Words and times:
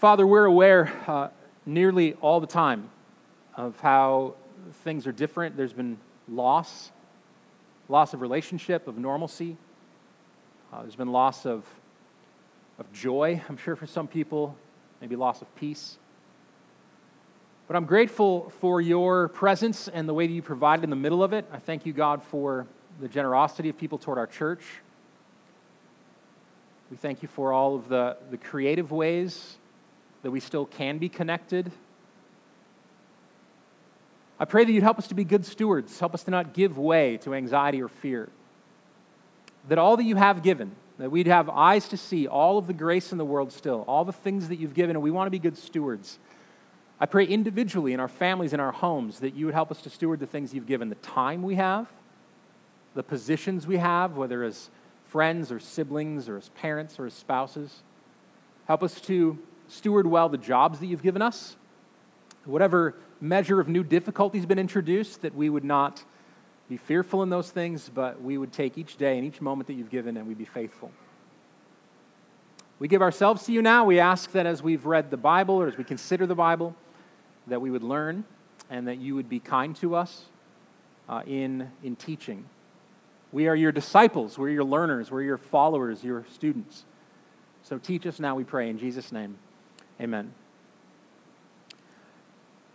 Father, 0.00 0.26
we're 0.26 0.46
aware 0.46 0.90
uh, 1.06 1.28
nearly 1.66 2.14
all 2.22 2.40
the 2.40 2.46
time 2.46 2.88
of 3.54 3.78
how 3.80 4.34
things 4.82 5.06
are 5.06 5.12
different. 5.12 5.58
There's 5.58 5.74
been 5.74 5.98
loss, 6.26 6.90
loss 7.86 8.14
of 8.14 8.22
relationship, 8.22 8.88
of 8.88 8.96
normalcy. 8.96 9.58
Uh, 10.72 10.80
there's 10.80 10.96
been 10.96 11.12
loss 11.12 11.44
of, 11.44 11.66
of 12.78 12.90
joy, 12.94 13.42
I'm 13.46 13.58
sure, 13.58 13.76
for 13.76 13.86
some 13.86 14.08
people, 14.08 14.56
maybe 15.02 15.16
loss 15.16 15.42
of 15.42 15.54
peace. 15.54 15.98
But 17.66 17.76
I'm 17.76 17.84
grateful 17.84 18.48
for 18.58 18.80
your 18.80 19.28
presence 19.28 19.86
and 19.86 20.08
the 20.08 20.14
way 20.14 20.26
that 20.26 20.32
you 20.32 20.40
provided 20.40 20.82
in 20.82 20.88
the 20.88 20.96
middle 20.96 21.22
of 21.22 21.34
it. 21.34 21.44
I 21.52 21.58
thank 21.58 21.84
you, 21.84 21.92
God, 21.92 22.22
for 22.22 22.66
the 23.02 23.08
generosity 23.08 23.68
of 23.68 23.76
people 23.76 23.98
toward 23.98 24.16
our 24.16 24.26
church. 24.26 24.62
We 26.90 26.96
thank 26.96 27.20
you 27.20 27.28
for 27.28 27.52
all 27.52 27.76
of 27.76 27.90
the, 27.90 28.16
the 28.30 28.38
creative 28.38 28.92
ways 28.92 29.58
that 30.22 30.30
we 30.30 30.40
still 30.40 30.66
can 30.66 30.98
be 30.98 31.08
connected. 31.08 31.72
I 34.38 34.44
pray 34.44 34.64
that 34.64 34.72
you'd 34.72 34.82
help 34.82 34.98
us 34.98 35.08
to 35.08 35.14
be 35.14 35.24
good 35.24 35.44
stewards, 35.44 36.00
help 36.00 36.14
us 36.14 36.22
to 36.24 36.30
not 36.30 36.54
give 36.54 36.78
way 36.78 37.18
to 37.18 37.34
anxiety 37.34 37.82
or 37.82 37.88
fear. 37.88 38.28
That 39.68 39.78
all 39.78 39.96
that 39.98 40.04
you 40.04 40.16
have 40.16 40.42
given, 40.42 40.72
that 40.98 41.10
we'd 41.10 41.26
have 41.26 41.48
eyes 41.50 41.88
to 41.88 41.96
see 41.96 42.26
all 42.26 42.56
of 42.56 42.66
the 42.66 42.72
grace 42.72 43.12
in 43.12 43.18
the 43.18 43.24
world 43.24 43.52
still, 43.52 43.84
all 43.86 44.04
the 44.04 44.12
things 44.12 44.48
that 44.48 44.56
you've 44.56 44.74
given, 44.74 44.96
and 44.96 45.02
we 45.02 45.10
want 45.10 45.26
to 45.26 45.30
be 45.30 45.38
good 45.38 45.58
stewards. 45.58 46.18
I 46.98 47.06
pray 47.06 47.24
individually 47.24 47.92
in 47.92 48.00
our 48.00 48.08
families, 48.08 48.52
in 48.52 48.60
our 48.60 48.72
homes, 48.72 49.20
that 49.20 49.34
you 49.34 49.46
would 49.46 49.54
help 49.54 49.70
us 49.70 49.80
to 49.82 49.90
steward 49.90 50.20
the 50.20 50.26
things 50.26 50.54
you've 50.54 50.66
given, 50.66 50.88
the 50.88 50.94
time 50.96 51.42
we 51.42 51.54
have, 51.56 51.86
the 52.94 53.02
positions 53.02 53.66
we 53.66 53.76
have, 53.76 54.16
whether 54.16 54.42
as 54.42 54.70
friends 55.08 55.50
or 55.50 55.58
siblings 55.58 56.28
or 56.28 56.36
as 56.36 56.48
parents 56.50 56.98
or 56.98 57.06
as 57.06 57.14
spouses. 57.14 57.82
Help 58.66 58.82
us 58.82 59.00
to 59.02 59.38
steward 59.70 60.06
well 60.06 60.28
the 60.28 60.38
jobs 60.38 60.80
that 60.80 60.86
you've 60.86 61.02
given 61.02 61.22
us. 61.22 61.56
Whatever 62.44 62.94
measure 63.20 63.60
of 63.60 63.68
new 63.68 63.84
difficulties 63.84 64.46
been 64.46 64.58
introduced, 64.58 65.22
that 65.22 65.34
we 65.34 65.48
would 65.48 65.64
not 65.64 66.04
be 66.68 66.76
fearful 66.76 67.22
in 67.22 67.30
those 67.30 67.50
things, 67.50 67.90
but 67.92 68.22
we 68.22 68.38
would 68.38 68.52
take 68.52 68.78
each 68.78 68.96
day 68.96 69.18
and 69.18 69.26
each 69.26 69.40
moment 69.40 69.66
that 69.66 69.74
you've 69.74 69.90
given 69.90 70.16
and 70.16 70.26
we'd 70.26 70.38
be 70.38 70.44
faithful. 70.44 70.90
We 72.78 72.88
give 72.88 73.02
ourselves 73.02 73.44
to 73.44 73.52
you 73.52 73.60
now. 73.60 73.84
We 73.84 73.98
ask 73.98 74.32
that 74.32 74.46
as 74.46 74.62
we've 74.62 74.86
read 74.86 75.10
the 75.10 75.16
Bible 75.16 75.56
or 75.56 75.66
as 75.66 75.76
we 75.76 75.84
consider 75.84 76.26
the 76.26 76.34
Bible, 76.34 76.74
that 77.46 77.60
we 77.60 77.70
would 77.70 77.82
learn 77.82 78.24
and 78.70 78.88
that 78.88 78.98
you 78.98 79.14
would 79.16 79.28
be 79.28 79.40
kind 79.40 79.76
to 79.76 79.94
us 79.96 80.24
uh, 81.08 81.22
in, 81.26 81.70
in 81.82 81.96
teaching. 81.96 82.46
We 83.32 83.48
are 83.48 83.54
your 83.54 83.72
disciples, 83.72 84.38
we're 84.38 84.48
your 84.48 84.64
learners, 84.64 85.10
we're 85.10 85.22
your 85.22 85.38
followers, 85.38 86.02
your 86.02 86.24
students. 86.32 86.84
So 87.62 87.78
teach 87.78 88.06
us 88.06 88.18
now, 88.18 88.34
we 88.34 88.44
pray, 88.44 88.70
in 88.70 88.78
Jesus' 88.78 89.12
name. 89.12 89.36
Amen. 90.00 90.32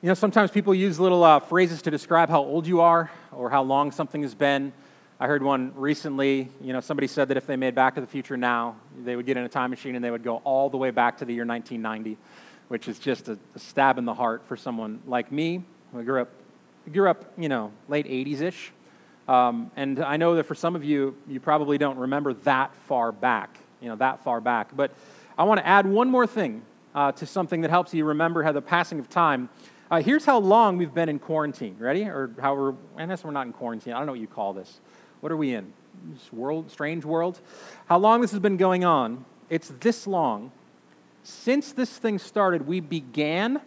You 0.04 0.10
know, 0.10 0.14
sometimes 0.14 0.52
people 0.52 0.76
use 0.76 1.00
little 1.00 1.24
uh, 1.24 1.40
phrases 1.40 1.82
to 1.82 1.92
describe 1.92 2.30
how 2.30 2.44
old 2.44 2.68
you 2.68 2.82
are 2.82 3.10
or 3.32 3.50
how 3.50 3.64
long 3.64 3.92
something 3.92 4.22
has 4.22 4.36
been. 4.36 4.72
I 5.20 5.26
heard 5.26 5.42
one 5.42 5.74
recently, 5.76 6.52
you 6.62 6.72
know, 6.72 6.82
somebody 6.82 7.08
said 7.08 7.30
that 7.30 7.38
if 7.38 7.48
they 7.48 7.56
made 7.56 7.74
Back 7.74 7.96
to 7.96 8.02
the 8.02 8.06
Future 8.06 8.38
now, 8.38 8.76
they 9.04 9.16
would 9.16 9.26
get 9.26 9.38
in 9.38 9.44
a 9.44 9.50
time 9.50 9.72
machine 9.72 9.96
and 9.96 10.06
they 10.06 10.12
would 10.12 10.24
go 10.24 10.38
all 10.44 10.70
the 10.70 10.78
way 10.78 10.92
back 10.92 11.18
to 11.18 11.26
the 11.26 11.34
year 11.34 11.46
1990, 11.46 12.16
which 12.68 12.88
is 12.88 13.00
just 13.00 13.28
a, 13.28 13.40
a 13.56 13.60
stab 13.60 13.98
in 13.98 14.06
the 14.06 14.14
heart 14.14 14.44
for 14.46 14.56
someone 14.56 15.02
like 15.08 15.32
me. 15.32 15.64
I 15.98 16.04
grew 16.04 16.22
up, 16.22 16.30
I 16.86 16.92
grew 16.92 17.10
up, 17.10 17.26
you 17.40 17.50
know, 17.50 17.72
late 17.88 18.06
80s-ish. 18.06 18.72
Um, 19.28 19.72
and 19.76 20.00
I 20.04 20.18
know 20.18 20.36
that 20.36 20.44
for 20.44 20.54
some 20.54 20.76
of 20.76 20.84
you, 20.84 21.16
you 21.28 21.40
probably 21.40 21.80
don't 21.80 21.98
remember 21.98 22.34
that 22.34 22.76
far 22.88 23.12
back, 23.12 23.58
you 23.82 23.90
know, 23.90 23.96
that 23.96 24.24
far 24.24 24.40
back. 24.42 24.76
But 24.76 24.92
I 25.40 25.46
want 25.46 25.60
to 25.60 25.66
add 25.66 25.88
one 25.88 26.12
more 26.12 26.28
thing 26.28 26.62
uh, 26.96 27.12
to 27.12 27.28
something 27.28 27.62
that 27.62 27.70
helps 27.70 27.94
you 27.94 28.06
remember 28.06 28.42
how 28.42 28.52
the 28.52 28.62
passing 28.62 28.98
of 28.98 29.08
time. 29.10 29.50
Uh, 29.92 30.02
here's 30.02 30.26
how 30.26 30.40
long 30.40 30.78
we've 30.78 30.94
been 30.94 31.10
in 31.10 31.20
quarantine. 31.20 31.76
Ready? 31.78 32.06
Or 32.06 32.32
how 32.42 32.56
we're, 32.56 32.74
I 32.98 33.06
guess 33.06 33.24
we're 33.24 33.32
not 33.32 33.46
in 33.46 33.54
quarantine. 33.54 33.94
I 33.94 33.98
don't 33.98 34.08
know 34.08 34.14
what 34.14 34.22
you 34.22 34.28
call 34.28 34.54
this. 34.54 34.80
What 35.22 35.32
are 35.32 35.38
we 35.38 35.54
in? 35.54 35.72
This 36.12 36.34
world, 36.34 36.72
strange 36.72 37.06
world? 37.06 37.40
How 37.86 38.00
long 38.00 38.22
this 38.22 38.32
has 38.32 38.40
been 38.40 38.58
going 38.58 38.84
on? 38.84 39.26
It's 39.52 39.72
this 39.80 40.08
long. 40.08 40.52
Since 41.22 41.74
this 41.74 41.96
thing 41.98 42.18
started, 42.18 42.66
we 42.66 42.80
began 42.80 43.62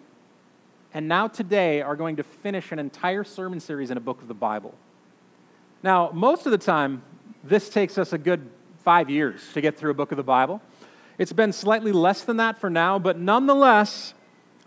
and 0.95 1.07
now 1.07 1.29
today 1.29 1.83
are 1.83 1.97
going 1.97 2.17
to 2.17 2.23
finish 2.23 2.73
an 2.73 2.79
entire 2.79 3.25
sermon 3.25 3.61
series 3.61 3.91
in 3.91 3.97
a 3.97 4.01
book 4.01 4.23
of 4.23 4.29
the 4.29 4.35
Bible. 4.35 4.75
Now, 5.83 6.11
most 6.13 6.47
of 6.47 6.53
the 6.53 6.59
time, 6.59 7.03
this 7.45 7.69
takes 7.69 7.99
us 7.99 8.13
a 8.13 8.19
good 8.19 8.49
five 8.85 9.11
years 9.11 9.53
to 9.53 9.61
get 9.61 9.77
through 9.77 9.91
a 9.91 9.95
book 9.95 10.13
of 10.13 10.17
the 10.17 10.23
Bible. 10.23 10.63
It's 11.19 11.33
been 11.33 11.53
slightly 11.53 11.91
less 11.91 12.23
than 12.23 12.37
that 12.37 12.61
for 12.61 12.71
now, 12.71 12.97
but 13.01 13.19
nonetheless, 13.19 14.15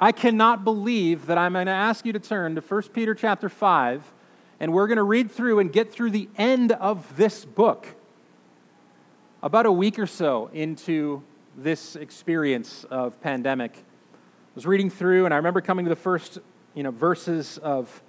I 0.02 0.12
cannot 0.12 0.66
believe 0.66 1.28
that 1.28 1.38
I'm 1.38 1.54
going 1.54 1.68
to 1.68 1.72
ask 1.72 2.06
you 2.06 2.12
to 2.12 2.20
turn 2.20 2.56
to 2.56 2.62
1 2.62 2.82
Peter 2.94 3.16
chapter 3.16 3.48
5, 3.48 4.04
and 4.60 4.74
we're 4.74 4.88
going 4.88 4.98
to 4.98 5.04
read 5.04 5.32
through 5.32 5.60
and 5.60 5.72
get 5.72 5.94
through 5.94 6.12
the 6.12 6.28
end 6.38 6.74
of 6.74 7.16
this 7.16 7.46
book. 7.46 7.88
About 9.42 9.66
a 9.66 9.72
week 9.72 9.98
or 9.98 10.06
so 10.06 10.50
into 10.52 11.24
this 11.56 11.96
experience 11.96 12.84
of 12.92 13.22
pandemic, 13.22 13.72
I 13.78 14.54
was 14.54 14.66
reading 14.66 14.90
through, 14.90 15.24
and 15.24 15.34
I 15.34 15.38
remember 15.38 15.62
coming 15.62 15.86
to 15.86 15.90
the 15.90 15.96
first 15.96 16.38
you 16.76 16.84
know, 16.84 16.92
verses 16.92 17.60
of 17.60 18.02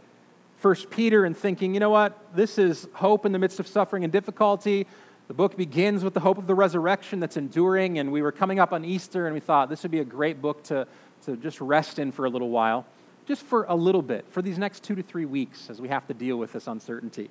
1 0.62 0.74
Peter 0.90 1.24
and 1.24 1.36
thinking, 1.36 1.74
you 1.74 1.80
know 1.80 1.90
what, 1.90 2.18
this 2.34 2.58
is 2.58 2.88
hope 2.94 3.24
in 3.24 3.30
the 3.30 3.38
midst 3.38 3.60
of 3.60 3.68
suffering 3.68 4.02
and 4.02 4.12
difficulty. 4.12 4.88
The 5.28 5.34
book 5.34 5.56
begins 5.56 6.02
with 6.02 6.14
the 6.14 6.20
hope 6.20 6.38
of 6.38 6.46
the 6.46 6.54
resurrection 6.54 7.20
that's 7.20 7.36
enduring, 7.36 7.98
and 7.98 8.10
we 8.10 8.22
were 8.22 8.32
coming 8.32 8.58
up 8.58 8.72
on 8.72 8.84
Easter, 8.84 9.26
and 9.26 9.34
we 9.34 9.40
thought 9.40 9.68
this 9.68 9.82
would 9.82 9.92
be 9.92 10.00
a 10.00 10.04
great 10.04 10.42
book 10.42 10.62
to, 10.64 10.86
to 11.24 11.36
just 11.36 11.60
rest 11.60 11.98
in 11.98 12.10
for 12.12 12.24
a 12.24 12.28
little 12.28 12.50
while, 12.50 12.84
just 13.26 13.42
for 13.42 13.64
a 13.68 13.74
little 13.74 14.02
bit, 14.02 14.26
for 14.30 14.42
these 14.42 14.58
next 14.58 14.82
two 14.82 14.94
to 14.94 15.02
three 15.02 15.24
weeks 15.24 15.70
as 15.70 15.80
we 15.80 15.88
have 15.88 16.06
to 16.08 16.14
deal 16.14 16.36
with 16.36 16.52
this 16.52 16.66
uncertainty. 16.66 17.30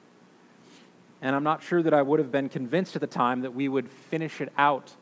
And 1.22 1.36
I'm 1.36 1.44
not 1.44 1.62
sure 1.62 1.84
that 1.84 1.94
I 1.94 2.02
would 2.02 2.20
have 2.20 2.32
been 2.32 2.50
convinced 2.50 2.96
at 2.96 3.02
the 3.02 3.08
time 3.08 3.42
that 3.42 3.54
we 3.54 3.68
would 3.68 3.90
finish 3.90 4.42
it 4.42 4.52
out 4.58 4.96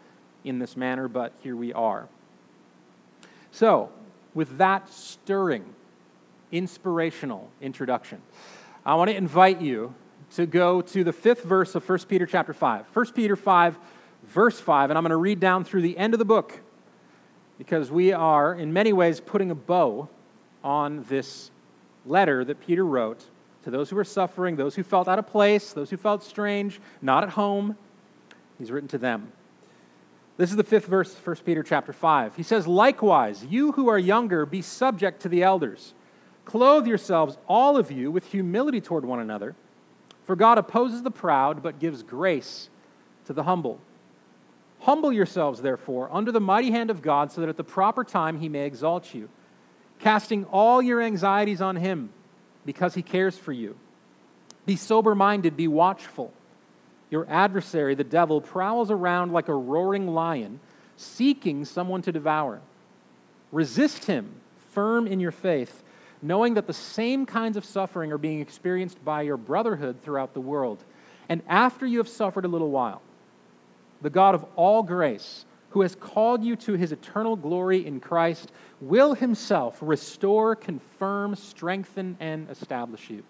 in 0.43 0.59
this 0.59 0.75
manner, 0.75 1.07
but 1.07 1.33
here 1.41 1.55
we 1.55 1.71
are. 1.73 2.07
So, 3.51 3.89
with 4.33 4.57
that 4.57 4.89
stirring, 4.89 5.73
inspirational 6.51 7.49
introduction, 7.61 8.21
I 8.85 8.95
want 8.95 9.09
to 9.09 9.15
invite 9.15 9.61
you 9.61 9.93
to 10.35 10.45
go 10.45 10.81
to 10.81 11.03
the 11.03 11.13
fifth 11.13 11.43
verse 11.43 11.75
of 11.75 11.87
1 11.87 11.99
Peter 12.07 12.25
chapter 12.25 12.53
5. 12.53 12.85
1 12.93 13.11
Peter 13.13 13.35
5, 13.35 13.77
verse 14.23 14.59
5, 14.59 14.89
and 14.89 14.97
I'm 14.97 15.03
going 15.03 15.09
to 15.11 15.17
read 15.17 15.39
down 15.39 15.63
through 15.63 15.81
the 15.81 15.97
end 15.97 16.13
of 16.13 16.19
the 16.19 16.25
book 16.25 16.59
because 17.57 17.91
we 17.91 18.13
are, 18.13 18.53
in 18.53 18.71
many 18.71 18.93
ways, 18.93 19.19
putting 19.19 19.51
a 19.51 19.55
bow 19.55 20.07
on 20.63 21.03
this 21.09 21.51
letter 22.05 22.45
that 22.45 22.59
Peter 22.61 22.85
wrote 22.85 23.25
to 23.63 23.69
those 23.69 23.89
who 23.89 23.95
were 23.95 24.05
suffering, 24.05 24.55
those 24.55 24.75
who 24.75 24.83
felt 24.83 25.07
out 25.07 25.19
of 25.19 25.27
place, 25.27 25.73
those 25.73 25.89
who 25.89 25.97
felt 25.97 26.23
strange, 26.23 26.79
not 27.01 27.23
at 27.23 27.29
home. 27.31 27.77
He's 28.57 28.71
written 28.71 28.89
to 28.89 28.97
them. 28.97 29.31
This 30.37 30.51
is 30.51 30.55
the 30.55 30.63
fifth 30.63 30.85
verse, 30.85 31.13
1 31.13 31.35
Peter 31.45 31.63
chapter 31.63 31.91
5. 31.91 32.37
He 32.37 32.43
says, 32.43 32.65
Likewise, 32.65 33.45
you 33.45 33.73
who 33.73 33.89
are 33.89 33.99
younger, 33.99 34.45
be 34.45 34.61
subject 34.61 35.21
to 35.23 35.29
the 35.29 35.43
elders. 35.43 35.93
Clothe 36.45 36.87
yourselves, 36.87 37.37
all 37.47 37.75
of 37.75 37.91
you, 37.91 38.09
with 38.09 38.25
humility 38.25 38.79
toward 38.79 39.03
one 39.03 39.19
another. 39.19 39.53
For 40.29 40.35
God 40.35 40.59
opposes 40.59 41.01
the 41.01 41.09
proud, 41.09 41.63
but 41.63 41.79
gives 41.79 42.03
grace 42.03 42.69
to 43.25 43.33
the 43.33 43.41
humble. 43.41 43.79
Humble 44.81 45.11
yourselves, 45.11 45.63
therefore, 45.63 46.07
under 46.11 46.31
the 46.31 46.39
mighty 46.39 46.69
hand 46.69 46.91
of 46.91 47.01
God, 47.01 47.31
so 47.31 47.41
that 47.41 47.49
at 47.49 47.57
the 47.57 47.63
proper 47.63 48.03
time 48.03 48.39
he 48.39 48.47
may 48.47 48.67
exalt 48.67 49.11
you, 49.15 49.27
casting 49.97 50.45
all 50.45 50.83
your 50.83 51.01
anxieties 51.01 51.61
on 51.61 51.77
him, 51.77 52.11
because 52.63 52.93
he 52.93 53.01
cares 53.01 53.39
for 53.39 53.51
you. 53.51 53.75
Be 54.67 54.75
sober 54.75 55.15
minded, 55.15 55.57
be 55.57 55.67
watchful. 55.67 56.31
Your 57.09 57.25
adversary, 57.27 57.95
the 57.95 58.03
devil, 58.03 58.39
prowls 58.39 58.91
around 58.91 59.33
like 59.33 59.47
a 59.47 59.55
roaring 59.55 60.09
lion, 60.09 60.59
seeking 60.95 61.65
someone 61.65 62.03
to 62.03 62.11
devour. 62.11 62.61
Resist 63.51 64.05
him, 64.05 64.35
firm 64.73 65.07
in 65.07 65.19
your 65.19 65.31
faith 65.31 65.83
knowing 66.21 66.55
that 66.55 66.67
the 66.67 66.73
same 66.73 67.25
kinds 67.25 67.57
of 67.57 67.65
suffering 67.65 68.11
are 68.11 68.17
being 68.17 68.41
experienced 68.41 69.03
by 69.05 69.21
your 69.21 69.37
brotherhood 69.37 70.01
throughout 70.01 70.33
the 70.33 70.41
world. 70.41 70.83
And 71.29 71.41
after 71.47 71.85
you 71.85 71.99
have 71.99 72.09
suffered 72.09 72.45
a 72.45 72.49
little 72.49 72.71
while, 72.71 73.01
the 74.01 74.09
God 74.09 74.35
of 74.35 74.45
all 74.55 74.83
grace, 74.83 75.45
who 75.71 75.81
has 75.81 75.95
called 75.95 76.43
you 76.43 76.55
to 76.55 76.73
his 76.73 76.91
eternal 76.91 77.35
glory 77.35 77.85
in 77.85 77.99
Christ, 77.99 78.51
will 78.81 79.13
himself 79.13 79.77
restore, 79.81 80.55
confirm, 80.55 81.35
strengthen, 81.35 82.17
and 82.19 82.49
establish 82.49 83.09
you. 83.09 83.23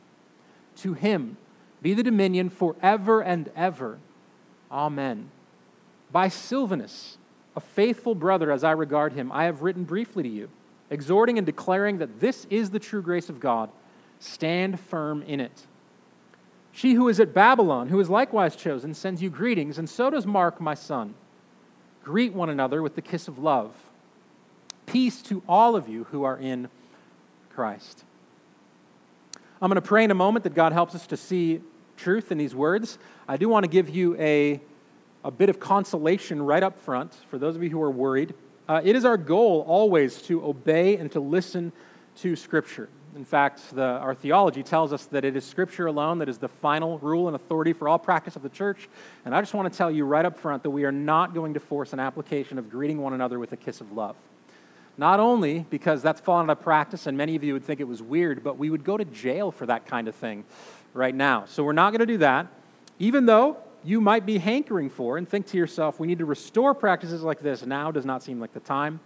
To 0.77 0.94
him 0.94 1.38
be 1.81 1.94
the 1.94 2.03
dominion 2.03 2.50
forever 2.50 3.21
and 3.21 3.51
ever. 3.56 4.00
Amen. 4.71 5.31
By 6.12 6.30
Silvanus, 6.30 7.18
a 7.56 7.59
faithful 7.59 8.15
brother 8.15 8.51
as 8.51 8.63
I 8.63 8.71
regard 8.71 9.13
him, 9.13 9.31
I 9.31 9.44
have 9.44 9.62
written 9.62 9.83
briefly 9.83 10.24
to 10.24 10.30
you 10.30 10.50
exhorting 10.89 11.38
and 11.38 11.45
declaring 11.45 12.00
that 12.00 12.19
this 12.19 12.45
is 12.50 12.71
the 12.71 12.80
true 12.80 13.01
grace 13.01 13.30
of 13.30 13.39
God. 13.39 13.69
Stand 14.19 14.80
firm 14.80 15.21
in 15.24 15.39
it. 15.39 15.65
She 16.71 16.94
who 16.94 17.07
is 17.09 17.19
at 17.19 17.33
Babylon, 17.33 17.89
who 17.89 18.00
is 18.00 18.09
likewise 18.09 18.56
chosen, 18.56 18.94
sends 18.94 19.21
you 19.21 19.30
greetings, 19.30 19.77
and 19.77 19.89
so 19.89 20.09
does 20.09 20.25
Mark, 20.25 20.62
my 20.62 20.74
son. 20.74 21.15
Greet 22.03 22.33
one 22.33 22.50
another 22.50 22.81
with 22.81 22.95
the 22.95 23.01
kiss 23.01 23.27
of 23.27 23.38
love. 23.38 23.75
Peace 24.86 25.21
to 25.24 25.44
all 25.47 25.75
of 25.75 25.88
you 25.88 26.06
who 26.06 26.24
are 26.24 26.38
in 26.38 26.69
Christ. 27.50 28.03
I'm 29.62 29.69
going 29.69 29.75
to 29.75 29.81
pray 29.81 30.03
in 30.03 30.12
a 30.12 30.15
moment 30.15 30.44
that 30.44 30.56
God 30.56 30.71
helps 30.71 30.95
us 30.95 31.06
to 31.07 31.18
see 31.18 31.62
truth 31.97 32.31
in 32.31 32.38
these 32.38 32.56
words. 32.56 32.97
I 33.27 33.35
do 33.35 33.50
want 33.50 33.65
to 33.65 33.69
give 33.69 33.89
you 33.89 34.15
a, 34.15 34.62
a 35.24 35.31
bit 35.31 35.50
of 35.50 35.59
consolation 35.59 36.42
right 36.42 36.63
up 36.63 36.80
front 36.80 37.13
for 37.30 37.38
those 37.38 37.56
of 37.56 37.63
you 37.63 37.69
who 37.69 37.81
are 37.81 37.92
worried. 37.92 38.33
Uh, 38.69 38.80
it 38.83 38.95
is 38.95 39.04
our 39.04 39.18
goal 39.18 39.66
always 39.68 40.21
to 40.21 40.45
obey 40.45 40.95
and 40.98 41.12
to 41.12 41.19
listen 41.19 41.74
to 42.18 42.36
Scripture. 42.36 42.88
In 43.16 43.25
fact, 43.25 43.74
the, 43.74 43.81
our 43.81 44.13
theology 44.13 44.62
tells 44.62 44.94
us 44.94 45.06
that 45.06 45.25
it 45.25 45.36
is 45.36 45.44
Scripture 45.44 45.88
alone 45.88 46.19
that 46.19 46.30
is 46.30 46.38
the 46.38 46.48
final 46.48 47.00
rule 47.00 47.25
and 47.25 47.36
authority 47.36 47.74
for 47.74 47.89
all 47.89 47.98
practice 47.98 48.36
of 48.36 48.44
the 48.44 48.50
church. 48.50 48.88
And 49.25 49.33
I 49.33 49.42
just 49.42 49.56
want 49.56 49.74
to 49.74 49.75
tell 49.75 49.89
you 49.89 50.06
right 50.06 50.24
up 50.24 50.38
front 50.38 50.62
that 50.62 50.69
we 50.69 50.83
are 50.83 50.92
not 50.92 51.33
going 51.33 51.56
to 51.56 51.60
force 51.60 51.94
an 51.94 52.00
application 52.00 52.60
of 52.60 52.69
greeting 52.69 53.00
one 53.00 53.13
another 53.13 53.39
with 53.39 53.51
a 53.54 53.57
kiss 53.57 53.81
of 53.81 53.92
love. 53.92 54.16
Not 55.00 55.19
only 55.19 55.66
because 55.71 56.04
that's 56.04 56.21
fallen 56.21 56.48
out 56.48 56.60
of 56.60 56.63
practice, 56.63 57.07
and 57.07 57.18
many 57.18 57.36
of 57.36 57.44
you 57.44 57.54
would 57.54 57.66
think 57.66 57.80
it 57.80 57.88
was 57.88 58.04
weird, 58.04 58.44
but 58.44 58.60
we 58.60 58.69
would 58.69 58.83
go 58.83 58.98
to 58.98 59.06
jail 59.06 59.51
for 59.51 59.66
that 59.66 59.88
kind 59.88 60.07
of 60.07 60.13
thing 60.13 60.44
right 60.94 61.16
now. 61.16 61.45
So 61.48 61.63
we're 61.63 61.74
not 61.74 61.89
going 61.89 62.01
to 62.01 62.06
do 62.06 62.19
that, 62.19 62.45
even 63.00 63.25
though 63.25 63.57
you 63.84 64.02
might 64.02 64.26
be 64.26 64.38
hankering 64.38 64.90
for 64.90 65.18
and 65.18 65.28
think 65.28 65.48
to 65.48 65.58
yourself, 65.58 66.00
we 66.00 66.08
need 66.08 66.20
to 66.20 66.26
restore 66.26 66.74
practices 66.74 67.22
like 67.22 67.40
this. 67.40 67.66
Now 67.66 67.92
does 67.92 68.06
not 68.06 68.24
seem 68.24 68.40
like 68.40 68.54
the 68.54 68.60
time. 68.60 69.00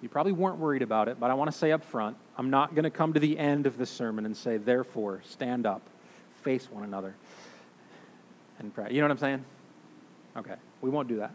You 0.00 0.08
probably 0.08 0.32
weren't 0.32 0.58
worried 0.58 0.82
about 0.82 1.08
it, 1.08 1.18
but 1.18 1.30
I 1.30 1.34
want 1.34 1.50
to 1.50 1.56
say 1.56 1.72
up 1.72 1.82
front 1.84 2.16
I'm 2.36 2.50
not 2.50 2.74
going 2.74 2.84
to 2.84 2.90
come 2.90 3.12
to 3.14 3.20
the 3.20 3.38
end 3.38 3.66
of 3.66 3.78
the 3.78 3.86
sermon 3.86 4.26
and 4.26 4.36
say, 4.36 4.56
therefore, 4.56 5.22
stand 5.24 5.66
up, 5.66 5.82
face 6.42 6.70
one 6.70 6.84
another, 6.84 7.14
and 8.58 8.74
pray. 8.74 8.88
You 8.90 9.00
know 9.00 9.04
what 9.04 9.12
I'm 9.12 9.18
saying? 9.18 9.44
Okay, 10.36 10.56
we 10.80 10.90
won't 10.90 11.08
do 11.08 11.16
that. 11.18 11.32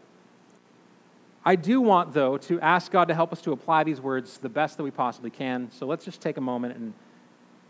I 1.45 1.55
do 1.55 1.79
want, 1.79 2.13
though, 2.13 2.37
to 2.37 2.59
ask 2.59 2.91
God 2.91 3.07
to 3.07 3.15
help 3.15 3.31
us 3.31 3.41
to 3.41 3.53
apply 3.53 3.85
these 3.85 4.01
words 4.01 4.37
the 4.37 4.49
best 4.49 4.77
that 4.77 4.83
we 4.83 4.91
possibly 4.91 5.29
can. 5.29 5.71
So 5.71 5.85
let's 5.85 6.03
just 6.03 6.21
take 6.21 6.37
a 6.37 6.41
moment 6.41 6.75
and, 6.75 6.93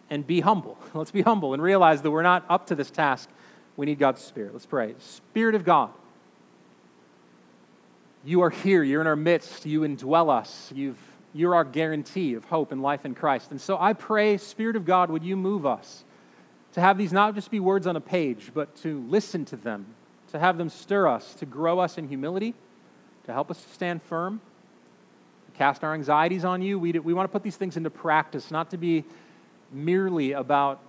and 0.10 0.26
be 0.26 0.42
humble. 0.42 0.78
Let's 0.94 1.12
be 1.12 1.22
humble 1.22 1.54
and 1.54 1.62
realize 1.62 2.02
that 2.02 2.10
we're 2.10 2.24
not 2.24 2.46
up 2.50 2.66
to 2.68 2.76
this 2.76 2.90
task. 2.90 3.30
We 3.80 3.86
need 3.86 3.98
God's 3.98 4.22
Spirit. 4.22 4.54
Let's 4.54 4.66
pray. 4.66 4.94
Spirit 5.00 5.56
of 5.56 5.64
God, 5.64 5.90
you 8.24 8.42
are 8.42 8.50
here. 8.50 8.84
You're 8.84 9.02
in 9.02 9.08
our 9.08 9.16
midst. 9.16 9.66
You 9.66 9.82
indwell 9.82 10.30
us. 10.30 10.72
You've, 10.76 11.00
you're 11.34 11.56
our 11.56 11.64
guarantee 11.64 12.34
of 12.34 12.46
hope 12.46 12.72
and 12.72 12.82
life 12.82 13.06
in 13.06 13.16
Christ. 13.16 13.52
And 13.52 13.60
so 13.60 13.78
I 13.80 13.94
pray, 13.94 14.38
Spirit 14.38 14.76
of 14.76 14.86
God, 14.86 15.10
would 15.10 15.24
you 15.24 15.36
move 15.36 15.66
us 15.66 16.04
to 16.74 16.82
have 16.82 16.98
these 16.98 17.12
not 17.12 17.34
just 17.36 17.50
be 17.50 17.60
words 17.60 17.88
on 17.88 17.96
a 17.96 18.02
page, 18.02 18.52
but 18.54 18.76
to 18.84 19.04
listen 19.08 19.46
to 19.46 19.56
them, 19.56 19.88
to 20.32 20.40
have 20.40 20.58
them 20.58 20.70
stir 20.70 21.08
us, 21.08 21.34
to 21.36 21.46
grow 21.46 21.80
us 21.80 21.98
in 21.98 22.08
humility 22.08 22.54
to 23.30 23.34
help 23.34 23.52
us 23.52 23.62
to 23.62 23.70
stand 23.70 24.02
firm, 24.02 24.42
cast 25.54 25.84
our 25.84 25.94
anxieties 25.94 26.44
on 26.44 26.64
you. 26.64 26.80
We, 26.80 26.94
we 26.94 27.14
want 27.14 27.30
to 27.30 27.32
put 27.32 27.44
these 27.44 27.58
things 27.58 27.78
into 27.78 27.92
practice, 27.92 28.50
not 28.50 28.72
to 28.72 28.78
be 28.78 29.06
merely 29.72 30.32
about 30.32 30.82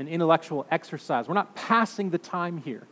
an 0.00 0.08
intellectual 0.08 0.66
exercise. 0.70 1.28
We're 1.28 1.34
not 1.34 1.54
passing 1.54 2.08
the 2.08 2.18
time 2.18 2.56
here. 2.56 2.86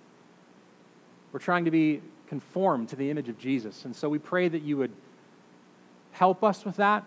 We're 1.33 1.41
trying 1.41 1.65
to 1.65 1.71
be 1.71 2.03
conformed 2.27 2.91
to 2.91 2.97
the 2.97 3.11
image 3.11 3.31
of 3.31 3.39
Jesus. 3.39 3.87
And 3.87 3.97
so 3.97 4.11
we 4.11 4.19
pray 4.19 4.47
that 4.47 4.61
you 4.61 4.77
would 4.77 4.93
help 6.13 6.45
us 6.45 6.67
with 6.67 6.77
that, 6.77 7.05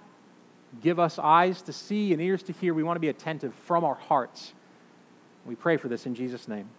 give 0.82 1.00
us 1.00 1.20
eyes 1.20 1.62
to 1.64 1.74
see 1.74 2.14
and 2.14 2.22
ears 2.22 2.42
to 2.44 2.54
hear. 2.54 2.74
We 2.74 2.82
want 2.82 2.96
to 2.96 3.02
be 3.02 3.10
attentive 3.10 3.54
from 3.54 3.84
our 3.84 3.94
hearts. 3.94 4.54
We 5.46 5.54
pray 5.54 5.78
for 5.78 5.88
this 5.88 6.08
in 6.08 6.16
Jesus' 6.16 6.48
name. 6.48 6.70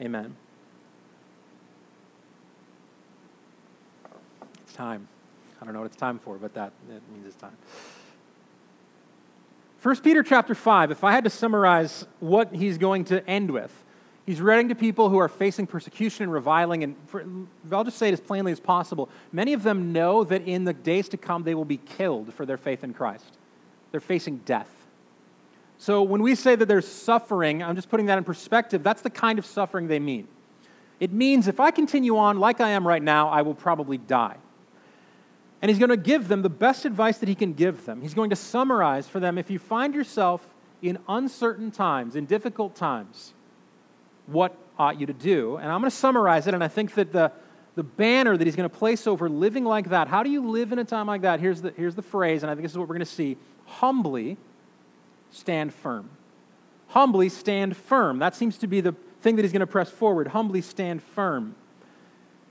Amen. 0.00 0.36
It's 4.62 4.72
time. 4.72 5.08
I 5.60 5.64
don't 5.64 5.74
know 5.74 5.80
what 5.80 5.86
it's 5.86 5.96
time 5.96 6.20
for, 6.20 6.36
but 6.36 6.54
that, 6.54 6.72
that 6.88 7.00
means 7.12 7.26
it's 7.26 7.36
time. 7.36 7.56
1 9.82 9.96
Peter 9.96 10.22
chapter 10.22 10.54
5, 10.54 10.92
if 10.92 11.02
I 11.02 11.10
had 11.10 11.24
to 11.24 11.30
summarize 11.30 12.06
what 12.20 12.54
he's 12.54 12.78
going 12.78 13.04
to 13.06 13.28
end 13.28 13.50
with, 13.50 13.72
he's 14.24 14.40
writing 14.40 14.68
to 14.68 14.76
people 14.76 15.08
who 15.08 15.18
are 15.18 15.28
facing 15.28 15.66
persecution 15.66 16.22
and 16.22 16.32
reviling, 16.32 16.84
and 16.84 16.94
for, 17.06 17.24
I'll 17.72 17.82
just 17.82 17.98
say 17.98 18.06
it 18.06 18.12
as 18.12 18.20
plainly 18.20 18.52
as 18.52 18.60
possible. 18.60 19.08
Many 19.32 19.54
of 19.54 19.64
them 19.64 19.92
know 19.92 20.22
that 20.22 20.46
in 20.46 20.62
the 20.62 20.72
days 20.72 21.08
to 21.08 21.16
come 21.16 21.42
they 21.42 21.56
will 21.56 21.64
be 21.64 21.78
killed 21.78 22.32
for 22.32 22.46
their 22.46 22.58
faith 22.58 22.84
in 22.84 22.94
Christ. 22.94 23.24
They're 23.90 24.00
facing 24.00 24.38
death. 24.38 24.70
So 25.78 26.04
when 26.04 26.22
we 26.22 26.36
say 26.36 26.54
that 26.54 26.66
there's 26.66 26.86
suffering, 26.86 27.60
I'm 27.60 27.74
just 27.74 27.88
putting 27.88 28.06
that 28.06 28.18
in 28.18 28.22
perspective, 28.22 28.84
that's 28.84 29.02
the 29.02 29.10
kind 29.10 29.36
of 29.36 29.44
suffering 29.44 29.88
they 29.88 29.98
mean. 29.98 30.28
It 31.00 31.12
means 31.12 31.48
if 31.48 31.58
I 31.58 31.72
continue 31.72 32.16
on 32.18 32.38
like 32.38 32.60
I 32.60 32.68
am 32.68 32.86
right 32.86 33.02
now, 33.02 33.30
I 33.30 33.42
will 33.42 33.56
probably 33.56 33.98
die. 33.98 34.36
And 35.62 35.70
he's 35.70 35.78
going 35.78 35.90
to 35.90 35.96
give 35.96 36.28
them 36.28 36.42
the 36.42 36.50
best 36.50 36.84
advice 36.84 37.18
that 37.18 37.28
he 37.28 37.36
can 37.36 37.54
give 37.54 37.86
them. 37.86 38.02
He's 38.02 38.14
going 38.14 38.30
to 38.30 38.36
summarize 38.36 39.08
for 39.08 39.20
them 39.20 39.38
if 39.38 39.48
you 39.48 39.60
find 39.60 39.94
yourself 39.94 40.46
in 40.82 40.98
uncertain 41.08 41.70
times, 41.70 42.16
in 42.16 42.26
difficult 42.26 42.74
times, 42.74 43.32
what 44.26 44.56
ought 44.78 44.98
you 44.98 45.06
to 45.06 45.12
do? 45.12 45.56
And 45.56 45.70
I'm 45.70 45.80
going 45.80 45.90
to 45.90 45.96
summarize 45.96 46.48
it, 46.48 46.54
and 46.54 46.64
I 46.64 46.68
think 46.68 46.94
that 46.94 47.12
the, 47.12 47.30
the 47.76 47.84
banner 47.84 48.36
that 48.36 48.44
he's 48.44 48.56
going 48.56 48.68
to 48.68 48.76
place 48.76 49.06
over 49.06 49.28
living 49.28 49.64
like 49.64 49.90
that, 49.90 50.08
how 50.08 50.24
do 50.24 50.30
you 50.30 50.48
live 50.48 50.72
in 50.72 50.80
a 50.80 50.84
time 50.84 51.06
like 51.06 51.22
that? 51.22 51.38
Here's 51.38 51.62
the, 51.62 51.72
here's 51.76 51.94
the 51.94 52.02
phrase, 52.02 52.42
and 52.42 52.50
I 52.50 52.54
think 52.54 52.64
this 52.64 52.72
is 52.72 52.78
what 52.78 52.88
we're 52.88 52.96
going 52.96 53.06
to 53.06 53.12
see 53.12 53.36
humbly 53.66 54.36
stand 55.30 55.72
firm. 55.72 56.10
Humbly 56.88 57.28
stand 57.28 57.76
firm. 57.76 58.18
That 58.18 58.34
seems 58.34 58.58
to 58.58 58.66
be 58.66 58.80
the 58.80 58.94
thing 59.22 59.36
that 59.36 59.42
he's 59.42 59.52
going 59.52 59.60
to 59.60 59.66
press 59.66 59.90
forward. 59.90 60.28
Humbly 60.28 60.60
stand 60.60 61.02
firm. 61.02 61.54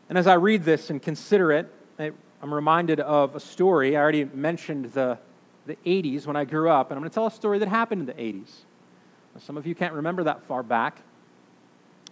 And 0.09 0.17
as 0.17 0.25
I 0.25 0.33
read 0.33 0.63
this 0.63 0.89
and 0.89 1.01
consider 1.01 1.51
it, 1.51 1.71
it 1.99 2.15
I'm 2.41 2.53
reminded 2.53 2.99
of 2.99 3.35
a 3.35 3.39
story. 3.39 3.95
I 3.95 3.99
already 3.99 4.25
mentioned 4.25 4.93
the, 4.93 5.19
the 5.67 5.75
80s 5.85 6.25
when 6.25 6.35
I 6.35 6.43
grew 6.43 6.69
up, 6.69 6.89
and 6.89 6.97
I'm 6.97 7.01
going 7.01 7.09
to 7.11 7.13
tell 7.13 7.27
a 7.27 7.31
story 7.31 7.59
that 7.59 7.67
happened 7.67 8.01
in 8.01 8.07
the 8.07 8.13
80s. 8.13 8.49
Some 9.39 9.57
of 9.57 9.67
you 9.67 9.75
can't 9.75 9.93
remember 9.93 10.23
that 10.23 10.43
far 10.43 10.63
back. 10.63 11.01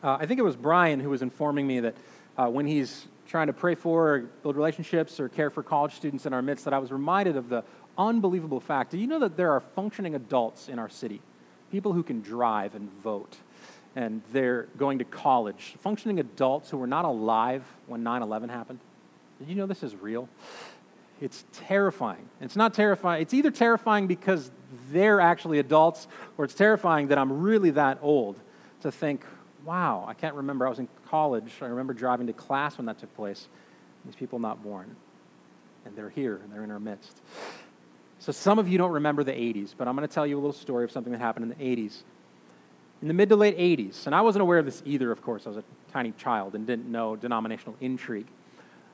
Uh, 0.04 0.18
I 0.20 0.28
think 0.28 0.40
it 0.40 0.44
was 0.44 0.56
Brian 0.56 1.00
who 1.00 1.10
was 1.10 1.24
informing 1.24 1.66
me 1.66 1.80
that 1.80 1.96
uh, 2.38 2.48
when 2.48 2.68
he's 2.68 3.08
trying 3.28 3.48
to 3.48 3.54
pray 3.54 3.76
for 3.76 4.16
or 4.16 4.20
build 4.44 4.56
relationships 4.56 5.20
or 5.20 5.30
care 5.30 5.50
for 5.50 5.64
college 5.64 5.94
students 5.96 6.26
in 6.26 6.34
our 6.34 6.42
midst, 6.42 6.64
that 6.66 6.74
I 6.74 6.80
was 6.80 6.92
reminded 6.92 7.36
of 7.36 7.50
the 7.50 7.64
unbelievable 7.98 8.60
fact. 8.60 8.92
Do 8.92 8.98
you 8.98 9.08
know 9.08 9.20
that 9.20 9.36
there 9.36 9.52
are 9.52 9.60
functioning 9.60 10.16
adults 10.16 10.70
in 10.70 10.78
our 10.78 10.90
city? 10.90 11.22
People 11.72 11.94
who 11.94 12.04
can 12.04 12.22
drive 12.22 12.76
and 12.76 12.92
vote, 13.02 13.36
and 13.96 14.22
they're 14.32 14.68
going 14.78 15.00
to 15.00 15.06
college. 15.06 15.76
Functioning 15.80 16.20
adults 16.20 16.70
who 16.70 16.78
were 16.78 16.88
not 16.88 17.04
alive 17.04 17.64
when 17.88 18.04
9 18.04 18.22
11 18.22 18.50
happened. 18.50 18.80
Did 19.40 19.48
you 19.48 19.56
know 19.56 19.66
this 19.66 19.84
is 19.84 19.96
real? 19.96 20.30
It's 21.22 21.46
terrifying. 21.52 22.30
It's 22.40 22.56
not 22.56 22.74
terrifying. 22.74 23.22
It's 23.22 23.34
either 23.34 23.52
terrifying 23.52 24.08
because 24.08 24.52
they're 24.92 25.20
actually 25.20 25.60
adults, 25.60 26.08
or 26.38 26.46
it's 26.46 26.54
terrifying 26.54 27.08
that 27.08 27.18
I'm 27.18 27.42
really 27.42 27.72
that 27.72 28.00
old 28.02 28.40
to 28.82 28.92
think, 28.92 29.26
wow, 29.66 30.06
I 30.08 30.14
can't 30.14 30.36
remember. 30.36 30.66
I 30.66 30.70
was 30.70 30.80
in 30.80 30.88
college. 31.08 31.52
I 31.62 31.66
remember 31.66 31.94
driving 31.94 32.28
to 32.28 32.34
class 32.34 32.78
when 32.78 32.86
that 32.86 33.00
took 33.00 33.14
place. 33.16 33.48
These 34.06 34.16
people 34.16 34.40
not 34.40 34.64
born. 34.64 34.96
And 35.86 35.96
they're 35.96 36.10
here, 36.10 36.40
and 36.44 36.52
they're 36.52 36.64
in 36.64 36.72
our 36.72 36.80
midst. 36.80 37.22
So 38.20 38.32
some 38.32 38.60
of 38.60 38.68
you 38.68 38.78
don't 38.78 38.92
remember 38.92 39.24
the 39.24 39.32
80s, 39.32 39.74
but 39.78 39.88
I'm 39.88 39.96
going 39.96 40.08
to 40.08 40.14
tell 40.14 40.28
you 40.28 40.36
a 40.36 40.42
little 40.42 40.54
story 40.54 40.84
of 40.84 40.92
something 40.92 41.12
that 41.12 41.20
happened 41.20 41.52
in 41.52 41.58
the 41.58 41.88
80s. 41.88 42.04
In 43.02 43.08
the 43.08 43.14
mid 43.14 43.30
to 43.30 43.38
late 43.38 43.58
80s, 43.58 44.06
and 44.06 44.14
I 44.14 44.22
wasn't 44.22 44.42
aware 44.42 44.60
of 44.60 44.66
this 44.66 44.84
either, 44.86 45.12
of 45.12 45.22
course. 45.22 45.46
I 45.46 45.50
was 45.50 45.58
a 45.58 45.64
tiny 45.92 46.12
child 46.12 46.56
and 46.56 46.68
didn't 46.68 46.90
know 46.90 47.16
denominational 47.16 47.76
intrigue. 47.80 48.28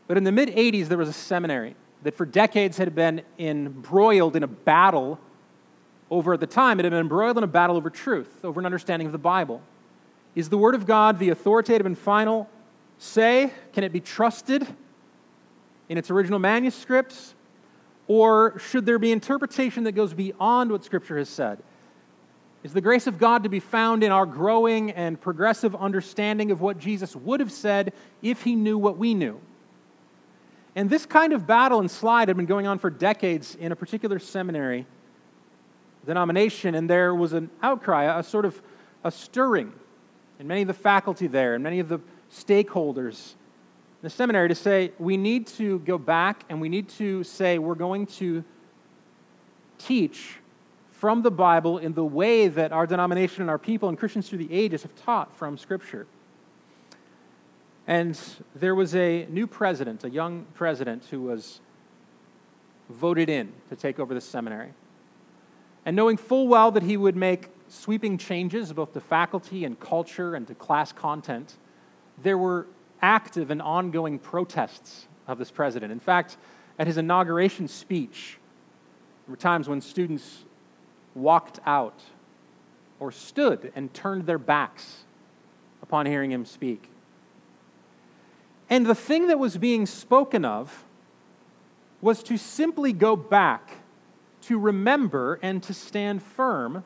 But 0.08 0.18
in 0.18 0.24
the 0.24 0.32
mid 0.32 0.50
80s, 0.50 0.88
there 0.88 0.98
was 0.98 1.10
a 1.10 1.14
seminary 1.14 1.76
that 2.04 2.16
for 2.16 2.26
decades 2.26 2.78
had 2.78 2.94
been 2.94 3.24
embroiled 3.40 4.36
in 4.36 4.44
a 4.44 4.48
battle 4.48 5.20
over, 6.12 6.34
at 6.36 6.40
the 6.40 6.48
time, 6.48 6.80
it 6.80 6.86
had 6.86 6.92
been 6.92 7.00
embroiled 7.00 7.38
in 7.38 7.44
a 7.44 7.48
battle 7.48 7.76
over 7.78 7.90
truth, 7.90 8.44
over 8.44 8.60
an 8.60 8.66
understanding 8.66 9.08
of 9.08 9.12
the 9.12 9.18
Bible. 9.18 9.62
Is 10.36 10.50
the 10.50 10.58
Word 10.58 10.76
of 10.76 10.86
God 10.86 11.18
the 11.18 11.30
authoritative 11.30 11.88
and 11.88 11.98
final 11.98 12.48
say? 13.00 13.52
Can 13.74 13.84
it 13.84 13.92
be 13.92 14.00
trusted 14.00 14.68
in 15.90 15.98
its 15.98 16.12
original 16.12 16.38
manuscripts? 16.38 17.34
Or 18.08 18.60
should 18.60 18.86
there 18.86 19.00
be 19.00 19.12
interpretation 19.12 19.84
that 19.86 19.94
goes 19.94 20.14
beyond 20.14 20.72
what 20.72 20.84
Scripture 20.84 21.18
has 21.18 21.28
said? 21.28 21.64
Is 22.64 22.74
the 22.74 22.82
grace 22.82 23.08
of 23.08 23.18
God 23.18 23.44
to 23.44 23.50
be 23.50 23.60
found 23.60 24.04
in 24.04 24.12
our 24.12 24.26
growing 24.26 24.92
and 24.92 25.20
progressive 25.20 25.76
understanding 25.76 26.52
of 26.52 26.62
what 26.62 26.78
Jesus 26.78 27.16
would 27.16 27.40
have 27.40 27.52
said 27.52 27.94
if 28.22 28.44
he 28.44 28.56
knew 28.56 28.78
what 28.78 28.98
we 28.98 29.16
knew? 29.16 29.40
And 30.76 30.90
this 30.90 31.06
kind 31.06 31.32
of 31.32 31.48
battle 31.48 31.80
and 31.80 31.90
slide 31.90 32.28
had 32.28 32.36
been 32.36 32.46
going 32.46 32.68
on 32.68 32.80
for 32.80 32.90
decades 32.90 33.56
in 33.56 33.72
a 33.72 33.76
particular 33.76 34.20
seminary 34.20 34.86
denomination, 36.06 36.76
and 36.76 36.90
there 36.90 37.16
was 37.16 37.34
an 37.34 37.50
outcry, 37.64 38.20
a 38.20 38.22
sort 38.22 38.46
of 38.46 38.62
a 39.04 39.12
stirring 39.12 39.72
in 40.40 40.48
many 40.48 40.62
of 40.62 40.68
the 40.68 40.74
faculty 40.74 41.28
there 41.28 41.56
and 41.56 41.64
many 41.64 41.80
of 41.80 41.88
the 41.88 42.00
stakeholders 42.32 43.34
in 44.02 44.08
the 44.08 44.10
seminary 44.10 44.50
to 44.50 44.56
say, 44.56 44.92
we 45.00 45.18
need 45.18 45.48
to 45.48 45.80
go 45.80 45.98
back 45.98 46.44
and 46.50 46.60
we 46.60 46.70
need 46.70 46.90
to 46.90 47.24
say, 47.24 47.58
we're 47.58 47.76
going 47.76 48.06
to 48.06 48.44
teach 49.78 50.38
from 50.92 51.22
the 51.22 51.32
Bible 51.32 51.78
in 51.78 51.94
the 51.94 52.04
way 52.04 52.48
that 52.48 52.72
our 52.72 52.86
denomination 52.86 53.42
and 53.42 53.50
our 53.50 53.58
people 53.58 53.90
and 53.90 53.98
Christians 53.98 54.30
through 54.30 54.40
the 54.40 54.54
ages 54.54 54.84
have 54.84 54.96
taught 54.96 55.36
from 55.38 55.58
Scripture. 55.58 56.08
And 57.88 58.20
there 58.56 58.74
was 58.74 58.96
a 58.96 59.28
new 59.30 59.46
president, 59.46 60.04
a 60.04 60.10
young 60.10 60.46
president, 60.54 61.06
who 61.12 61.22
was 61.22 61.62
voted 62.90 63.30
in 63.30 63.52
to 63.70 63.76
take 63.76 64.00
over 64.00 64.14
the 64.14 64.22
seminary. 64.22 64.74
And 65.86 65.96
knowing 65.96 66.18
full 66.18 66.48
well 66.48 66.72
that 66.72 66.84
he 66.84 66.98
would 66.98 67.16
make 67.16 67.50
sweeping 67.68 68.18
changes 68.18 68.74
both 68.74 68.94
to 68.94 69.00
faculty 69.00 69.66
and 69.66 69.80
culture 69.80 70.36
and 70.36 70.48
to 70.48 70.56
class 70.56 70.92
content, 70.92 71.56
there 72.22 72.38
were 72.38 72.68
active 73.02 73.52
and 73.52 73.62
ongoing 73.62 74.18
protests 74.18 75.08
of 75.28 75.38
this 75.38 75.52
president. 75.52 75.92
In 75.92 76.00
fact, 76.00 76.38
at 76.80 76.88
his 76.88 76.98
inauguration 76.98 77.68
speech, 77.68 78.38
there 79.26 79.32
were 79.32 79.38
times 79.38 79.68
when 79.70 79.82
students 79.82 80.44
walked 81.14 81.60
out 81.66 82.02
or 83.00 83.12
stood 83.12 83.72
and 83.76 83.94
turned 83.94 84.26
their 84.26 84.38
backs 84.38 85.04
upon 85.82 86.06
hearing 86.06 86.32
him 86.32 86.46
speak. 86.46 86.90
And 88.70 88.86
the 88.86 88.96
thing 88.96 89.28
that 89.28 89.40
was 89.40 89.58
being 89.58 89.86
spoken 89.86 90.44
of 90.44 90.84
was 92.02 92.24
to 92.24 92.38
simply 92.38 92.94
go 92.94 93.16
back, 93.16 93.78
to 94.42 94.60
remember, 94.60 95.40
and 95.42 95.62
to 95.64 95.74
stand 95.74 96.22
firm 96.22 96.84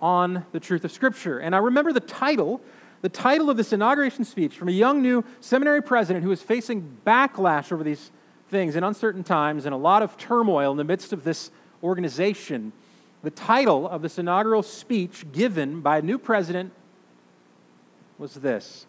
on 0.00 0.44
the 0.52 0.60
truth 0.60 0.84
of 0.84 0.92
Scripture. 0.92 1.38
And 1.38 1.54
I 1.54 1.58
remember 1.58 1.92
the 1.92 2.00
title, 2.00 2.60
the 3.02 3.08
title 3.08 3.50
of 3.50 3.56
this 3.56 3.72
inauguration 3.72 4.24
speech 4.24 4.56
from 4.56 4.68
a 4.68 4.72
young 4.72 5.02
new 5.02 5.24
seminary 5.40 5.82
president 5.82 6.22
who 6.22 6.30
was 6.30 6.42
facing 6.42 6.98
backlash 7.06 7.72
over 7.72 7.84
these 7.84 8.10
things 8.48 8.76
in 8.76 8.84
uncertain 8.84 9.24
times 9.24 9.66
and 9.66 9.74
a 9.74 9.78
lot 9.78 10.02
of 10.02 10.16
turmoil 10.16 10.70
in 10.70 10.76
the 10.76 10.84
midst 10.84 11.12
of 11.12 11.24
this 11.24 11.50
organization. 11.82 12.72
The 13.22 13.30
title 13.30 13.88
of 13.88 14.02
this 14.02 14.18
inaugural 14.18 14.62
speech 14.62 15.26
given 15.32 15.80
by 15.80 15.98
a 15.98 16.02
new 16.02 16.18
president 16.18 16.72
was 18.18 18.34
this 18.34 18.86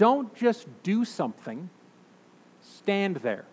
Don't 0.00 0.34
just 0.34 0.66
do 0.82 1.04
something, 1.04 1.68
stand 2.62 3.16
there. 3.16 3.44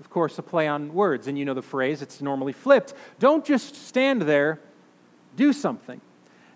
Of 0.00 0.10
course, 0.10 0.36
a 0.40 0.42
play 0.42 0.66
on 0.66 0.92
words, 0.92 1.28
and 1.28 1.38
you 1.38 1.44
know 1.44 1.54
the 1.54 1.62
phrase, 1.62 2.02
it's 2.02 2.20
normally 2.20 2.52
flipped. 2.52 2.92
Don't 3.20 3.44
just 3.44 3.76
stand 3.76 4.22
there, 4.22 4.58
do 5.36 5.52
something. 5.52 6.00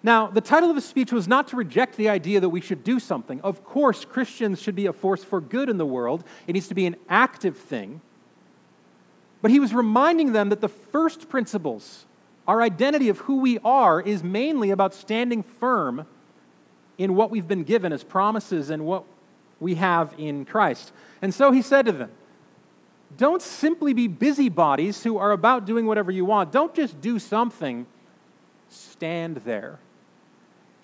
Now, 0.03 0.27
the 0.27 0.41
title 0.41 0.69
of 0.69 0.75
the 0.75 0.83
speech 0.83 1.13
was 1.13 1.29
not 1.29 1.47
to 1.49 1.57
reject 1.57 1.97
the 1.97 2.09
idea 2.09 2.41
that 2.41 2.49
we 2.49 2.61
should 2.61 2.83
do 2.83 2.99
something. 2.99 3.41
Of 3.43 3.63
course, 3.63 4.05
Christians 4.05 4.61
should 4.61 4.75
be 4.75 4.87
a 4.87 4.93
force 4.93 5.23
for 5.23 5.41
good 5.41 5.69
in 5.69 5.79
the 5.79 5.87
world, 5.87 6.25
it 6.49 6.55
needs 6.55 6.67
to 6.67 6.75
be 6.75 6.87
an 6.87 6.97
active 7.09 7.57
thing. 7.57 8.01
But 9.41 9.53
he 9.53 9.61
was 9.61 9.73
reminding 9.73 10.33
them 10.33 10.49
that 10.49 10.61
the 10.61 10.69
first 10.69 11.29
principles, 11.29 12.07
our 12.49 12.61
identity 12.61 13.09
of 13.09 13.19
who 13.19 13.37
we 13.37 13.61
are, 13.61 14.01
is 14.01 14.25
mainly 14.25 14.71
about 14.71 14.95
standing 14.95 15.45
firm 15.45 16.09
in 16.99 17.15
what 17.15 17.31
we've 17.31 17.49
been 17.49 17.65
given 17.65 17.93
as 17.93 18.03
promises 18.03 18.71
and 18.71 18.85
what 18.85 19.05
we 19.61 19.75
have 19.77 20.15
in 20.19 20.45
Christ. 20.45 20.93
And 21.23 21.33
so 21.35 21.53
he 21.53 21.63
said 21.63 21.87
to 21.87 21.93
them, 21.93 22.11
Don't 23.17 23.43
simply 23.43 23.93
be 23.93 24.09
busybodies 24.09 25.03
who 25.03 25.19
are 25.19 25.33
about 25.33 25.67
doing 25.67 25.87
whatever 25.87 26.11
you 26.11 26.25
want. 26.25 26.53
Don't 26.53 26.75
just 26.75 27.01
do 27.01 27.19
something, 27.19 27.87
stand 28.69 29.39
there. 29.39 29.79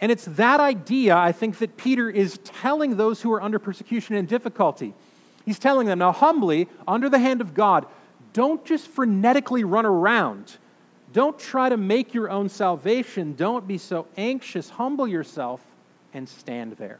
And 0.00 0.10
it's 0.10 0.24
that 0.24 0.58
idea, 0.58 1.16
I 1.16 1.30
think, 1.32 1.58
that 1.58 1.76
Peter 1.76 2.10
is 2.10 2.38
telling 2.42 2.96
those 2.96 3.22
who 3.22 3.32
are 3.32 3.40
under 3.40 3.58
persecution 3.58 4.16
and 4.16 4.26
difficulty. 4.26 4.94
He's 5.44 5.58
telling 5.58 5.86
them, 5.86 6.00
now 6.00 6.12
humbly, 6.12 6.68
under 6.88 7.08
the 7.08 7.20
hand 7.20 7.40
of 7.40 7.54
God, 7.54 7.86
don't 8.32 8.64
just 8.64 8.92
frenetically 8.92 9.62
run 9.64 9.86
around. 9.86 10.56
Don't 11.12 11.38
try 11.38 11.68
to 11.68 11.76
make 11.76 12.14
your 12.14 12.30
own 12.30 12.48
salvation. 12.48 13.34
Don't 13.34 13.68
be 13.68 13.78
so 13.78 14.06
anxious. 14.16 14.70
Humble 14.70 15.06
yourself 15.06 15.60
and 16.12 16.28
stand 16.28 16.72
there. 16.72 16.98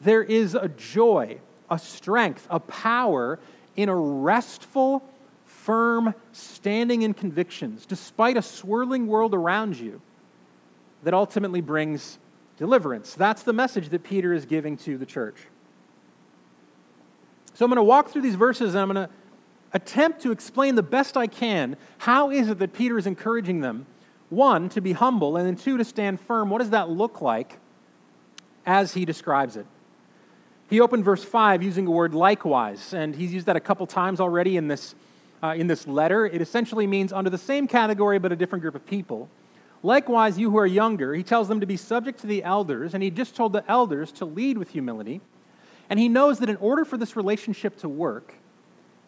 There 0.00 0.22
is 0.22 0.54
a 0.54 0.68
joy, 0.68 1.40
a 1.70 1.78
strength, 1.78 2.46
a 2.50 2.60
power 2.60 3.38
in 3.76 3.88
a 3.88 3.94
restful, 3.94 5.02
firm 5.44 6.14
standing 6.32 7.02
in 7.02 7.14
convictions, 7.14 7.84
despite 7.84 8.36
a 8.36 8.42
swirling 8.42 9.06
world 9.06 9.34
around 9.34 9.78
you, 9.78 10.00
that 11.02 11.14
ultimately 11.14 11.60
brings 11.60 12.18
deliverance. 12.56 13.14
That's 13.14 13.42
the 13.42 13.52
message 13.52 13.88
that 13.90 14.02
Peter 14.02 14.32
is 14.32 14.46
giving 14.46 14.76
to 14.78 14.96
the 14.96 15.06
church. 15.06 15.36
So 17.54 17.64
I'm 17.64 17.70
going 17.70 17.76
to 17.76 17.82
walk 17.82 18.10
through 18.10 18.22
these 18.22 18.36
verses 18.36 18.74
and 18.74 18.82
I'm 18.82 18.92
going 18.92 19.06
to 19.06 19.12
attempt 19.72 20.22
to 20.22 20.32
explain 20.32 20.74
the 20.74 20.82
best 20.82 21.16
I 21.16 21.26
can 21.26 21.76
how 21.98 22.30
is 22.30 22.48
it 22.48 22.58
that 22.58 22.72
Peter 22.72 22.98
is 22.98 23.06
encouraging 23.06 23.60
them 23.60 23.86
one, 24.30 24.68
to 24.70 24.80
be 24.80 24.92
humble, 24.92 25.36
and 25.36 25.46
then 25.46 25.56
two, 25.56 25.76
to 25.76 25.84
stand 25.84 26.20
firm. 26.20 26.50
What 26.50 26.58
does 26.58 26.70
that 26.70 26.88
look 26.88 27.20
like 27.20 27.58
as 28.64 28.94
he 28.94 29.04
describes 29.04 29.56
it? 29.56 29.66
He 30.68 30.80
opened 30.80 31.04
verse 31.04 31.24
5 31.24 31.64
using 31.64 31.84
the 31.84 31.90
word 31.90 32.14
likewise, 32.14 32.94
and 32.94 33.14
he's 33.14 33.34
used 33.34 33.46
that 33.46 33.56
a 33.56 33.60
couple 33.60 33.86
times 33.88 34.20
already 34.20 34.56
in 34.56 34.68
this, 34.68 34.94
uh, 35.42 35.54
in 35.56 35.66
this 35.66 35.86
letter. 35.88 36.26
It 36.26 36.40
essentially 36.40 36.86
means 36.86 37.12
under 37.12 37.28
the 37.28 37.38
same 37.38 37.66
category 37.66 38.20
but 38.20 38.30
a 38.30 38.36
different 38.36 38.62
group 38.62 38.76
of 38.76 38.86
people. 38.86 39.28
Likewise, 39.82 40.38
you 40.38 40.50
who 40.50 40.58
are 40.58 40.66
younger, 40.66 41.14
he 41.14 41.24
tells 41.24 41.48
them 41.48 41.58
to 41.58 41.66
be 41.66 41.76
subject 41.76 42.20
to 42.20 42.28
the 42.28 42.44
elders, 42.44 42.94
and 42.94 43.02
he 43.02 43.10
just 43.10 43.34
told 43.34 43.52
the 43.52 43.68
elders 43.68 44.12
to 44.12 44.24
lead 44.24 44.58
with 44.58 44.70
humility. 44.70 45.20
And 45.88 45.98
he 45.98 46.08
knows 46.08 46.38
that 46.38 46.48
in 46.48 46.56
order 46.56 46.84
for 46.84 46.96
this 46.96 47.16
relationship 47.16 47.76
to 47.78 47.88
work, 47.88 48.34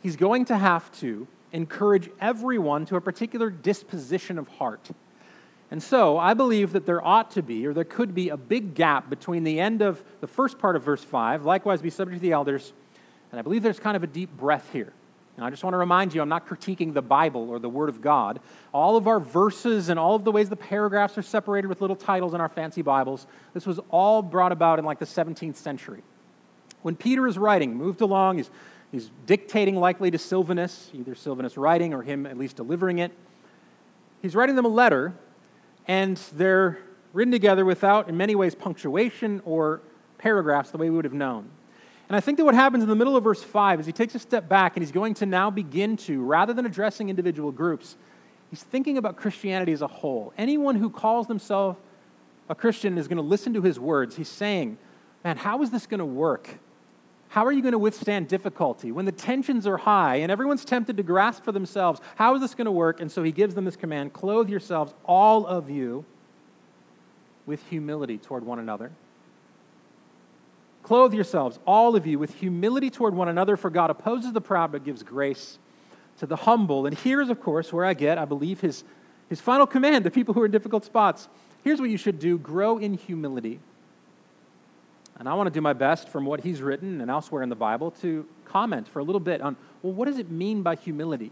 he's 0.03 0.17
going 0.17 0.47
to 0.47 0.57
have 0.57 0.91
to 0.99 1.29
encourage 1.53 2.11
everyone 2.21 2.87
to 2.87 2.97
a 2.97 3.01
particular 3.01 3.51
disposition 3.51 4.39
of 4.39 4.49
heart. 4.49 4.91
And 5.73 5.83
so 5.83 6.19
I 6.19 6.35
believe 6.35 6.73
that 6.73 6.85
there 6.85 7.03
ought 7.03 7.31
to 7.31 7.43
be, 7.43 7.67
or 7.67 7.73
there 7.73 7.83
could 7.83 8.15
be, 8.15 8.29
a 8.29 8.37
big 8.37 8.75
gap 8.75 9.09
between 9.09 9.43
the 9.43 9.59
end 9.59 9.81
of 9.81 10.05
the 10.21 10.27
first 10.27 10.59
part 10.59 10.77
of 10.77 10.83
verse 10.83 11.03
5, 11.03 11.47
likewise 11.47 11.81
be 11.81 11.89
subject 11.89 12.19
to 12.19 12.23
the 12.23 12.33
elders, 12.33 12.75
and 13.31 13.39
I 13.39 13.43
believe 13.43 13.63
there's 13.63 13.81
kind 13.81 13.97
of 13.97 14.03
a 14.03 14.07
deep 14.07 14.31
breath 14.37 14.69
here. 14.71 14.93
And 15.39 15.47
I 15.47 15.49
just 15.49 15.65
want 15.65 15.73
to 15.73 15.79
remind 15.79 16.15
you, 16.15 16.21
I'm 16.21 16.29
not 16.29 16.47
critiquing 16.47 16.93
the 16.93 17.01
Bible 17.01 17.49
or 17.49 17.59
the 17.59 17.71
Word 17.71 17.89
of 17.89 18.03
God. 18.03 18.41
All 18.75 18.99
of 18.99 19.09
our 19.09 19.19
verses 19.19 19.89
and 19.89 19.99
all 19.99 20.15
of 20.15 20.25
the 20.25 20.31
ways 20.31 20.51
the 20.51 20.57
paragraphs 20.57 21.17
are 21.17 21.23
separated 21.23 21.69
with 21.69 21.81
little 21.81 21.97
titles 21.97 22.35
in 22.35 22.43
our 22.43 22.51
fancy 22.51 22.83
Bibles, 22.83 23.27
this 23.55 23.65
was 23.65 23.81
all 23.89 24.21
brought 24.21 24.53
about 24.53 24.79
in 24.79 24.85
like 24.85 24.99
the 24.99 25.07
17th 25.07 25.57
century. 25.57 26.03
When 26.83 26.97
Peter 26.97 27.27
is 27.27 27.39
writing, 27.39 27.75
moved 27.75 28.03
along, 28.03 28.37
he's, 28.37 28.51
he's 28.91 29.11
dictating 29.25 29.77
likely 29.77 30.11
to 30.11 30.19
Sylvanus, 30.19 30.91
either 30.93 31.15
Sylvanus 31.15 31.57
writing 31.57 31.95
or 31.95 32.03
him 32.03 32.27
at 32.27 32.37
least 32.37 32.57
delivering 32.57 32.99
it. 32.99 33.11
He's 34.21 34.37
writing 34.37 34.55
them 34.55 34.67
a 34.67 34.69
letter 34.69 35.15
and 35.87 36.17
they're 36.35 36.79
written 37.13 37.33
together 37.33 37.65
without, 37.65 38.09
in 38.09 38.17
many 38.17 38.35
ways, 38.35 38.55
punctuation 38.55 39.43
or 39.45 39.81
paragraphs 40.19 40.71
the 40.71 40.79
way 40.79 40.89
we 40.89 40.97
would 40.97 41.05
have 41.05 41.15
known. 41.15 41.49
And 42.09 42.17
I 42.17 42.21
think 42.21 42.39
that 42.39 42.45
what 42.45 42.55
happens 42.55 42.83
in 42.83 42.89
the 42.89 42.97
middle 42.97 43.17
of 43.17 43.25
verse 43.25 43.43
5 43.43 43.81
is 43.81 43.87
he 43.87 43.93
takes 43.93 44.15
a 44.15 44.19
step 44.19 44.49
back 44.49 44.77
and 44.77 44.83
he's 44.83 44.93
going 44.93 45.15
to 45.15 45.27
now 45.27 45.51
begin 45.51 45.97
to, 45.99 46.23
rather 46.23 46.53
than 46.53 46.67
addressing 46.67 47.09
individual 47.09 47.53
groups, 47.53 47.97
he's 48.51 48.63
thinking 48.63 48.99
about 48.99 49.17
Christianity 49.17 49.73
as 49.73 49.83
a 49.83 49.87
whole. 49.87 50.33
Anyone 50.37 50.77
who 50.77 50.91
calls 50.91 51.27
themselves 51.27 51.79
a 52.49 52.55
Christian 52.55 52.99
is 52.99 53.09
going 53.09 53.17
to 53.17 53.23
listen 53.23 53.55
to 53.55 53.63
his 53.63 53.81
words. 53.81 54.17
He's 54.17 54.29
saying, 54.29 54.79
Man, 55.25 55.37
how 55.37 55.63
is 55.63 55.71
this 55.71 55.87
going 55.87 56.01
to 56.01 56.05
work? 56.05 56.59
How 57.33 57.47
are 57.47 57.53
you 57.53 57.63
going 57.63 57.73
to 57.73 57.79
withstand 57.79 58.29
difficulty 58.29 58.93
when 58.93 59.07
the 59.07 59.13
tensions 59.13 59.67
are 59.67 59.79
high 59.79 60.17
and 60.17 60.31
everyone's 60.31 60.67
tempted 60.67 60.99
to 60.99 61.03
grasp 61.03 61.45
for 61.45 61.51
themselves? 61.51 61.99
How 62.17 62.35
is 62.35 62.43
this 62.43 62.55
going 62.55 62.67
to 62.67 62.71
work? 62.71 63.01
And 63.01 63.11
so 63.11 63.23
he 63.23 63.33
gives 63.33 63.55
them 63.55 63.65
this 63.65 63.75
command 63.75 64.13
clothe 64.13 64.51
yourselves, 64.51 64.93
all 65.07 65.47
of 65.47 65.71
you, 65.71 66.05
with 67.47 67.67
humility 67.69 68.19
toward 68.19 68.45
one 68.45 68.59
another. 68.59 68.93
Clothe 70.83 71.15
yourselves, 71.15 71.59
all 71.67 71.97
of 71.97 72.07
you, 72.07 72.19
with 72.19 72.35
humility 72.35 72.91
toward 72.91 73.15
one 73.15 73.31
another, 73.31 73.57
for 73.57 73.71
God 73.71 73.89
opposes 73.89 74.35
the 74.35 74.43
proud 74.43 74.71
but 74.71 74.85
gives 74.85 75.03
grace 75.03 75.59
to 76.19 76.27
the 76.27 76.37
humble. 76.37 76.85
And 76.85 76.95
here's, 76.95 77.31
of 77.31 77.41
course, 77.41 77.73
where 77.73 77.87
I 77.87 77.95
get, 77.95 78.19
I 78.19 78.27
believe, 78.27 78.61
his, 78.61 78.85
his 79.31 79.41
final 79.41 79.67
command 79.67 80.05
to 80.05 80.11
people 80.11 80.35
who 80.35 80.43
are 80.43 80.47
in 80.47 80.53
difficult 80.53 80.85
spots. 80.85 81.31
Here's 81.65 81.81
what 81.81 81.89
you 81.89 81.97
should 81.97 82.19
do 82.19 82.37
grow 82.37 82.77
in 82.77 82.93
humility. 82.93 83.59
And 85.19 85.29
I 85.29 85.35
want 85.35 85.47
to 85.47 85.53
do 85.53 85.61
my 85.61 85.73
best 85.73 86.09
from 86.09 86.25
what 86.25 86.41
he's 86.41 86.63
written 86.63 87.01
and 87.01 87.11
elsewhere 87.11 87.43
in 87.43 87.49
the 87.49 87.55
Bible 87.55 87.91
to 88.03 88.27
comment 88.45 88.89
for 88.89 88.99
a 88.99 89.05
little 89.05 89.21
bit 89.21 89.41
on, 89.41 89.57
well, 89.83 89.93
what 89.93 90.07
does 90.07 90.19
it 90.19 90.31
mean 90.31 90.63
by 90.63 90.75
humility? 90.75 91.31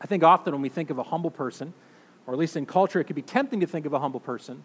I 0.00 0.06
think 0.06 0.22
often 0.22 0.52
when 0.52 0.62
we 0.62 0.68
think 0.68 0.90
of 0.90 0.98
a 0.98 1.02
humble 1.02 1.30
person, 1.30 1.74
or 2.26 2.34
at 2.34 2.38
least 2.38 2.56
in 2.56 2.66
culture, 2.66 3.00
it 3.00 3.04
could 3.04 3.16
be 3.16 3.22
tempting 3.22 3.60
to 3.60 3.66
think 3.66 3.86
of 3.86 3.92
a 3.92 3.98
humble 3.98 4.20
person 4.20 4.64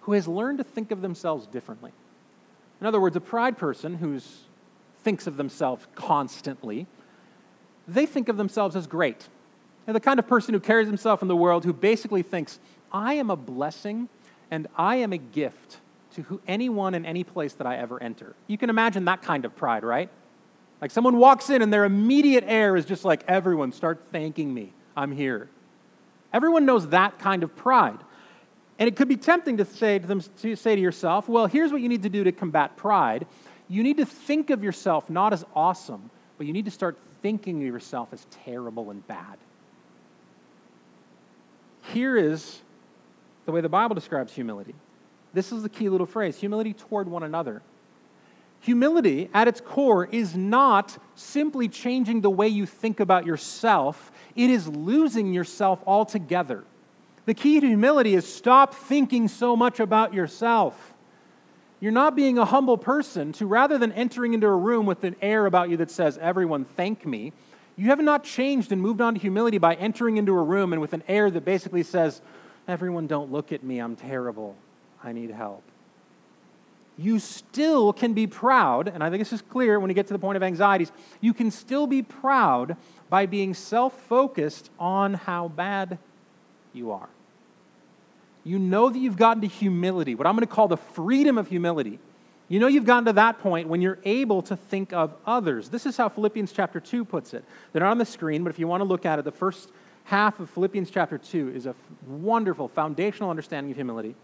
who 0.00 0.12
has 0.12 0.28
learned 0.28 0.58
to 0.58 0.64
think 0.64 0.90
of 0.90 1.00
themselves 1.00 1.46
differently. 1.46 1.92
In 2.80 2.86
other 2.86 3.00
words, 3.00 3.16
a 3.16 3.20
pride 3.20 3.56
person 3.56 3.96
who 3.96 4.20
thinks 5.02 5.26
of 5.26 5.36
themselves 5.36 5.86
constantly, 5.94 6.86
they 7.88 8.06
think 8.06 8.28
of 8.28 8.36
themselves 8.36 8.76
as 8.76 8.86
great. 8.86 9.28
They're 9.84 9.94
the 9.94 10.00
kind 10.00 10.18
of 10.18 10.26
person 10.26 10.52
who 10.52 10.60
carries 10.60 10.88
himself 10.88 11.22
in 11.22 11.28
the 11.28 11.36
world 11.36 11.64
who 11.64 11.72
basically 11.72 12.22
thinks, 12.22 12.58
I 12.92 13.14
am 13.14 13.30
a 13.30 13.36
blessing 13.36 14.08
and 14.50 14.66
I 14.76 14.96
am 14.96 15.12
a 15.12 15.18
gift 15.18 15.78
to 16.16 16.22
who, 16.22 16.40
anyone 16.48 16.94
in 16.94 17.06
any 17.06 17.24
place 17.24 17.52
that 17.54 17.66
I 17.66 17.76
ever 17.76 18.02
enter. 18.02 18.34
You 18.46 18.58
can 18.58 18.70
imagine 18.70 19.04
that 19.04 19.22
kind 19.22 19.44
of 19.44 19.54
pride, 19.54 19.84
right? 19.84 20.10
Like 20.80 20.90
someone 20.90 21.18
walks 21.18 21.50
in 21.50 21.62
and 21.62 21.72
their 21.72 21.84
immediate 21.84 22.44
air 22.46 22.76
is 22.76 22.84
just 22.84 23.04
like, 23.04 23.22
everyone, 23.28 23.72
start 23.72 24.02
thanking 24.12 24.52
me. 24.52 24.72
I'm 24.96 25.12
here. 25.12 25.48
Everyone 26.32 26.66
knows 26.66 26.88
that 26.88 27.18
kind 27.18 27.42
of 27.42 27.54
pride. 27.54 27.98
And 28.78 28.88
it 28.88 28.96
could 28.96 29.08
be 29.08 29.16
tempting 29.16 29.58
to 29.58 29.64
say 29.64 29.98
to 29.98 30.06
them 30.06 30.22
to 30.42 30.56
say 30.56 30.74
to 30.74 30.82
yourself, 30.82 31.28
well, 31.28 31.46
here's 31.46 31.70
what 31.70 31.80
you 31.80 31.88
need 31.88 32.02
to 32.02 32.10
do 32.10 32.24
to 32.24 32.32
combat 32.32 32.76
pride. 32.76 33.26
You 33.68 33.82
need 33.82 33.98
to 33.98 34.06
think 34.06 34.50
of 34.50 34.64
yourself 34.64 35.08
not 35.08 35.32
as 35.32 35.44
awesome, 35.54 36.10
but 36.38 36.46
you 36.46 36.52
need 36.52 36.64
to 36.64 36.70
start 36.70 36.96
thinking 37.22 37.58
of 37.58 37.66
yourself 37.66 38.08
as 38.12 38.26
terrible 38.44 38.90
and 38.90 39.06
bad. 39.06 39.38
Here 41.92 42.16
is 42.16 42.62
the 43.44 43.52
way 43.52 43.60
the 43.60 43.68
Bible 43.68 43.94
describes 43.94 44.32
humility. 44.32 44.74
This 45.36 45.52
is 45.52 45.62
the 45.62 45.68
key 45.68 45.90
little 45.90 46.06
phrase 46.06 46.38
humility 46.38 46.72
toward 46.72 47.08
one 47.08 47.22
another. 47.22 47.60
Humility, 48.60 49.28
at 49.34 49.46
its 49.46 49.60
core, 49.60 50.06
is 50.06 50.34
not 50.34 50.96
simply 51.14 51.68
changing 51.68 52.22
the 52.22 52.30
way 52.30 52.48
you 52.48 52.64
think 52.64 53.00
about 53.00 53.26
yourself, 53.26 54.10
it 54.34 54.48
is 54.48 54.66
losing 54.66 55.34
yourself 55.34 55.82
altogether. 55.86 56.64
The 57.26 57.34
key 57.34 57.60
to 57.60 57.66
humility 57.66 58.14
is 58.14 58.26
stop 58.26 58.74
thinking 58.74 59.28
so 59.28 59.54
much 59.54 59.78
about 59.78 60.14
yourself. 60.14 60.94
You're 61.80 61.92
not 61.92 62.16
being 62.16 62.38
a 62.38 62.46
humble 62.46 62.78
person 62.78 63.32
to 63.34 63.46
rather 63.46 63.76
than 63.76 63.92
entering 63.92 64.32
into 64.32 64.46
a 64.46 64.56
room 64.56 64.86
with 64.86 65.04
an 65.04 65.16
air 65.20 65.44
about 65.44 65.68
you 65.68 65.76
that 65.76 65.90
says, 65.90 66.16
Everyone 66.16 66.64
thank 66.64 67.04
me, 67.04 67.34
you 67.76 67.88
have 67.88 68.00
not 68.00 68.24
changed 68.24 68.72
and 68.72 68.80
moved 68.80 69.02
on 69.02 69.12
to 69.12 69.20
humility 69.20 69.58
by 69.58 69.74
entering 69.74 70.16
into 70.16 70.32
a 70.32 70.42
room 70.42 70.72
and 70.72 70.80
with 70.80 70.94
an 70.94 71.02
air 71.06 71.30
that 71.30 71.44
basically 71.44 71.82
says, 71.82 72.22
Everyone 72.66 73.06
don't 73.06 73.30
look 73.30 73.52
at 73.52 73.62
me, 73.62 73.80
I'm 73.80 73.96
terrible, 73.96 74.56
I 75.06 75.12
need 75.12 75.30
help. 75.30 75.62
You 76.98 77.18
still 77.18 77.92
can 77.92 78.12
be 78.12 78.26
proud, 78.26 78.88
and 78.88 79.02
I 79.02 79.08
think 79.08 79.20
this 79.20 79.32
is 79.32 79.40
clear 79.40 79.80
when 79.80 79.88
you 79.88 79.94
get 79.94 80.06
to 80.08 80.12
the 80.12 80.18
point 80.18 80.36
of 80.36 80.42
anxieties. 80.42 80.92
You 81.22 81.32
can 81.32 81.50
still 81.50 81.86
be 81.86 82.02
proud 82.02 82.76
by 83.08 83.24
being 83.24 83.54
self 83.54 83.98
focused 84.02 84.70
on 84.78 85.14
how 85.14 85.48
bad 85.48 85.98
you 86.74 86.90
are 86.90 87.08
you 88.46 88.60
know 88.60 88.88
that 88.88 88.98
you've 88.98 89.16
gotten 89.16 89.42
to 89.42 89.48
humility, 89.48 90.14
what 90.14 90.26
I'm 90.26 90.34
going 90.36 90.46
to 90.46 90.52
call 90.52 90.68
the 90.68 90.76
freedom 90.76 91.36
of 91.36 91.48
humility. 91.48 91.98
You 92.48 92.60
know 92.60 92.68
you've 92.68 92.84
gotten 92.84 93.06
to 93.06 93.12
that 93.14 93.40
point 93.40 93.68
when 93.68 93.80
you're 93.80 93.98
able 94.04 94.40
to 94.42 94.56
think 94.56 94.92
of 94.92 95.16
others. 95.26 95.68
This 95.68 95.84
is 95.84 95.96
how 95.96 96.08
Philippians 96.08 96.52
chapter 96.52 96.78
2 96.78 97.04
puts 97.04 97.34
it. 97.34 97.44
They're 97.72 97.82
not 97.82 97.90
on 97.90 97.98
the 97.98 98.06
screen, 98.06 98.44
but 98.44 98.50
if 98.50 98.58
you 98.60 98.68
want 98.68 98.82
to 98.82 98.84
look 98.84 99.04
at 99.04 99.18
it, 99.18 99.24
the 99.24 99.32
first 99.32 99.72
half 100.04 100.38
of 100.38 100.48
Philippians 100.48 100.90
chapter 100.90 101.18
2 101.18 101.54
is 101.56 101.66
a 101.66 101.74
wonderful 102.06 102.68
foundational 102.68 103.30
understanding 103.30 103.72
of 103.72 103.76
humility. 103.76 104.14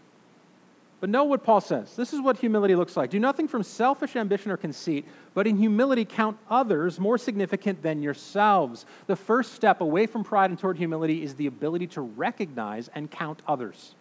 But 1.03 1.09
know 1.09 1.25
what 1.25 1.43
Paul 1.43 1.59
says. 1.59 1.97
This 1.97 2.13
is 2.13 2.21
what 2.21 2.37
humility 2.37 2.75
looks 2.75 2.95
like. 2.95 3.09
Do 3.09 3.19
nothing 3.19 3.49
from 3.49 3.61
selfish 3.61 4.15
ambition 4.15 4.51
or 4.51 4.55
conceit, 4.55 5.05
but 5.33 5.45
in 5.45 5.57
humility 5.57 6.05
count 6.05 6.37
others 6.49 6.97
more 6.97 7.17
significant 7.17 7.81
than 7.81 8.01
yourselves. 8.01 8.85
The 9.07 9.17
first 9.17 9.51
step 9.51 9.81
away 9.81 10.05
from 10.05 10.23
pride 10.23 10.49
and 10.49 10.57
toward 10.57 10.77
humility 10.77 11.21
is 11.21 11.35
the 11.35 11.47
ability 11.47 11.87
to 11.87 12.01
recognize 12.01 12.87
and 12.95 13.11
count 13.11 13.41
others. 13.45 13.95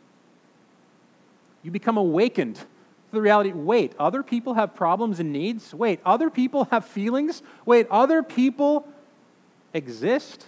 You 1.64 1.72
become 1.72 1.96
awakened 1.96 2.54
to 2.54 2.64
the 3.10 3.20
reality 3.20 3.50
wait, 3.50 3.94
other 3.98 4.22
people 4.22 4.54
have 4.54 4.76
problems 4.76 5.18
and 5.18 5.32
needs? 5.32 5.74
Wait, 5.74 5.98
other 6.04 6.30
people 6.30 6.68
have 6.70 6.84
feelings? 6.84 7.42
Wait, 7.66 7.88
other 7.90 8.22
people 8.22 8.86
exist? 9.74 10.46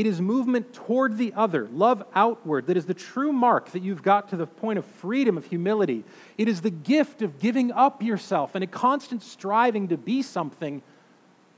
It 0.00 0.06
is 0.06 0.18
movement 0.18 0.72
toward 0.72 1.18
the 1.18 1.34
other, 1.34 1.68
love 1.74 2.02
outward, 2.14 2.68
that 2.68 2.78
is 2.78 2.86
the 2.86 2.94
true 2.94 3.34
mark 3.34 3.72
that 3.72 3.82
you've 3.82 4.02
got 4.02 4.30
to 4.30 4.36
the 4.38 4.46
point 4.46 4.78
of 4.78 4.86
freedom, 4.86 5.36
of 5.36 5.44
humility. 5.44 6.04
It 6.38 6.48
is 6.48 6.62
the 6.62 6.70
gift 6.70 7.20
of 7.20 7.38
giving 7.38 7.70
up 7.70 8.02
yourself 8.02 8.54
and 8.54 8.64
a 8.64 8.66
constant 8.66 9.22
striving 9.22 9.88
to 9.88 9.98
be 9.98 10.22
something, 10.22 10.80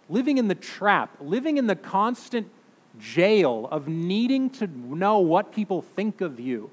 living 0.09 0.39
in 0.39 0.49
the 0.49 0.57
trap, 0.57 1.17
living 1.21 1.57
in 1.57 1.69
the 1.69 1.77
constant 1.77 2.51
jail 2.99 3.69
of 3.71 3.87
needing 3.87 4.51
to 4.51 4.67
know 4.67 5.21
what 5.21 5.53
people 5.53 5.81
think 5.81 6.21
of 6.21 6.41
you 6.41 6.69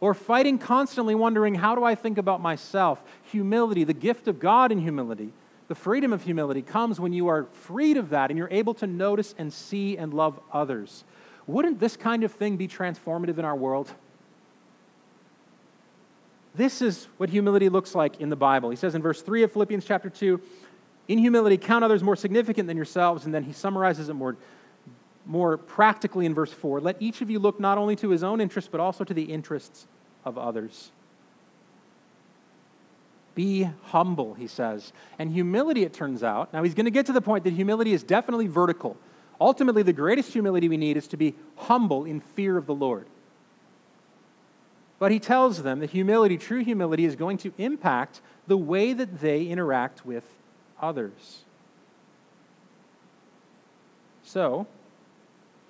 or 0.00 0.12
fighting 0.12 0.58
constantly 0.58 1.14
wondering, 1.14 1.54
how 1.54 1.76
do 1.76 1.84
I 1.84 1.94
think 1.94 2.18
about 2.18 2.40
myself? 2.40 3.00
Humility, 3.30 3.84
the 3.84 3.94
gift 3.94 4.26
of 4.26 4.40
God 4.40 4.72
in 4.72 4.80
humility, 4.80 5.30
the 5.68 5.74
freedom 5.74 6.12
of 6.12 6.22
humility 6.22 6.62
comes 6.62 7.00
when 7.00 7.12
you 7.12 7.28
are 7.28 7.46
freed 7.52 7.96
of 7.96 8.10
that 8.10 8.30
and 8.30 8.38
you're 8.38 8.48
able 8.50 8.74
to 8.74 8.86
notice 8.86 9.34
and 9.38 9.52
see 9.52 9.96
and 9.96 10.12
love 10.12 10.38
others. 10.52 11.04
Wouldn't 11.46 11.80
this 11.80 11.96
kind 11.96 12.24
of 12.24 12.32
thing 12.32 12.56
be 12.56 12.68
transformative 12.68 13.38
in 13.38 13.44
our 13.44 13.56
world? 13.56 13.90
This 16.54 16.80
is 16.80 17.08
what 17.16 17.30
humility 17.30 17.68
looks 17.68 17.94
like 17.94 18.20
in 18.20 18.28
the 18.28 18.36
Bible. 18.36 18.70
He 18.70 18.76
says 18.76 18.94
in 18.94 19.02
verse 19.02 19.22
3 19.22 19.42
of 19.42 19.52
Philippians 19.52 19.84
chapter 19.84 20.08
2, 20.08 20.40
in 21.08 21.18
humility, 21.18 21.58
count 21.58 21.84
others 21.84 22.02
more 22.02 22.16
significant 22.16 22.66
than 22.68 22.76
yourselves. 22.76 23.24
And 23.24 23.34
then 23.34 23.42
he 23.42 23.52
summarizes 23.52 24.08
it 24.08 24.14
more, 24.14 24.36
more 25.26 25.56
practically 25.58 26.26
in 26.26 26.34
verse 26.34 26.52
4. 26.52 26.80
Let 26.80 26.96
each 27.00 27.20
of 27.20 27.30
you 27.30 27.38
look 27.38 27.58
not 27.60 27.76
only 27.76 27.96
to 27.96 28.10
his 28.10 28.22
own 28.22 28.40
interests, 28.40 28.68
but 28.70 28.80
also 28.80 29.04
to 29.04 29.12
the 29.12 29.24
interests 29.24 29.86
of 30.24 30.38
others. 30.38 30.92
Be 33.34 33.68
humble, 33.84 34.34
he 34.34 34.46
says. 34.46 34.92
And 35.18 35.32
humility, 35.32 35.82
it 35.82 35.92
turns 35.92 36.22
out, 36.22 36.52
now 36.52 36.62
he's 36.62 36.74
going 36.74 36.84
to 36.84 36.90
get 36.90 37.06
to 37.06 37.12
the 37.12 37.20
point 37.20 37.44
that 37.44 37.52
humility 37.52 37.92
is 37.92 38.02
definitely 38.02 38.46
vertical. 38.46 38.96
Ultimately, 39.40 39.82
the 39.82 39.92
greatest 39.92 40.32
humility 40.32 40.68
we 40.68 40.76
need 40.76 40.96
is 40.96 41.08
to 41.08 41.16
be 41.16 41.34
humble 41.56 42.04
in 42.04 42.20
fear 42.20 42.56
of 42.56 42.66
the 42.66 42.74
Lord. 42.74 43.06
But 44.98 45.10
he 45.10 45.18
tells 45.18 45.62
them 45.62 45.80
that 45.80 45.90
humility, 45.90 46.38
true 46.38 46.62
humility, 46.62 47.04
is 47.04 47.16
going 47.16 47.38
to 47.38 47.52
impact 47.58 48.20
the 48.46 48.56
way 48.56 48.92
that 48.92 49.20
they 49.20 49.46
interact 49.46 50.06
with 50.06 50.24
others. 50.80 51.42
So, 54.22 54.66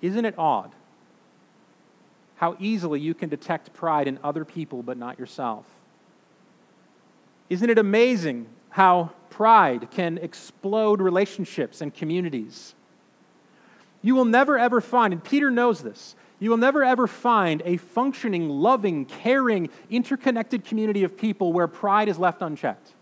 isn't 0.01 0.25
it 0.25 0.35
odd 0.37 0.71
how 2.37 2.55
easily 2.59 2.99
you 2.99 3.13
can 3.13 3.29
detect 3.29 3.73
pride 3.73 4.07
in 4.07 4.19
other 4.23 4.45
people 4.45 4.83
but 4.83 4.97
not 4.97 5.17
yourself. 5.17 5.65
Isn't 7.49 7.69
it 7.69 7.77
amazing 7.77 8.47
how 8.69 9.11
pride 9.29 9.89
can 9.91 10.17
explode 10.17 11.01
relationships 11.01 11.81
and 11.81 11.93
communities? 11.93 12.73
You 14.01 14.15
will 14.15 14.25
never 14.25 14.57
ever 14.57 14.81
find, 14.81 15.13
and 15.13 15.23
Peter 15.23 15.49
knows 15.49 15.81
this, 15.81 16.15
you 16.39 16.49
will 16.49 16.57
never 16.57 16.83
ever 16.83 17.07
find 17.07 17.61
a 17.65 17.77
functioning, 17.77 18.49
loving, 18.49 19.05
caring, 19.05 19.69
interconnected 19.89 20.65
community 20.65 21.03
of 21.03 21.17
people 21.17 21.53
where 21.53 21.67
pride 21.67 22.09
is 22.09 22.19
left 22.19 22.41
unchecked. 22.41 22.93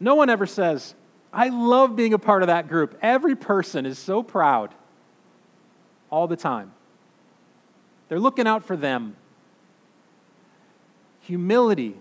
No 0.00 0.16
one 0.16 0.28
ever 0.28 0.46
says, 0.46 0.94
I 1.32 1.48
love 1.48 1.94
being 1.94 2.12
a 2.12 2.18
part 2.18 2.42
of 2.42 2.48
that 2.48 2.68
group. 2.68 2.98
Every 3.00 3.36
person 3.36 3.86
is 3.86 3.98
so 3.98 4.22
proud 4.22 4.74
all 6.10 6.26
the 6.26 6.36
time. 6.36 6.72
They're 8.08 8.20
looking 8.20 8.46
out 8.46 8.64
for 8.64 8.76
them. 8.76 9.16
Humility 11.22 11.96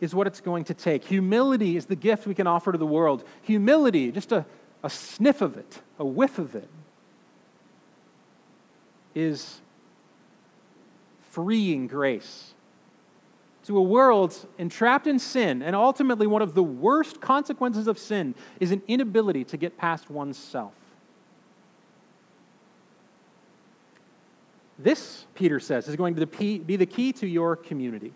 is 0.00 0.14
what 0.14 0.26
it's 0.26 0.40
going 0.40 0.64
to 0.64 0.74
take. 0.74 1.04
Humility 1.04 1.76
is 1.76 1.86
the 1.86 1.96
gift 1.96 2.26
we 2.26 2.34
can 2.34 2.46
offer 2.46 2.72
to 2.72 2.78
the 2.78 2.86
world. 2.86 3.24
Humility, 3.42 4.12
just 4.12 4.32
a, 4.32 4.44
a 4.82 4.90
sniff 4.90 5.40
of 5.40 5.56
it, 5.56 5.80
a 5.98 6.04
whiff 6.04 6.38
of 6.38 6.54
it, 6.54 6.68
is 9.14 9.60
freeing 11.30 11.86
grace 11.86 12.54
to 13.64 13.78
a 13.78 13.82
world 13.82 14.46
entrapped 14.58 15.06
in 15.06 15.18
sin. 15.18 15.62
And 15.62 15.74
ultimately, 15.74 16.26
one 16.26 16.42
of 16.42 16.54
the 16.54 16.62
worst 16.62 17.20
consequences 17.20 17.86
of 17.86 17.98
sin 17.98 18.34
is 18.60 18.70
an 18.70 18.82
inability 18.86 19.44
to 19.44 19.56
get 19.56 19.78
past 19.78 20.10
oneself. 20.10 20.72
This, 24.78 25.24
Peter 25.34 25.60
says, 25.60 25.88
is 25.88 25.96
going 25.96 26.16
to 26.16 26.26
be 26.26 26.76
the 26.76 26.86
key 26.86 27.12
to 27.14 27.26
your 27.26 27.56
community. 27.56 28.12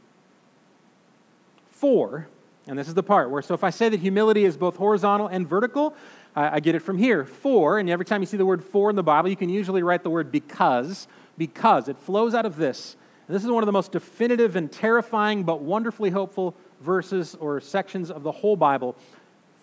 For, 1.78 2.28
and 2.66 2.78
this 2.78 2.88
is 2.88 2.94
the 2.94 3.02
part 3.02 3.30
where, 3.30 3.40
so 3.40 3.54
if 3.54 3.62
I 3.62 3.70
say 3.70 3.88
that 3.88 4.00
humility 4.00 4.44
is 4.44 4.56
both 4.56 4.76
horizontal 4.76 5.28
and 5.28 5.48
vertical, 5.48 5.94
I, 6.34 6.56
I 6.56 6.60
get 6.60 6.74
it 6.74 6.80
from 6.80 6.98
here. 6.98 7.24
For, 7.24 7.78
and 7.78 7.88
every 7.88 8.04
time 8.04 8.20
you 8.20 8.26
see 8.26 8.36
the 8.36 8.44
word 8.44 8.64
for 8.64 8.90
in 8.90 8.96
the 8.96 9.02
Bible, 9.02 9.30
you 9.30 9.36
can 9.36 9.48
usually 9.48 9.82
write 9.82 10.02
the 10.02 10.10
word 10.10 10.32
because, 10.32 11.06
because. 11.36 11.88
It 11.88 11.96
flows 11.96 12.34
out 12.34 12.46
of 12.46 12.56
this. 12.56 12.96
And 13.28 13.34
this 13.36 13.44
is 13.44 13.50
one 13.50 13.62
of 13.62 13.66
the 13.66 13.72
most 13.72 13.92
definitive 13.92 14.56
and 14.56 14.72
terrifying 14.72 15.44
but 15.44 15.60
wonderfully 15.60 16.10
hopeful 16.10 16.56
verses 16.80 17.36
or 17.36 17.60
sections 17.60 18.10
of 18.10 18.24
the 18.24 18.32
whole 18.32 18.56
Bible. 18.56 18.96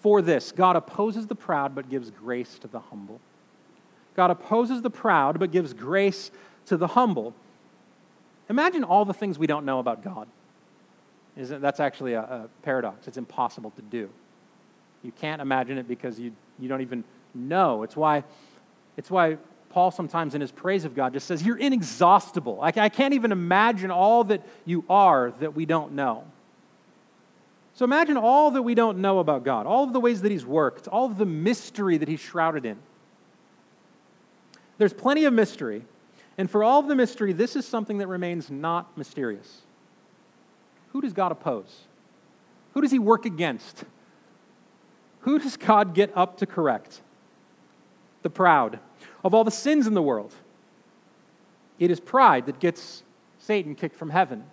For 0.02 0.22
this, 0.22 0.52
God 0.52 0.76
opposes 0.76 1.28
the 1.28 1.36
proud 1.36 1.76
but 1.76 1.90
gives 1.90 2.12
grace 2.12 2.58
to 2.60 2.68
the 2.68 2.80
humble. 2.80 3.20
God 4.16 4.32
opposes 4.32 4.82
the 4.82 4.90
proud 4.90 5.38
but 5.40 5.52
gives 5.52 5.74
grace 5.74 6.32
to 6.68 6.78
the 6.78 6.88
humble. 6.88 7.34
Imagine 8.50 8.84
all 8.84 9.04
the 9.04 9.14
things 9.14 9.38
we 9.38 9.48
don't 9.48 9.66
know 9.66 9.80
about 9.80 10.02
God. 10.04 10.28
Isn't, 11.38 11.62
that's 11.62 11.80
actually 11.80 12.14
a, 12.14 12.22
a 12.22 12.50
paradox. 12.64 13.08
It's 13.08 13.18
impossible 13.18 13.72
to 13.72 13.82
do. 13.82 14.10
You 15.04 15.12
can't 15.12 15.42
imagine 15.42 15.78
it 15.78 15.88
because 15.88 16.20
you, 16.20 16.32
you 16.60 16.68
don't 16.68 16.82
even 16.82 17.04
know. 17.34 17.84
It's 17.84 17.96
why, 17.96 18.24
it's 18.98 19.12
why 19.12 19.38
Paul 19.70 19.92
sometimes 19.92 20.36
in 20.36 20.42
his 20.42 20.52
praise 20.52 20.86
of 20.86 20.96
God 20.96 21.14
just 21.14 21.28
says, 21.28 21.44
You're 21.44 21.58
inexhaustible. 21.58 22.60
I, 22.62 22.72
I 22.78 22.90
can't 22.90 23.14
even 23.14 23.32
imagine 23.32 23.92
all 23.92 24.24
that 24.26 24.42
you 24.64 24.86
are 24.90 25.32
that 25.40 25.54
we 25.54 25.66
don't 25.66 25.94
know. 25.94 26.24
So 27.74 27.84
imagine 27.84 28.16
all 28.16 28.52
that 28.52 28.62
we 28.62 28.74
don't 28.74 29.00
know 29.00 29.20
about 29.20 29.44
God, 29.44 29.66
all 29.66 29.84
of 29.84 29.92
the 29.92 30.00
ways 30.00 30.22
that 30.22 30.32
He's 30.32 30.46
worked, 30.46 30.88
all 30.88 31.06
of 31.06 31.18
the 31.18 31.26
mystery 31.26 31.98
that 31.98 32.08
He's 32.08 32.22
shrouded 32.22 32.66
in. 32.66 32.78
There's 34.78 34.94
plenty 34.94 35.26
of 35.26 35.34
mystery, 35.34 35.84
and 36.38 36.50
for 36.50 36.64
all 36.64 36.80
of 36.80 36.88
the 36.88 36.96
mystery, 36.96 37.34
this 37.34 37.58
is 37.58 37.68
something 37.68 37.98
that 37.98 38.08
remains 38.08 38.50
not 38.50 38.98
mysterious. 38.98 39.62
Who 40.96 41.02
does 41.02 41.12
God 41.12 41.34
oppose? 41.34 41.82
Who 42.74 42.80
does 42.80 42.90
he 42.90 43.00
work 43.00 43.26
against? 43.26 43.84
Who 45.20 45.38
does 45.38 45.58
God 45.58 45.94
get 45.94 46.10
up 46.16 46.38
to 46.38 46.46
correct? 46.46 47.02
The 48.22 48.30
proud. 48.30 48.80
Of 49.22 49.34
all 49.34 49.44
the 49.44 49.52
sins 49.52 49.88
in 49.88 49.94
the 49.94 50.02
world, 50.02 50.34
it 51.80 51.92
is 51.92 52.00
pride 52.00 52.46
that 52.46 52.62
gets 52.62 53.04
Satan 53.40 53.76
kicked 53.76 53.98
from 53.98 54.12
heaven. 54.12 54.46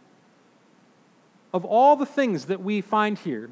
Of 1.55 1.64
all 1.64 1.94
the 1.94 2.05
things 2.05 2.46
that 2.46 2.61
we 2.61 2.81
find 2.81 3.20
here, 3.20 3.50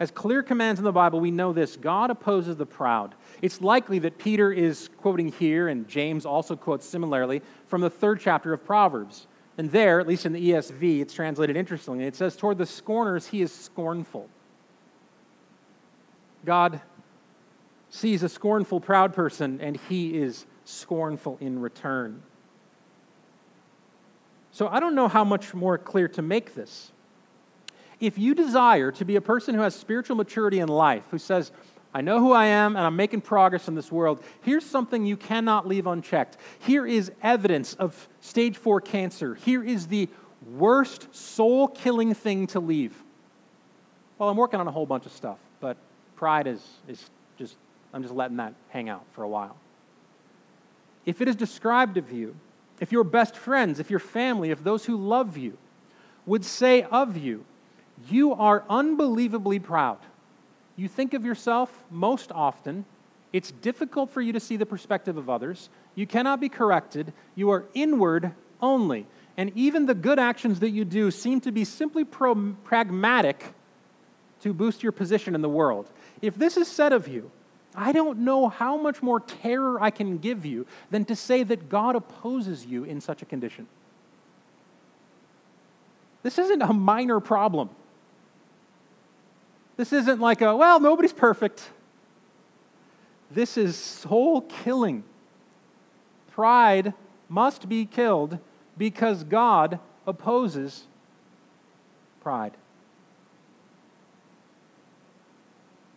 as 0.00 0.10
clear 0.10 0.42
commands 0.42 0.80
in 0.80 0.84
the 0.84 0.90
Bible, 0.90 1.20
we 1.20 1.30
know 1.30 1.52
this 1.52 1.76
God 1.76 2.10
opposes 2.10 2.56
the 2.56 2.66
proud. 2.66 3.14
It's 3.42 3.60
likely 3.60 4.00
that 4.00 4.18
Peter 4.18 4.50
is 4.50 4.90
quoting 4.96 5.28
here, 5.28 5.68
and 5.68 5.86
James 5.86 6.26
also 6.26 6.56
quotes 6.56 6.84
similarly 6.84 7.42
from 7.68 7.80
the 7.80 7.90
third 7.90 8.18
chapter 8.18 8.52
of 8.52 8.64
Proverbs. 8.64 9.28
And 9.58 9.70
there, 9.70 10.00
at 10.00 10.06
least 10.06 10.26
in 10.26 10.32
the 10.32 10.50
ESV, 10.50 11.00
it's 11.00 11.14
translated 11.14 11.56
interestingly. 11.56 12.04
It 12.04 12.14
says, 12.14 12.36
Toward 12.36 12.58
the 12.58 12.66
scorners, 12.66 13.28
he 13.28 13.40
is 13.40 13.52
scornful. 13.52 14.28
God 16.44 16.80
sees 17.88 18.22
a 18.22 18.28
scornful, 18.28 18.80
proud 18.80 19.14
person, 19.14 19.60
and 19.60 19.78
he 19.88 20.18
is 20.18 20.46
scornful 20.64 21.38
in 21.40 21.60
return. 21.60 22.22
So 24.50 24.68
I 24.68 24.80
don't 24.80 24.94
know 24.94 25.08
how 25.08 25.24
much 25.24 25.54
more 25.54 25.78
clear 25.78 26.08
to 26.08 26.22
make 26.22 26.54
this. 26.54 26.92
If 27.98 28.18
you 28.18 28.34
desire 28.34 28.92
to 28.92 29.04
be 29.04 29.16
a 29.16 29.20
person 29.20 29.54
who 29.54 29.62
has 29.62 29.74
spiritual 29.74 30.16
maturity 30.16 30.60
in 30.60 30.68
life, 30.68 31.04
who 31.10 31.18
says, 31.18 31.50
I 31.96 32.02
know 32.02 32.20
who 32.20 32.32
I 32.32 32.44
am 32.44 32.76
and 32.76 32.84
I'm 32.84 32.94
making 32.94 33.22
progress 33.22 33.68
in 33.68 33.74
this 33.74 33.90
world, 33.90 34.22
here's 34.42 34.66
something 34.66 35.06
you 35.06 35.16
cannot 35.16 35.66
leave 35.66 35.86
unchecked. 35.86 36.36
Here 36.58 36.86
is 36.86 37.10
evidence 37.22 37.72
of 37.72 38.06
stage 38.20 38.58
four 38.58 38.82
cancer. 38.82 39.34
Here 39.34 39.64
is 39.64 39.86
the 39.86 40.10
worst 40.46 41.14
soul 41.14 41.68
killing 41.68 42.12
thing 42.12 42.48
to 42.48 42.60
leave. 42.60 43.02
Well, 44.18 44.28
I'm 44.28 44.36
working 44.36 44.60
on 44.60 44.68
a 44.68 44.70
whole 44.70 44.84
bunch 44.84 45.06
of 45.06 45.12
stuff, 45.12 45.38
but 45.58 45.78
pride 46.16 46.46
is, 46.46 46.60
is 46.86 47.08
just, 47.38 47.56
I'm 47.94 48.02
just 48.02 48.14
letting 48.14 48.36
that 48.36 48.52
hang 48.68 48.90
out 48.90 49.06
for 49.12 49.22
a 49.22 49.28
while. 49.28 49.56
If 51.06 51.22
it 51.22 51.28
is 51.28 51.34
described 51.34 51.96
of 51.96 52.12
you, 52.12 52.36
if 52.78 52.92
your 52.92 53.04
best 53.04 53.34
friends, 53.34 53.80
if 53.80 53.88
your 53.88 54.00
family, 54.00 54.50
if 54.50 54.62
those 54.62 54.84
who 54.84 54.98
love 54.98 55.38
you 55.38 55.56
would 56.26 56.44
say 56.44 56.82
of 56.82 57.16
you, 57.16 57.46
you 58.10 58.34
are 58.34 58.64
unbelievably 58.68 59.60
proud. 59.60 59.96
You 60.76 60.88
think 60.88 61.14
of 61.14 61.24
yourself 61.24 61.84
most 61.90 62.30
often. 62.32 62.84
It's 63.32 63.50
difficult 63.50 64.10
for 64.10 64.20
you 64.20 64.32
to 64.32 64.40
see 64.40 64.56
the 64.56 64.66
perspective 64.66 65.16
of 65.16 65.28
others. 65.28 65.68
You 65.94 66.06
cannot 66.06 66.40
be 66.40 66.48
corrected. 66.48 67.12
You 67.34 67.50
are 67.50 67.64
inward 67.74 68.32
only. 68.60 69.06
And 69.36 69.52
even 69.54 69.86
the 69.86 69.94
good 69.94 70.18
actions 70.18 70.60
that 70.60 70.70
you 70.70 70.84
do 70.84 71.10
seem 71.10 71.40
to 71.42 71.52
be 71.52 71.64
simply 71.64 72.04
pro- 72.04 72.54
pragmatic 72.64 73.54
to 74.40 74.52
boost 74.52 74.82
your 74.82 74.92
position 74.92 75.34
in 75.34 75.42
the 75.42 75.48
world. 75.48 75.90
If 76.22 76.36
this 76.36 76.56
is 76.56 76.68
said 76.68 76.92
of 76.92 77.08
you, 77.08 77.30
I 77.74 77.92
don't 77.92 78.20
know 78.20 78.48
how 78.48 78.76
much 78.76 79.02
more 79.02 79.20
terror 79.20 79.82
I 79.82 79.90
can 79.90 80.18
give 80.18 80.46
you 80.46 80.66
than 80.90 81.04
to 81.06 81.16
say 81.16 81.42
that 81.42 81.68
God 81.68 81.94
opposes 81.94 82.64
you 82.64 82.84
in 82.84 83.00
such 83.00 83.20
a 83.20 83.26
condition. 83.26 83.66
This 86.22 86.38
isn't 86.38 86.62
a 86.62 86.72
minor 86.72 87.20
problem. 87.20 87.70
This 89.76 89.92
isn't 89.92 90.20
like 90.20 90.40
a, 90.40 90.56
well, 90.56 90.80
nobody's 90.80 91.12
perfect. 91.12 91.70
This 93.30 93.56
is 93.56 93.76
soul 93.76 94.42
killing. 94.42 95.04
Pride 96.30 96.94
must 97.28 97.68
be 97.68 97.84
killed 97.84 98.38
because 98.78 99.24
God 99.24 99.78
opposes 100.06 100.86
pride. 102.20 102.52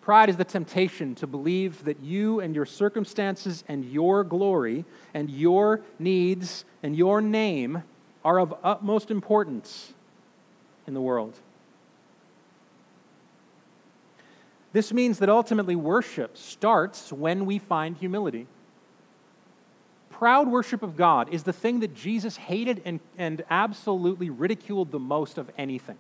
Pride 0.01 0.29
is 0.29 0.37
the 0.37 0.43
temptation 0.43 1.13
to 1.15 1.27
believe 1.27 1.83
that 1.83 2.01
you 2.01 2.39
and 2.39 2.55
your 2.55 2.65
circumstances 2.65 3.63
and 3.67 3.85
your 3.85 4.23
glory 4.23 4.85
and 5.13 5.29
your 5.29 5.81
needs 5.99 6.65
and 6.81 6.95
your 6.95 7.21
name 7.21 7.83
are 8.25 8.39
of 8.39 8.55
utmost 8.63 9.11
importance 9.11 9.93
in 10.87 10.93
the 10.95 11.01
world. 11.01 11.37
This 14.71 14.93
means 14.93 15.19
that 15.19 15.29
ultimately 15.29 15.75
worship 15.75 16.38
starts 16.38 17.12
when 17.12 17.45
we 17.45 17.58
find 17.58 17.97
humility. 17.97 18.47
Proud 20.10 20.47
worship 20.47 20.84
of 20.84 20.95
God 20.95 21.34
is 21.34 21.43
the 21.43 21.53
thing 21.53 21.79
that 21.79 21.95
Jesus 21.95 22.36
hated 22.36 22.82
and, 22.86 22.99
and 23.17 23.43
absolutely 23.49 24.29
ridiculed 24.29 24.91
the 24.91 24.99
most 24.99 25.38
of 25.38 25.49
anything. 25.58 25.97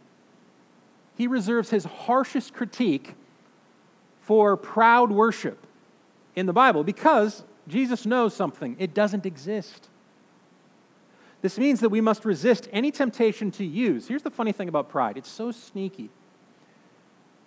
He 1.17 1.25
reserves 1.25 1.69
his 1.69 1.85
harshest 1.85 2.53
critique 2.53 3.15
for 4.21 4.55
proud 4.55 5.11
worship 5.11 5.65
in 6.35 6.45
the 6.45 6.53
Bible 6.53 6.83
because 6.83 7.43
Jesus 7.67 8.05
knows 8.05 8.35
something 8.35 8.75
it 8.77 8.93
doesn't 8.93 9.25
exist. 9.25 9.89
This 11.41 11.57
means 11.57 11.79
that 11.79 11.89
we 11.89 12.01
must 12.01 12.25
resist 12.25 12.67
any 12.71 12.91
temptation 12.91 13.49
to 13.51 13.65
use. 13.65 14.07
Here's 14.07 14.23
the 14.23 14.31
funny 14.31 14.51
thing 14.51 14.67
about 14.67 14.89
pride 14.89 15.17
it's 15.17 15.29
so 15.29 15.51
sneaky. 15.51 16.09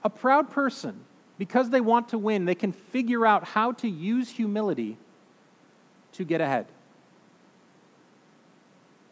A 0.02 0.10
proud 0.10 0.50
person 0.50 1.04
because 1.38 1.70
they 1.70 1.80
want 1.80 2.08
to 2.10 2.18
win, 2.18 2.44
they 2.44 2.54
can 2.54 2.72
figure 2.72 3.26
out 3.26 3.44
how 3.44 3.72
to 3.72 3.88
use 3.88 4.30
humility 4.30 4.96
to 6.12 6.24
get 6.24 6.40
ahead. 6.40 6.66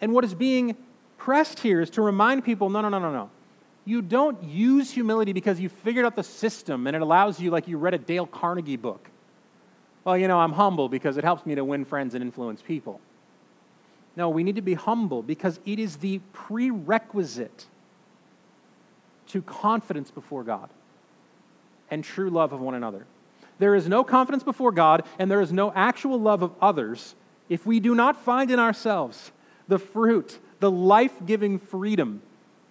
And 0.01 0.13
what 0.13 0.25
is 0.25 0.35
being 0.35 0.77
pressed 1.19 1.61
here 1.61 1.81
is 1.81 1.91
to 1.91 2.03
remind 2.03 2.45
people 2.45 2.71
no, 2.71 2.81
no, 2.81 2.89
no, 2.89 2.99
no, 2.99 3.13
no. 3.13 3.31
You 3.85 4.03
don't 4.03 4.43
use 4.45 4.91
humility 4.91 5.33
because 5.33 5.59
you 5.59 5.69
figured 5.69 6.05
out 6.05 6.15
the 6.15 6.23
system 6.23 6.87
and 6.87 6.95
it 6.95 7.03
allows 7.03 7.41
you, 7.41 7.51
like 7.51 7.67
you 7.67 7.79
read 7.79 7.95
a 7.95 7.99
Dale 7.99 8.27
Carnegie 8.27 8.77
book. 8.77 9.11
Well, 10.05 10.17
you 10.17 10.29
know, 10.29 10.39
I'm 10.39 10.53
humble 10.53 10.89
because 10.89 11.17
it 11.17 11.25
helps 11.25 11.45
me 11.45 11.55
to 11.55 11.65
win 11.65 11.85
friends 11.85 12.15
and 12.15 12.23
influence 12.23 12.63
people. 12.63 13.01
No, 14.17 14.29
we 14.29 14.45
need 14.45 14.57
to 14.57 14.63
be 14.63 14.75
humble 14.75 15.23
because 15.23 15.61
it 15.65 15.79
is 15.79 15.97
the 15.97 16.21
prerequisite 16.33 17.67
to 19.29 19.43
confidence 19.43 20.11
before 20.11 20.43
God 20.43 20.69
and 21.91 22.05
true 22.05 22.31
love 22.31 22.53
of 22.53 22.61
one 22.61 22.75
another. 22.75 23.07
There 23.59 23.75
is 23.75 23.89
no 23.89 24.05
confidence 24.05 24.43
before 24.43 24.73
God, 24.73 25.05
and 25.19 25.31
there 25.31 25.41
is 25.41 25.53
no 25.53 25.73
actual 25.75 26.19
love 26.19 26.43
of 26.43 26.55
others 26.63 27.15
if 27.49 27.67
we 27.67 27.81
do 27.81 27.95
not 27.95 28.17
find 28.17 28.51
in 28.51 28.59
ourselves 28.59 29.33
the 29.69 29.79
fruit, 29.79 30.39
the 30.61 30.71
life 30.71 31.13
giving 31.27 31.59
freedom 31.59 32.23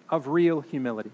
of 0.08 0.28
real 0.28 0.62
humility. 0.62 1.10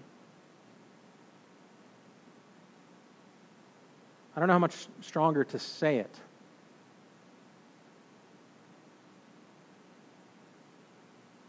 I 4.35 4.39
don't 4.39 4.47
know 4.47 4.53
how 4.53 4.59
much 4.59 4.87
stronger 5.01 5.43
to 5.43 5.59
say 5.59 5.97
it. 5.97 6.15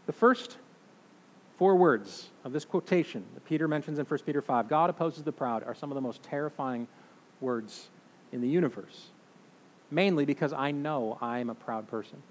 The 0.07 0.13
first 0.13 0.57
four 1.59 1.75
words 1.75 2.29
of 2.45 2.53
this 2.53 2.63
quotation 2.63 3.25
that 3.33 3.43
Peter 3.43 3.67
mentions 3.67 3.99
in 3.99 4.05
1 4.05 4.19
Peter 4.25 4.41
5 4.41 4.69
God 4.69 4.89
opposes 4.89 5.23
the 5.23 5.31
proud 5.33 5.61
are 5.65 5.75
some 5.75 5.91
of 5.91 5.95
the 5.95 6.01
most 6.01 6.23
terrifying 6.23 6.87
words 7.41 7.89
in 8.31 8.39
the 8.39 8.47
universe. 8.47 9.09
Mainly 9.91 10.23
because 10.23 10.53
I 10.53 10.71
know 10.71 11.17
I 11.21 11.39
am 11.39 11.49
a 11.49 11.55
proud 11.55 11.89
person. 11.89 12.23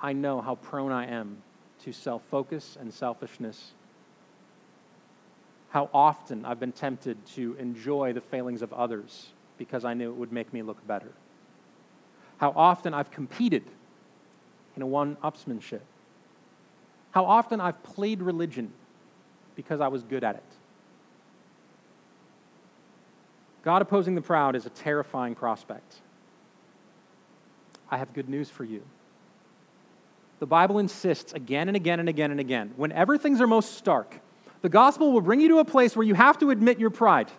I 0.00 0.14
know 0.14 0.40
how 0.40 0.54
prone 0.54 0.90
I 0.90 1.06
am 1.06 1.42
to 1.84 1.92
self 1.92 2.22
focus 2.30 2.78
and 2.80 2.94
selfishness. 2.94 3.72
How 5.68 5.90
often 5.92 6.46
I've 6.46 6.60
been 6.60 6.72
tempted 6.72 7.26
to 7.34 7.56
enjoy 7.58 8.14
the 8.14 8.22
failings 8.22 8.62
of 8.62 8.72
others 8.72 9.32
because 9.58 9.84
I 9.84 9.92
knew 9.92 10.10
it 10.10 10.16
would 10.16 10.32
make 10.32 10.50
me 10.50 10.62
look 10.62 10.86
better. 10.86 11.12
How 12.38 12.54
often 12.56 12.94
I've 12.94 13.10
competed 13.10 13.64
in 14.76 14.82
a 14.82 14.86
one 14.86 15.16
upsmanship 15.16 15.82
how 17.16 17.24
often 17.24 17.62
I've 17.62 17.82
played 17.82 18.20
religion 18.20 18.70
because 19.54 19.80
I 19.80 19.88
was 19.88 20.02
good 20.02 20.22
at 20.22 20.34
it. 20.34 20.42
God 23.64 23.80
opposing 23.80 24.14
the 24.14 24.20
proud 24.20 24.54
is 24.54 24.66
a 24.66 24.68
terrifying 24.68 25.34
prospect. 25.34 26.02
I 27.90 27.96
have 27.96 28.12
good 28.12 28.28
news 28.28 28.50
for 28.50 28.64
you. 28.64 28.82
The 30.40 30.46
Bible 30.46 30.78
insists 30.78 31.32
again 31.32 31.68
and 31.68 31.74
again 31.74 32.00
and 32.00 32.08
again 32.10 32.32
and 32.32 32.38
again 32.38 32.74
whenever 32.76 33.16
things 33.16 33.40
are 33.40 33.46
most 33.46 33.78
stark, 33.78 34.20
the 34.60 34.68
gospel 34.68 35.10
will 35.10 35.22
bring 35.22 35.40
you 35.40 35.48
to 35.48 35.58
a 35.60 35.64
place 35.64 35.96
where 35.96 36.06
you 36.06 36.14
have 36.14 36.38
to 36.40 36.50
admit 36.50 36.78
your 36.78 36.90
pride 36.90 37.30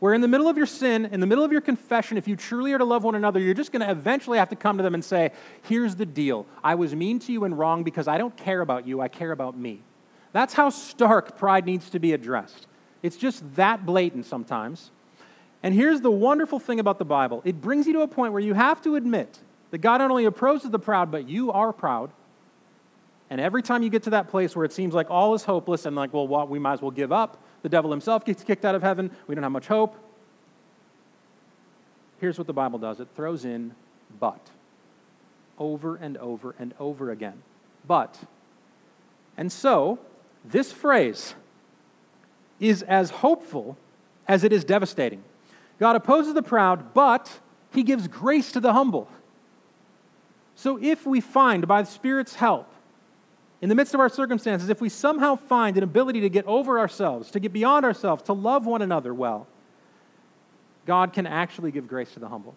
where 0.00 0.14
in 0.14 0.20
the 0.20 0.28
middle 0.28 0.48
of 0.48 0.56
your 0.56 0.66
sin, 0.66 1.06
in 1.06 1.20
the 1.20 1.26
middle 1.26 1.44
of 1.44 1.50
your 1.50 1.60
confession, 1.60 2.16
if 2.16 2.28
you 2.28 2.36
truly 2.36 2.72
are 2.72 2.78
to 2.78 2.84
love 2.84 3.02
one 3.02 3.14
another, 3.14 3.40
you're 3.40 3.54
just 3.54 3.72
going 3.72 3.82
to 3.82 3.90
eventually 3.90 4.38
have 4.38 4.48
to 4.50 4.56
come 4.56 4.76
to 4.76 4.82
them 4.82 4.94
and 4.94 5.04
say, 5.04 5.32
Here's 5.62 5.96
the 5.96 6.06
deal. 6.06 6.46
I 6.62 6.76
was 6.76 6.94
mean 6.94 7.18
to 7.20 7.32
you 7.32 7.44
and 7.44 7.58
wrong 7.58 7.82
because 7.82 8.06
I 8.06 8.18
don't 8.18 8.36
care 8.36 8.60
about 8.60 8.86
you, 8.86 9.00
I 9.00 9.08
care 9.08 9.32
about 9.32 9.56
me. 9.56 9.80
That's 10.32 10.54
how 10.54 10.70
stark 10.70 11.36
pride 11.38 11.66
needs 11.66 11.90
to 11.90 11.98
be 11.98 12.12
addressed. 12.12 12.66
It's 13.02 13.16
just 13.16 13.56
that 13.56 13.86
blatant 13.86 14.26
sometimes. 14.26 14.90
And 15.62 15.74
here's 15.74 16.00
the 16.00 16.10
wonderful 16.10 16.60
thing 16.60 16.78
about 16.78 16.98
the 16.98 17.04
Bible 17.04 17.42
it 17.44 17.60
brings 17.60 17.86
you 17.86 17.92
to 17.94 18.00
a 18.00 18.08
point 18.08 18.32
where 18.32 18.42
you 18.42 18.54
have 18.54 18.80
to 18.82 18.96
admit 18.96 19.38
that 19.70 19.78
God 19.78 19.98
not 19.98 20.10
only 20.10 20.24
opposes 20.24 20.70
the 20.70 20.78
proud, 20.78 21.10
but 21.10 21.28
you 21.28 21.52
are 21.52 21.72
proud. 21.72 22.10
And 23.30 23.40
every 23.40 23.62
time 23.62 23.82
you 23.82 23.90
get 23.90 24.04
to 24.04 24.10
that 24.10 24.28
place 24.28 24.56
where 24.56 24.64
it 24.64 24.72
seems 24.72 24.94
like 24.94 25.10
all 25.10 25.34
is 25.34 25.44
hopeless 25.44 25.84
and 25.84 25.94
like, 25.94 26.14
well, 26.14 26.26
what, 26.26 26.48
we 26.48 26.58
might 26.58 26.74
as 26.74 26.82
well 26.82 26.90
give 26.90 27.12
up, 27.12 27.42
the 27.62 27.68
devil 27.68 27.90
himself 27.90 28.24
gets 28.24 28.42
kicked 28.42 28.64
out 28.64 28.74
of 28.74 28.82
heaven. 28.82 29.10
We 29.26 29.34
don't 29.34 29.42
have 29.42 29.52
much 29.52 29.66
hope. 29.66 29.96
here's 32.20 32.38
what 32.38 32.46
the 32.46 32.52
Bible 32.52 32.78
does 32.78 33.00
it 33.00 33.08
throws 33.14 33.44
in 33.44 33.74
but 34.18 34.50
over 35.58 35.96
and 35.96 36.16
over 36.18 36.54
and 36.58 36.72
over 36.78 37.10
again. 37.10 37.42
But. 37.86 38.18
And 39.36 39.52
so, 39.52 39.98
this 40.44 40.72
phrase 40.72 41.34
is 42.58 42.82
as 42.82 43.10
hopeful 43.10 43.76
as 44.26 44.44
it 44.44 44.52
is 44.52 44.64
devastating. 44.64 45.22
God 45.78 45.94
opposes 45.96 46.34
the 46.34 46.42
proud, 46.42 46.92
but 46.92 47.38
he 47.72 47.82
gives 47.82 48.08
grace 48.08 48.50
to 48.52 48.60
the 48.60 48.72
humble. 48.72 49.08
So, 50.54 50.78
if 50.82 51.06
we 51.06 51.20
find 51.20 51.68
by 51.68 51.82
the 51.82 51.90
Spirit's 51.90 52.34
help, 52.34 52.72
in 53.60 53.68
the 53.68 53.74
midst 53.74 53.94
of 53.94 54.00
our 54.00 54.08
circumstances, 54.08 54.68
if 54.68 54.80
we 54.80 54.88
somehow 54.88 55.34
find 55.34 55.76
an 55.76 55.82
ability 55.82 56.20
to 56.20 56.28
get 56.28 56.46
over 56.46 56.78
ourselves, 56.78 57.30
to 57.32 57.40
get 57.40 57.52
beyond 57.52 57.84
ourselves, 57.84 58.22
to 58.24 58.32
love 58.32 58.66
one 58.66 58.82
another 58.82 59.12
well, 59.12 59.46
God 60.86 61.12
can 61.12 61.26
actually 61.26 61.70
give 61.72 61.88
grace 61.88 62.12
to 62.12 62.20
the 62.20 62.28
humble. 62.28 62.54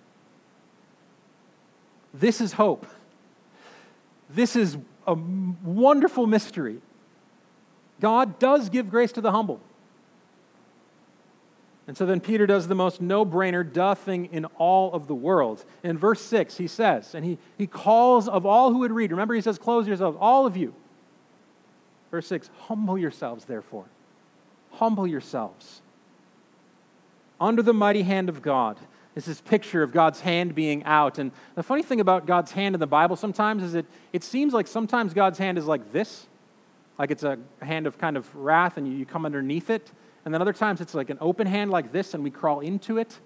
This 2.13 2.39
is 2.39 2.53
hope. 2.53 2.85
This 4.29 4.55
is 4.55 4.77
a 5.07 5.13
wonderful 5.13 6.27
mystery. 6.27 6.81
God 7.99 8.39
does 8.39 8.69
give 8.69 8.89
grace 8.89 9.11
to 9.13 9.21
the 9.21 9.31
humble. 9.31 9.59
And 11.87 11.97
so 11.97 12.05
then 12.05 12.19
Peter 12.19 12.45
does 12.45 12.67
the 12.67 12.75
most 12.75 13.01
no 13.01 13.25
brainer, 13.25 13.69
duh 13.69 13.95
thing 13.95 14.29
in 14.31 14.45
all 14.45 14.93
of 14.93 15.07
the 15.07 15.15
world. 15.15 15.65
In 15.83 15.97
verse 15.97 16.21
6, 16.21 16.57
he 16.57 16.67
says, 16.67 17.15
and 17.15 17.25
he, 17.25 17.37
he 17.57 17.67
calls 17.67 18.29
of 18.29 18.45
all 18.45 18.71
who 18.71 18.79
would 18.79 18.91
read, 18.91 19.11
remember, 19.11 19.33
he 19.33 19.41
says, 19.41 19.57
close 19.57 19.87
yourselves, 19.87 20.17
all 20.19 20.45
of 20.45 20.55
you. 20.55 20.73
Verse 22.11 22.27
6, 22.27 22.49
humble 22.67 22.97
yourselves, 22.97 23.45
therefore. 23.45 23.85
Humble 24.73 25.07
yourselves 25.07 25.81
under 27.41 27.63
the 27.63 27.73
mighty 27.73 28.03
hand 28.03 28.29
of 28.29 28.41
God. 28.41 28.77
This 29.15 29.41
picture 29.41 29.83
of 29.83 29.91
God's 29.91 30.21
hand 30.21 30.55
being 30.55 30.85
out. 30.85 31.17
And 31.17 31.31
the 31.55 31.63
funny 31.63 31.81
thing 31.81 31.99
about 31.99 32.25
God's 32.25 32.51
hand 32.51 32.75
in 32.75 32.79
the 32.79 32.87
Bible 32.87 33.17
sometimes 33.17 33.61
is 33.63 33.73
that 33.73 33.85
it 34.13 34.23
seems 34.23 34.53
like 34.53 34.67
sometimes 34.67 35.13
God's 35.13 35.37
hand 35.37 35.57
is 35.57 35.65
like 35.65 35.91
this, 35.91 36.27
like 36.97 37.11
it's 37.11 37.23
a 37.23 37.37
hand 37.61 37.87
of 37.87 37.97
kind 37.97 38.15
of 38.15 38.33
wrath 38.33 38.77
and 38.77 38.87
you 38.87 39.05
come 39.05 39.25
underneath 39.25 39.69
it. 39.69 39.91
And 40.23 40.33
then 40.33 40.41
other 40.41 40.53
times 40.53 40.79
it's 40.79 40.93
like 40.93 41.09
an 41.09 41.17
open 41.19 41.47
hand 41.47 41.71
like 41.71 41.91
this 41.91 42.13
and 42.13 42.23
we 42.23 42.29
crawl 42.29 42.61
into 42.61 42.97
it. 42.97 43.19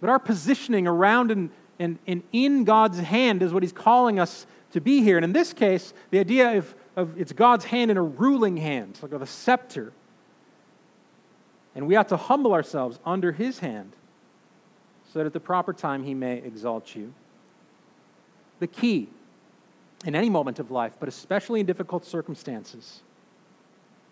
But 0.00 0.10
our 0.10 0.18
positioning 0.18 0.88
around 0.88 1.30
and, 1.30 1.50
and, 1.78 1.98
and 2.08 2.22
in 2.32 2.64
God's 2.64 2.98
hand 2.98 3.42
is 3.42 3.52
what 3.52 3.62
He's 3.62 3.72
calling 3.72 4.18
us 4.18 4.46
to 4.72 4.80
be 4.80 5.02
here. 5.02 5.18
And 5.18 5.24
in 5.24 5.32
this 5.32 5.52
case, 5.52 5.92
the 6.10 6.18
idea 6.18 6.58
of, 6.58 6.74
of 7.00 7.20
it's 7.20 7.32
God's 7.32 7.64
hand 7.64 7.90
in 7.90 7.96
a 7.96 8.02
ruling 8.02 8.56
hand, 8.56 8.98
like 9.02 9.12
with 9.12 9.22
a 9.22 9.26
scepter. 9.26 9.92
And 11.74 11.86
we 11.86 11.96
ought 11.96 12.08
to 12.08 12.16
humble 12.16 12.52
ourselves 12.52 12.98
under 13.04 13.32
His 13.32 13.60
hand 13.60 13.92
so 15.12 15.18
that 15.18 15.26
at 15.26 15.32
the 15.32 15.40
proper 15.40 15.72
time 15.72 16.04
He 16.04 16.14
may 16.14 16.38
exalt 16.38 16.94
you. 16.94 17.12
The 18.58 18.66
key 18.66 19.08
in 20.04 20.14
any 20.14 20.30
moment 20.30 20.58
of 20.58 20.70
life, 20.70 20.96
but 20.98 21.08
especially 21.08 21.60
in 21.60 21.66
difficult 21.66 22.04
circumstances, 22.04 23.02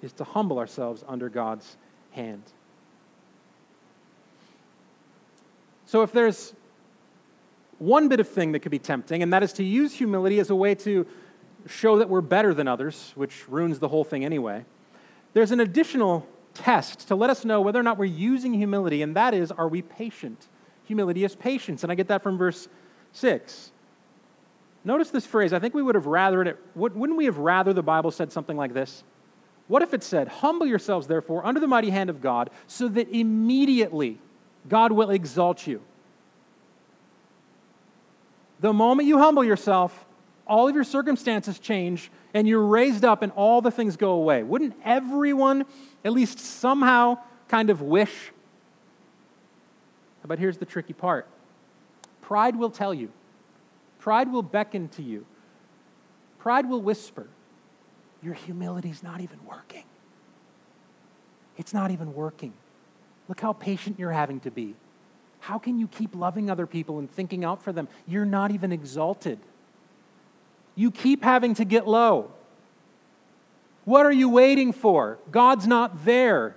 is 0.03 0.13
to 0.15 0.25
humble 0.25 0.59
ourselves 0.59 1.05
under 1.09 1.29
God's 1.29 1.77
hand. 2.13 2.43
So, 5.87 6.03
if 6.03 6.13
there's 6.13 6.55
one 7.79 8.09
bit 8.09 8.21
of 8.21 8.29
thing 8.29 8.53
that 8.53 8.61
could 8.61 8.71
be 8.71 8.79
tempting, 8.79 9.23
and 9.23 9.33
that 9.33 9.43
is 9.43 9.53
to 9.55 9.65
use 9.65 9.95
humility 9.95 10.39
as 10.41 10.51
a 10.51 10.55
way 10.55 10.75
to 10.75 11.07
show 11.69 11.99
that 11.99 12.09
we're 12.09 12.21
better 12.21 12.55
than 12.55 12.69
others, 12.69 13.13
which 13.15 13.49
ruins 13.49 13.79
the 13.79 13.89
whole 13.89 14.05
thing 14.05 14.25
anyway, 14.25 14.65
there's 15.35 15.51
an 15.51 15.61
additional 15.61 16.27
test 16.55 17.09
to 17.09 17.15
let 17.15 17.31
us 17.31 17.45
know 17.45 17.61
whether 17.61 17.79
or 17.79 17.83
not 17.83 17.99
we're 17.99 18.07
using 18.07 18.55
humility, 18.55 19.03
and 19.03 19.15
that 19.15 19.35
is, 19.35 19.53
are 19.53 19.69
we 19.69 19.83
patient? 19.83 20.49
Humility 20.85 21.25
is 21.25 21.37
patience, 21.37 21.83
and 21.83 21.93
I 21.93 21.95
get 21.95 22.09
that 22.09 22.23
from 22.23 22.39
verse 22.39 22.69
6. 23.13 23.73
Notice 24.85 25.11
this 25.11 25.27
phrase. 25.27 25.53
I 25.53 25.59
think 25.59 25.75
we 25.75 25.83
would 25.83 25.95
have 25.95 26.07
rather 26.07 26.43
it. 26.43 26.59
Wouldn't 26.75 27.17
we 27.17 27.27
have 27.27 27.39
rather 27.39 27.73
the 27.73 27.83
Bible 27.83 28.11
said 28.11 28.33
something 28.33 28.57
like 28.57 28.73
this? 28.73 29.05
What 29.67 29.83
if 29.83 29.93
it 29.93 30.03
said, 30.03 30.29
Humble 30.29 30.67
yourselves, 30.67 31.07
therefore, 31.07 31.45
under 31.45 31.61
the 31.61 31.67
mighty 31.67 31.91
hand 31.91 32.09
of 32.09 32.23
God, 32.23 32.51
so 32.67 32.89
that 32.89 33.09
immediately 33.11 34.19
God 34.69 34.93
will 34.93 35.11
exalt 35.11 35.67
you? 35.67 35.83
The 38.61 38.73
moment 38.73 39.09
you 39.09 39.19
humble 39.19 39.45
yourself, 39.45 40.07
all 40.49 40.69
of 40.69 40.75
your 40.75 40.85
circumstances 40.85 41.59
change 41.59 42.11
and 42.35 42.49
you're 42.49 42.65
raised 42.65 43.05
up 43.05 43.23
and 43.23 43.33
all 43.33 43.61
the 43.61 43.71
things 43.71 43.97
go 43.97 44.13
away. 44.13 44.43
Wouldn't 44.43 44.75
everyone 44.85 45.65
at 46.05 46.13
least 46.13 46.39
somehow 46.39 47.19
kind 47.49 47.71
of 47.71 47.83
wish? 47.83 48.33
But 50.27 50.39
here's 50.39 50.59
the 50.59 50.67
tricky 50.67 50.93
part 50.93 51.27
pride 52.21 52.57
will 52.57 52.71
tell 52.71 52.93
you, 52.93 53.11
pride 53.99 54.31
will 54.31 54.43
beckon 54.43 54.89
to 54.89 55.03
you, 55.03 55.25
pride 56.39 56.69
will 56.69 56.83
whisper 56.83 57.27
your 58.23 58.35
humility's 58.35 59.03
not 59.03 59.21
even 59.21 59.39
working. 59.47 59.85
It's 61.57 61.73
not 61.73 61.91
even 61.91 62.15
working. 62.15 62.53
Look 63.29 63.41
how 63.41 63.53
patient 63.53 63.99
you're 63.99 64.13
having 64.13 64.41
to 64.41 64.51
be. 64.51 64.75
How 65.41 65.59
can 65.59 65.79
you 65.79 65.89
keep 65.89 66.15
loving 66.15 66.51
other 66.51 66.67
people 66.67 66.99
and 66.99 67.11
thinking 67.11 67.45
out 67.45 67.63
for 67.63 67.73
them? 67.73 67.89
You're 68.07 68.25
not 68.25 68.51
even 68.51 68.73
exalted. 68.73 69.39
You 70.79 70.93
keep 70.93 71.25
having 71.25 71.55
to 71.55 71.65
get 71.65 71.89
low. 71.89 72.31
What 73.85 74.07
are 74.07 74.13
you 74.13 74.29
waiting 74.29 74.73
for? 74.73 75.19
God's 75.29 75.67
not 75.67 76.05
there. 76.05 76.55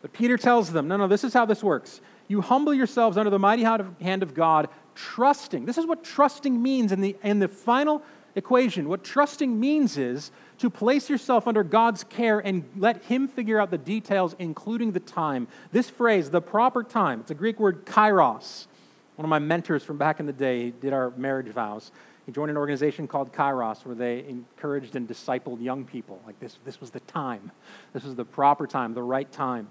But 0.00 0.14
Peter 0.14 0.38
tells 0.38 0.72
them 0.72 0.88
no, 0.88 0.96
no, 0.96 1.06
this 1.06 1.24
is 1.24 1.34
how 1.34 1.44
this 1.44 1.62
works. 1.62 2.00
You 2.26 2.40
humble 2.40 2.72
yourselves 2.72 3.18
under 3.18 3.28
the 3.28 3.38
mighty 3.38 3.64
hand 3.64 4.22
of 4.22 4.32
God, 4.32 4.70
trusting. 4.94 5.66
This 5.66 5.76
is 5.76 5.84
what 5.84 6.02
trusting 6.02 6.62
means 6.62 6.90
in 6.90 7.02
the, 7.02 7.16
in 7.22 7.38
the 7.38 7.48
final 7.48 8.02
equation. 8.34 8.88
What 8.88 9.04
trusting 9.04 9.60
means 9.60 9.98
is 9.98 10.30
to 10.60 10.70
place 10.70 11.10
yourself 11.10 11.46
under 11.46 11.62
God's 11.62 12.02
care 12.02 12.38
and 12.38 12.64
let 12.78 13.04
Him 13.04 13.28
figure 13.28 13.60
out 13.60 13.70
the 13.70 13.76
details, 13.76 14.34
including 14.38 14.92
the 14.92 15.00
time. 15.00 15.48
This 15.70 15.90
phrase, 15.90 16.30
the 16.30 16.40
proper 16.40 16.82
time, 16.82 17.20
it's 17.20 17.30
a 17.30 17.34
Greek 17.34 17.60
word 17.60 17.84
kairos. 17.84 18.68
One 19.16 19.24
of 19.24 19.30
my 19.30 19.38
mentors 19.38 19.84
from 19.84 19.96
back 19.96 20.20
in 20.20 20.26
the 20.26 20.32
day 20.32 20.70
did 20.70 20.92
our 20.92 21.10
marriage 21.16 21.48
vows. 21.48 21.92
He 22.26 22.32
joined 22.32 22.50
an 22.50 22.56
organization 22.56 23.06
called 23.06 23.32
Kairos 23.32 23.84
where 23.84 23.94
they 23.94 24.24
encouraged 24.26 24.96
and 24.96 25.06
discipled 25.06 25.62
young 25.62 25.84
people. 25.84 26.20
Like 26.26 26.40
this, 26.40 26.58
this 26.64 26.80
was 26.80 26.90
the 26.90 27.00
time. 27.00 27.52
This 27.92 28.02
was 28.02 28.14
the 28.14 28.24
proper 28.24 28.66
time, 28.66 28.94
the 28.94 29.02
right 29.02 29.30
time. 29.30 29.68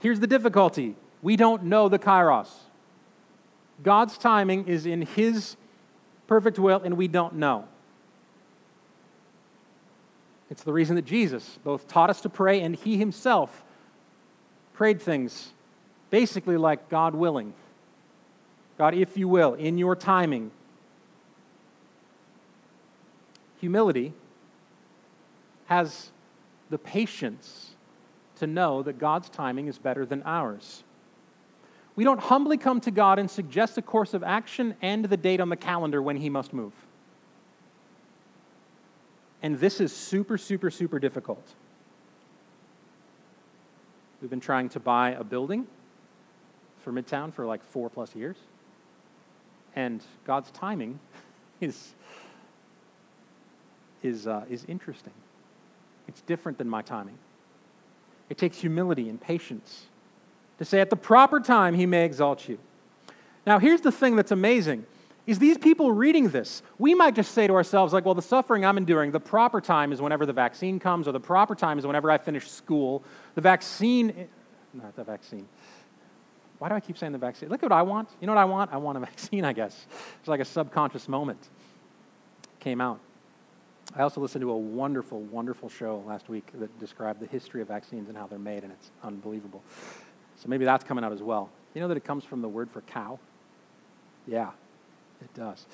Here's 0.00 0.20
the 0.20 0.26
difficulty 0.26 0.94
we 1.22 1.36
don't 1.36 1.64
know 1.64 1.88
the 1.88 1.98
Kairos. 1.98 2.50
God's 3.82 4.18
timing 4.18 4.68
is 4.68 4.86
in 4.86 5.02
His 5.02 5.56
perfect 6.26 6.58
will, 6.58 6.80
and 6.82 6.96
we 6.96 7.08
don't 7.08 7.34
know. 7.34 7.66
It's 10.50 10.62
the 10.62 10.72
reason 10.72 10.96
that 10.96 11.04
Jesus 11.04 11.58
both 11.64 11.88
taught 11.88 12.10
us 12.10 12.20
to 12.20 12.28
pray 12.28 12.60
and 12.60 12.76
he 12.76 12.96
himself 12.96 13.64
prayed 14.72 15.00
things 15.00 15.52
basically 16.14 16.56
like 16.56 16.88
God 16.88 17.12
willing. 17.12 17.52
God, 18.78 18.94
if 18.94 19.16
you 19.16 19.26
will, 19.26 19.54
in 19.54 19.78
your 19.78 19.96
timing. 19.96 20.52
Humility 23.58 24.12
has 25.66 26.12
the 26.70 26.78
patience 26.78 27.70
to 28.36 28.46
know 28.46 28.80
that 28.84 28.96
God's 28.96 29.28
timing 29.28 29.66
is 29.66 29.76
better 29.76 30.06
than 30.06 30.22
ours. 30.22 30.84
We 31.96 32.04
don't 32.04 32.20
humbly 32.20 32.58
come 32.58 32.80
to 32.82 32.92
God 32.92 33.18
and 33.18 33.28
suggest 33.28 33.76
a 33.76 33.82
course 33.82 34.14
of 34.14 34.22
action 34.22 34.76
and 34.80 35.04
the 35.06 35.16
date 35.16 35.40
on 35.40 35.48
the 35.48 35.56
calendar 35.56 36.00
when 36.00 36.18
He 36.18 36.30
must 36.30 36.52
move. 36.52 36.74
And 39.42 39.58
this 39.58 39.80
is 39.80 39.92
super, 39.92 40.38
super, 40.38 40.70
super 40.70 41.00
difficult. 41.00 41.44
We've 44.20 44.30
been 44.30 44.38
trying 44.38 44.68
to 44.68 44.78
buy 44.78 45.10
a 45.10 45.24
building 45.24 45.66
for 46.84 46.92
Midtown 46.92 47.32
for 47.32 47.46
like 47.46 47.64
four 47.64 47.90
plus 47.90 48.14
years. 48.14 48.36
And 49.74 50.02
God's 50.24 50.50
timing 50.52 51.00
is, 51.60 51.94
is, 54.02 54.26
uh, 54.26 54.44
is 54.48 54.64
interesting. 54.68 55.14
It's 56.06 56.20
different 56.20 56.58
than 56.58 56.68
my 56.68 56.82
timing. 56.82 57.18
It 58.28 58.38
takes 58.38 58.58
humility 58.58 59.08
and 59.08 59.20
patience 59.20 59.86
to 60.58 60.64
say 60.64 60.80
at 60.80 60.90
the 60.90 60.96
proper 60.96 61.40
time 61.40 61.74
he 61.74 61.86
may 61.86 62.04
exalt 62.04 62.48
you. 62.48 62.58
Now, 63.46 63.58
here's 63.58 63.80
the 63.80 63.92
thing 63.92 64.16
that's 64.16 64.30
amazing 64.30 64.86
is 65.26 65.38
these 65.38 65.56
people 65.56 65.90
reading 65.90 66.28
this, 66.28 66.62
we 66.78 66.94
might 66.94 67.14
just 67.14 67.32
say 67.32 67.46
to 67.46 67.54
ourselves, 67.54 67.94
like, 67.94 68.04
well, 68.04 68.14
the 68.14 68.22
suffering 68.22 68.64
I'm 68.64 68.76
enduring, 68.76 69.10
the 69.10 69.20
proper 69.20 69.58
time 69.60 69.90
is 69.90 70.02
whenever 70.02 70.26
the 70.26 70.34
vaccine 70.34 70.78
comes, 70.78 71.08
or 71.08 71.12
the 71.12 71.20
proper 71.20 71.54
time 71.54 71.78
is 71.78 71.86
whenever 71.86 72.10
I 72.10 72.18
finish 72.18 72.50
school. 72.50 73.02
The 73.34 73.40
vaccine, 73.40 74.28
not 74.74 74.94
the 74.96 75.04
vaccine. 75.04 75.48
Why 76.64 76.70
do 76.70 76.76
I 76.76 76.80
keep 76.80 76.96
saying 76.96 77.12
the 77.12 77.18
vaccine? 77.18 77.50
Look 77.50 77.62
at 77.62 77.68
what 77.68 77.76
I 77.76 77.82
want. 77.82 78.08
You 78.22 78.26
know 78.26 78.32
what 78.32 78.40
I 78.40 78.46
want? 78.46 78.72
I 78.72 78.78
want 78.78 78.96
a 78.96 79.00
vaccine, 79.10 79.44
I 79.44 79.52
guess. 79.52 79.84
It's 80.18 80.28
like 80.28 80.40
a 80.40 80.46
subconscious 80.46 81.08
moment 81.10 81.50
came 82.58 82.80
out. 82.80 83.00
I 83.94 84.00
also 84.00 84.22
listened 84.22 84.40
to 84.40 84.50
a 84.50 84.56
wonderful, 84.56 85.20
wonderful 85.20 85.68
show 85.68 86.02
last 86.06 86.30
week 86.30 86.48
that 86.54 86.80
described 86.80 87.20
the 87.20 87.26
history 87.26 87.60
of 87.60 87.68
vaccines 87.68 88.08
and 88.08 88.16
how 88.16 88.26
they're 88.26 88.38
made, 88.38 88.62
and 88.62 88.72
it's 88.72 88.90
unbelievable. 89.02 89.62
So 90.36 90.48
maybe 90.48 90.64
that's 90.64 90.84
coming 90.84 91.04
out 91.04 91.12
as 91.12 91.22
well. 91.22 91.50
You 91.74 91.82
know 91.82 91.88
that 91.88 91.98
it 91.98 92.04
comes 92.04 92.24
from 92.24 92.40
the 92.40 92.48
word 92.48 92.70
for 92.70 92.80
cow? 92.80 93.18
Yeah, 94.26 94.48
it 95.20 95.34
does. 95.34 95.66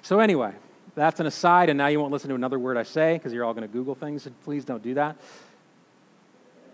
So, 0.00 0.18
anyway, 0.18 0.54
that's 0.94 1.20
an 1.20 1.26
aside, 1.26 1.68
and 1.68 1.76
now 1.76 1.88
you 1.88 2.00
won't 2.00 2.10
listen 2.10 2.30
to 2.30 2.34
another 2.34 2.58
word 2.58 2.78
I 2.78 2.84
say 2.84 3.18
because 3.18 3.34
you're 3.34 3.44
all 3.44 3.52
going 3.52 3.68
to 3.68 3.72
Google 3.72 3.94
things. 3.94 4.26
Please 4.44 4.64
don't 4.64 4.82
do 4.82 4.94
that. 4.94 5.18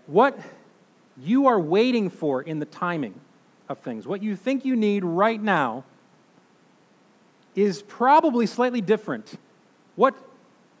What 0.07 0.39
you 1.17 1.47
are 1.47 1.59
waiting 1.59 2.09
for 2.09 2.41
in 2.41 2.59
the 2.59 2.65
timing 2.65 3.19
of 3.67 3.79
things, 3.79 4.07
what 4.07 4.21
you 4.21 4.35
think 4.35 4.65
you 4.65 4.75
need 4.75 5.03
right 5.03 5.41
now, 5.41 5.83
is 7.55 7.81
probably 7.83 8.45
slightly 8.45 8.81
different. 8.81 9.39
What 9.95 10.15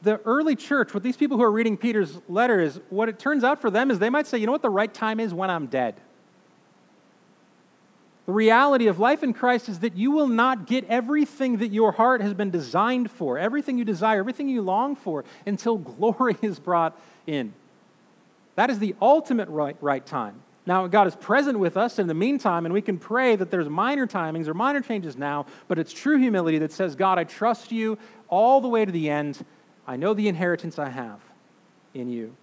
the 0.01 0.19
early 0.25 0.55
church, 0.55 0.93
what 0.93 1.03
these 1.03 1.17
people 1.17 1.37
who 1.37 1.43
are 1.43 1.51
reading 1.51 1.77
Peter's 1.77 2.19
letter 2.27 2.59
is, 2.59 2.79
what 2.89 3.09
it 3.09 3.17
turns 3.17 3.43
out 3.43 3.61
for 3.61 3.69
them 3.69 3.89
is 3.89 3.99
they 3.99 4.09
might 4.09 4.27
say, 4.27 4.37
you 4.37 4.45
know 4.45 4.51
what 4.51 4.61
the 4.61 4.69
right 4.69 4.93
time 4.93 5.19
is 5.19 5.33
when 5.33 5.49
I'm 5.49 5.67
dead. 5.67 5.95
The 8.25 8.31
reality 8.31 8.87
of 8.87 8.97
life 8.97 9.21
in 9.21 9.33
Christ 9.33 9.69
is 9.69 9.79
that 9.79 9.95
you 9.95 10.11
will 10.11 10.27
not 10.27 10.65
get 10.65 10.85
everything 10.85 11.57
that 11.57 11.71
your 11.71 11.91
heart 11.91 12.21
has 12.21 12.33
been 12.33 12.49
designed 12.49 13.11
for, 13.11 13.37
everything 13.37 13.77
you 13.77 13.85
desire, 13.85 14.19
everything 14.19 14.49
you 14.49 14.61
long 14.61 14.95
for, 14.95 15.23
until 15.45 15.77
glory 15.77 16.35
is 16.41 16.59
brought 16.59 16.99
in. 17.27 17.53
That 18.55 18.69
is 18.69 18.79
the 18.79 18.95
ultimate 19.01 19.49
right, 19.49 19.77
right 19.79 20.05
time. 20.05 20.41
Now, 20.67 20.87
God 20.87 21.05
is 21.05 21.15
present 21.15 21.59
with 21.59 21.77
us 21.77 21.99
in 21.99 22.07
the 22.07 22.13
meantime, 22.13 22.65
and 22.65 22.73
we 22.73 22.81
can 22.81 22.97
pray 22.97 23.35
that 23.35 23.51
there's 23.51 23.69
minor 23.69 24.07
timings 24.07 24.47
or 24.47 24.55
minor 24.55 24.81
changes 24.81 25.15
now, 25.15 25.45
but 25.67 25.77
it's 25.77 25.93
true 25.93 26.17
humility 26.17 26.57
that 26.59 26.71
says, 26.71 26.95
God, 26.95 27.19
I 27.19 27.23
trust 27.23 27.71
you 27.71 27.99
all 28.29 28.61
the 28.61 28.67
way 28.67 28.83
to 28.83 28.91
the 28.91 29.09
end. 29.09 29.45
I 29.85 29.95
know 29.95 30.15
the 30.15 30.27
inheritance 30.27 30.79
I 30.79 30.89
have 30.89 31.19
in 31.93 32.09
you. 32.09 32.35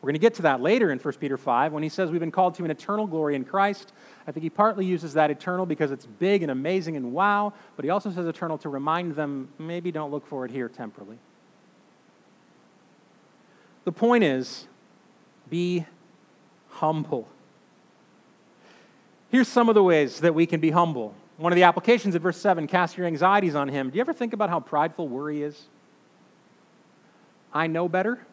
We're 0.00 0.08
going 0.08 0.14
to 0.14 0.20
get 0.20 0.34
to 0.34 0.42
that 0.42 0.60
later 0.60 0.90
in 0.92 0.98
1 0.98 1.14
Peter 1.14 1.38
5 1.38 1.72
when 1.72 1.82
he 1.82 1.88
says 1.88 2.10
we've 2.10 2.20
been 2.20 2.30
called 2.30 2.54
to 2.56 2.64
an 2.64 2.70
eternal 2.70 3.06
glory 3.06 3.34
in 3.34 3.44
Christ. 3.44 3.92
I 4.26 4.32
think 4.32 4.42
he 4.42 4.50
partly 4.50 4.84
uses 4.84 5.14
that 5.14 5.30
eternal 5.30 5.64
because 5.64 5.90
it's 5.90 6.04
big 6.04 6.42
and 6.42 6.50
amazing 6.50 6.94
and 6.96 7.12
wow, 7.12 7.54
but 7.74 7.86
he 7.86 7.90
also 7.90 8.10
says 8.10 8.26
eternal 8.26 8.58
to 8.58 8.68
remind 8.68 9.16
them 9.16 9.48
maybe 9.58 9.90
don't 9.90 10.10
look 10.10 10.26
for 10.26 10.44
it 10.44 10.50
here 10.50 10.68
temporally. 10.68 11.16
The 13.84 13.92
point 13.92 14.24
is 14.24 14.66
be 15.48 15.86
humble. 16.68 17.28
Here's 19.34 19.48
some 19.48 19.68
of 19.68 19.74
the 19.74 19.82
ways 19.82 20.20
that 20.20 20.32
we 20.32 20.46
can 20.46 20.60
be 20.60 20.70
humble. 20.70 21.12
One 21.38 21.50
of 21.50 21.56
the 21.56 21.64
applications 21.64 22.14
at 22.14 22.22
verse 22.22 22.36
7 22.36 22.68
cast 22.68 22.96
your 22.96 23.08
anxieties 23.08 23.56
on 23.56 23.66
him. 23.66 23.90
Do 23.90 23.96
you 23.96 24.00
ever 24.00 24.12
think 24.12 24.32
about 24.32 24.48
how 24.48 24.60
prideful 24.60 25.08
worry 25.08 25.42
is? 25.42 25.60
I 27.52 27.66
know 27.66 27.88
better. 27.88 28.24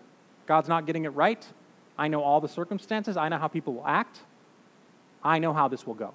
God's 0.46 0.70
not 0.70 0.86
getting 0.86 1.06
it 1.06 1.10
right. 1.16 1.44
I 1.98 2.08
know 2.08 2.22
all 2.22 2.40
the 2.40 2.48
circumstances. 2.48 3.18
I 3.18 3.30
know 3.30 3.40
how 3.40 3.48
people 3.48 3.74
will 3.74 3.88
act. 3.88 4.20
I 5.24 5.40
know 5.40 5.54
how 5.54 5.68
this 5.68 5.88
will 5.88 5.96
go. 5.96 6.14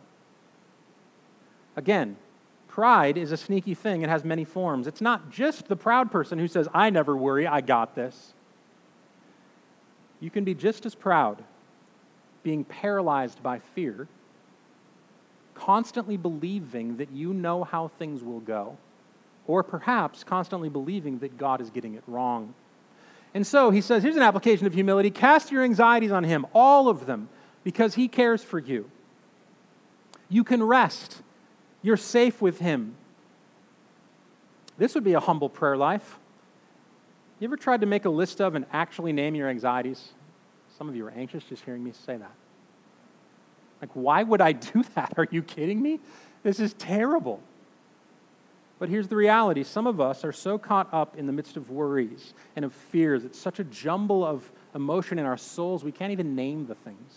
Again, 1.75 2.17
pride 2.69 3.19
is 3.19 3.33
a 3.33 3.37
sneaky 3.37 3.75
thing. 3.75 4.03
It 4.03 4.09
has 4.09 4.23
many 4.23 4.45
forms. 4.45 4.87
It's 4.87 5.01
not 5.01 5.33
just 5.33 5.67
the 5.67 5.75
proud 5.75 6.13
person 6.13 6.39
who 6.39 6.47
says, 6.47 6.69
I 6.73 6.91
never 6.91 7.17
worry, 7.17 7.45
I 7.45 7.61
got 7.61 7.97
this. 7.97 8.35
You 10.21 10.31
can 10.31 10.45
be 10.45 10.55
just 10.55 10.87
as 10.87 10.95
proud, 10.95 11.43
being 12.45 12.63
paralyzed 12.63 13.43
by 13.43 13.59
fear, 13.59 14.07
constantly 15.57 16.17
believing 16.17 16.99
that 16.99 17.11
you 17.11 17.33
know 17.33 17.65
how 17.65 17.89
things 17.89 18.23
will 18.23 18.41
go, 18.41 18.77
or 19.47 19.63
perhaps 19.63 20.23
constantly 20.23 20.69
believing 20.69 21.19
that 21.19 21.39
God 21.39 21.61
is 21.61 21.71
getting 21.71 21.95
it 21.95 22.03
wrong. 22.07 22.55
And 23.35 23.47
so 23.47 23.71
he 23.71 23.81
says, 23.81 24.03
here's 24.03 24.17
an 24.17 24.23
application 24.23 24.67
of 24.67 24.75
humility 24.75 25.11
cast 25.11 25.51
your 25.51 25.63
anxieties 25.63 26.11
on 26.11 26.25
him, 26.25 26.47
all 26.55 26.89
of 26.89 27.07
them, 27.07 27.29
because 27.65 27.95
he 27.95 28.09
cares 28.09 28.43
for 28.43 28.59
you. 28.59 28.91
You 30.29 30.45
can 30.45 30.63
rest, 30.63 31.23
you're 31.83 31.97
safe 31.97 32.41
with 32.41 32.59
him. 32.59 32.97
This 34.79 34.95
would 34.95 35.05
be 35.05 35.15
a 35.15 35.21
humble 35.21 35.49
prayer 35.49 35.77
life. 35.77 36.19
You 37.39 37.49
ever 37.49 37.57
tried 37.57 37.81
to 37.81 37.87
make 37.87 38.05
a 38.05 38.11
list 38.11 38.41
of 38.41 38.55
and 38.55 38.67
actually 38.73 39.13
name 39.13 39.35
your 39.35 39.49
anxieties? 39.49 40.13
Some 40.79 40.89
of 40.89 40.97
you 40.97 41.07
are 41.07 41.11
anxious 41.11 41.45
just 41.45 41.65
hearing 41.65 41.85
me 41.85 41.93
say 41.93 42.17
that. 42.17 42.33
Like, 43.81 43.91
why 43.95 44.23
would 44.23 44.41
I 44.41 44.53
do 44.73 44.85
that? 44.95 45.15
Are 45.17 45.27
you 45.31 45.43
kidding 45.43 45.81
me? 45.81 46.01
This 46.43 46.61
is 46.61 46.75
terrible. 46.75 47.41
But 48.79 48.89
here's 48.89 49.09
the 49.09 49.17
reality 49.17 49.63
some 49.65 49.87
of 49.87 50.01
us 50.01 50.25
are 50.25 50.33
so 50.33 50.59
caught 50.59 50.93
up 50.93 51.17
in 51.17 51.27
the 51.27 51.33
midst 51.33 51.57
of 51.57 51.71
worries 51.71 52.35
and 52.55 52.65
of 52.65 52.73
fears. 52.73 53.25
It's 53.25 53.39
such 53.39 53.59
a 53.59 53.65
jumble 53.65 54.25
of 54.25 54.51
emotion 54.75 55.19
in 55.19 55.25
our 55.25 55.39
souls, 55.39 55.83
we 55.83 55.93
can't 55.93 56.13
even 56.13 56.35
name 56.35 56.67
the 56.67 56.75
things. 56.75 57.13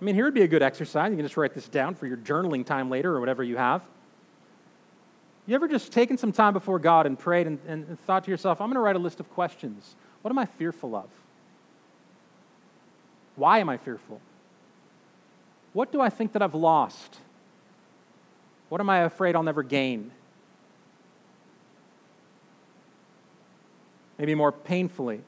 I 0.00 0.04
mean, 0.04 0.16
here 0.16 0.24
would 0.24 0.34
be 0.34 0.42
a 0.42 0.48
good 0.48 0.62
exercise. 0.62 1.10
You 1.10 1.16
can 1.16 1.24
just 1.24 1.36
write 1.36 1.54
this 1.54 1.68
down 1.68 1.94
for 1.94 2.08
your 2.08 2.16
journaling 2.16 2.66
time 2.66 2.90
later 2.90 3.14
or 3.14 3.20
whatever 3.20 3.44
you 3.44 3.56
have. 3.56 3.82
You 5.46 5.54
ever 5.54 5.68
just 5.68 5.92
taken 5.92 6.18
some 6.18 6.32
time 6.32 6.54
before 6.54 6.80
God 6.80 7.06
and 7.06 7.16
prayed 7.16 7.46
and, 7.46 7.58
and, 7.68 8.00
thought 8.00 8.24
to 8.24 8.30
yourself, 8.30 8.60
I'm 8.60 8.68
going 8.68 8.74
to 8.76 8.80
write 8.80 8.96
a 8.96 9.00
list 9.00 9.20
of 9.20 9.30
questions. 9.30 9.94
What 10.22 10.30
am 10.30 10.38
I 10.38 10.46
fearful 10.46 10.96
of? 10.96 11.08
Why 13.36 13.58
am 13.58 13.68
I 13.68 13.76
fearful? 13.76 14.20
What 15.72 15.90
do 15.90 16.00
I 16.00 16.10
think 16.10 16.32
that 16.32 16.42
I've 16.42 16.54
lost? 16.54 17.18
What 18.68 18.80
am 18.80 18.90
I 18.90 18.98
afraid 18.98 19.34
I'll 19.34 19.42
never 19.42 19.62
gain? 19.62 20.10
Maybe 24.18 24.34
more 24.34 24.52
painfully, 24.52 25.22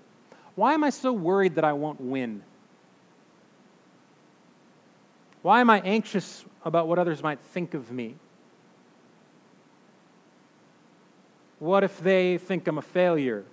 why 0.55 0.75
am 0.75 0.85
I 0.85 0.91
so 0.91 1.13
worried 1.13 1.57
that 1.57 1.65
I 1.65 1.73
won't 1.73 2.01
win? 2.01 2.43
Why 5.43 5.61
am 5.61 5.69
I 5.69 5.81
anxious 5.81 6.45
about 6.65 6.89
what 6.89 6.99
others 6.99 7.23
might 7.23 7.41
think 7.41 7.75
of 7.75 7.91
me? 7.91 8.15
What 11.59 11.85
if 11.85 11.99
they 12.01 12.39
think 12.39 12.67
I'm 12.67 12.79
a 12.79 12.83
failure? 12.83 13.45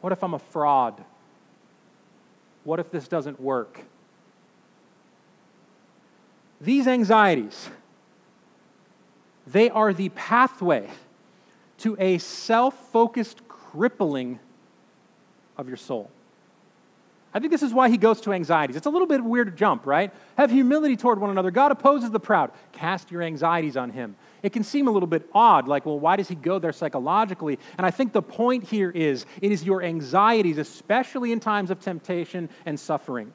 What 0.00 0.12
if 0.12 0.22
I'm 0.22 0.34
a 0.34 0.38
fraud? 0.38 1.04
What 2.68 2.78
if 2.78 2.90
this 2.90 3.08
doesn't 3.08 3.40
work? 3.40 3.80
These 6.60 6.86
anxieties, 6.86 7.70
they 9.46 9.70
are 9.70 9.94
the 9.94 10.10
pathway 10.10 10.90
to 11.78 11.96
a 11.98 12.18
self 12.18 12.74
focused 12.92 13.48
crippling 13.48 14.38
of 15.56 15.66
your 15.66 15.78
soul. 15.78 16.10
I 17.32 17.38
think 17.40 17.52
this 17.52 17.62
is 17.62 17.72
why 17.72 17.88
he 17.88 17.96
goes 17.96 18.20
to 18.20 18.34
anxieties. 18.34 18.76
It's 18.76 18.84
a 18.84 18.90
little 18.90 19.08
bit 19.08 19.24
weird 19.24 19.46
to 19.46 19.54
jump, 19.54 19.86
right? 19.86 20.12
Have 20.36 20.50
humility 20.50 20.98
toward 20.98 21.20
one 21.20 21.30
another. 21.30 21.50
God 21.50 21.72
opposes 21.72 22.10
the 22.10 22.20
proud. 22.20 22.50
Cast 22.72 23.10
your 23.10 23.22
anxieties 23.22 23.78
on 23.78 23.92
him. 23.92 24.14
It 24.42 24.52
can 24.52 24.62
seem 24.62 24.88
a 24.88 24.90
little 24.90 25.06
bit 25.06 25.28
odd, 25.34 25.68
like, 25.68 25.84
well, 25.84 25.98
why 25.98 26.16
does 26.16 26.28
he 26.28 26.34
go 26.34 26.58
there 26.58 26.72
psychologically? 26.72 27.58
And 27.76 27.86
I 27.86 27.90
think 27.90 28.12
the 28.12 28.22
point 28.22 28.64
here 28.64 28.90
is 28.90 29.26
it 29.40 29.52
is 29.52 29.64
your 29.64 29.82
anxieties, 29.82 30.58
especially 30.58 31.32
in 31.32 31.40
times 31.40 31.70
of 31.70 31.80
temptation 31.80 32.48
and 32.64 32.78
suffering, 32.78 33.32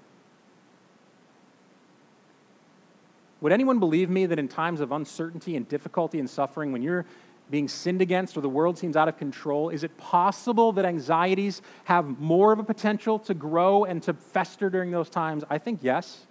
Would 3.44 3.52
anyone 3.52 3.78
believe 3.78 4.10
me 4.10 4.26
that 4.26 4.40
in 4.40 4.48
times 4.48 4.80
of 4.80 4.94
uncertainty 4.94 5.58
and 5.58 5.68
difficulty 5.68 6.18
and 6.18 6.30
suffering, 6.30 6.72
when 6.72 6.82
you're 6.82 7.06
being 7.52 7.68
sinned 7.68 8.02
against 8.02 8.38
or 8.38 8.42
the 8.42 8.48
world 8.48 8.78
seems 8.78 8.96
out 8.96 9.10
of 9.10 9.18
control, 9.18 9.68
is 9.68 9.84
it 9.84 9.98
possible 9.98 10.72
that 10.72 10.86
anxieties 10.86 11.62
have 11.84 12.22
more 12.22 12.54
of 12.54 12.60
a 12.60 12.64
potential 12.64 13.20
to 13.20 13.34
grow 13.34 13.84
and 13.84 14.02
to 14.04 14.14
fester 14.14 14.70
during 14.70 14.92
those 14.92 15.10
times? 15.10 15.44
I 15.50 15.58
think 15.58 15.80
yes. 15.82 16.26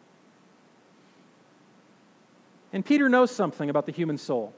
And 2.73 2.83
Peter 2.83 3.11
knows 3.11 3.31
something 3.31 3.69
about 3.69 3.85
the 3.85 3.93
human 3.93 4.17
soul. 4.17 4.55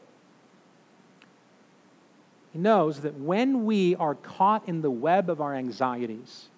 He 2.55 2.61
knows 2.61 3.01
that 3.01 3.15
when 3.19 3.65
we 3.65 3.97
are 3.97 4.15
caught 4.15 4.69
in 4.69 4.81
the 4.81 4.91
web 4.91 5.29
of 5.29 5.41
our 5.41 5.57
anxieties, 5.57 6.51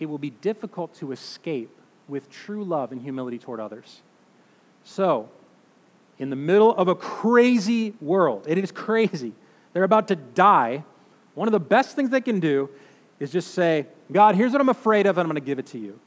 it 0.00 0.06
will 0.06 0.18
be 0.18 0.30
difficult 0.30 0.92
to 0.96 1.12
escape 1.12 1.70
with 2.08 2.28
true 2.28 2.64
love 2.64 2.90
and 2.90 3.00
humility 3.00 3.38
toward 3.38 3.60
others. 3.60 4.02
So, 4.82 5.28
in 6.18 6.28
the 6.28 6.36
middle 6.36 6.74
of 6.74 6.88
a 6.88 6.96
crazy 6.96 7.94
world, 8.00 8.46
it 8.48 8.58
is 8.58 8.72
crazy, 8.72 9.32
they're 9.72 9.84
about 9.84 10.08
to 10.08 10.16
die. 10.16 10.82
One 11.36 11.46
of 11.46 11.52
the 11.52 11.60
best 11.60 11.94
things 11.94 12.10
they 12.10 12.20
can 12.20 12.40
do 12.40 12.68
is 13.20 13.30
just 13.30 13.54
say, 13.54 13.86
God, 14.10 14.34
here's 14.34 14.50
what 14.50 14.60
I'm 14.60 14.68
afraid 14.68 15.06
of, 15.06 15.18
and 15.18 15.24
I'm 15.24 15.30
going 15.30 15.40
to 15.40 15.46
give 15.46 15.60
it 15.60 15.66
to 15.66 15.78
you. 15.78 16.00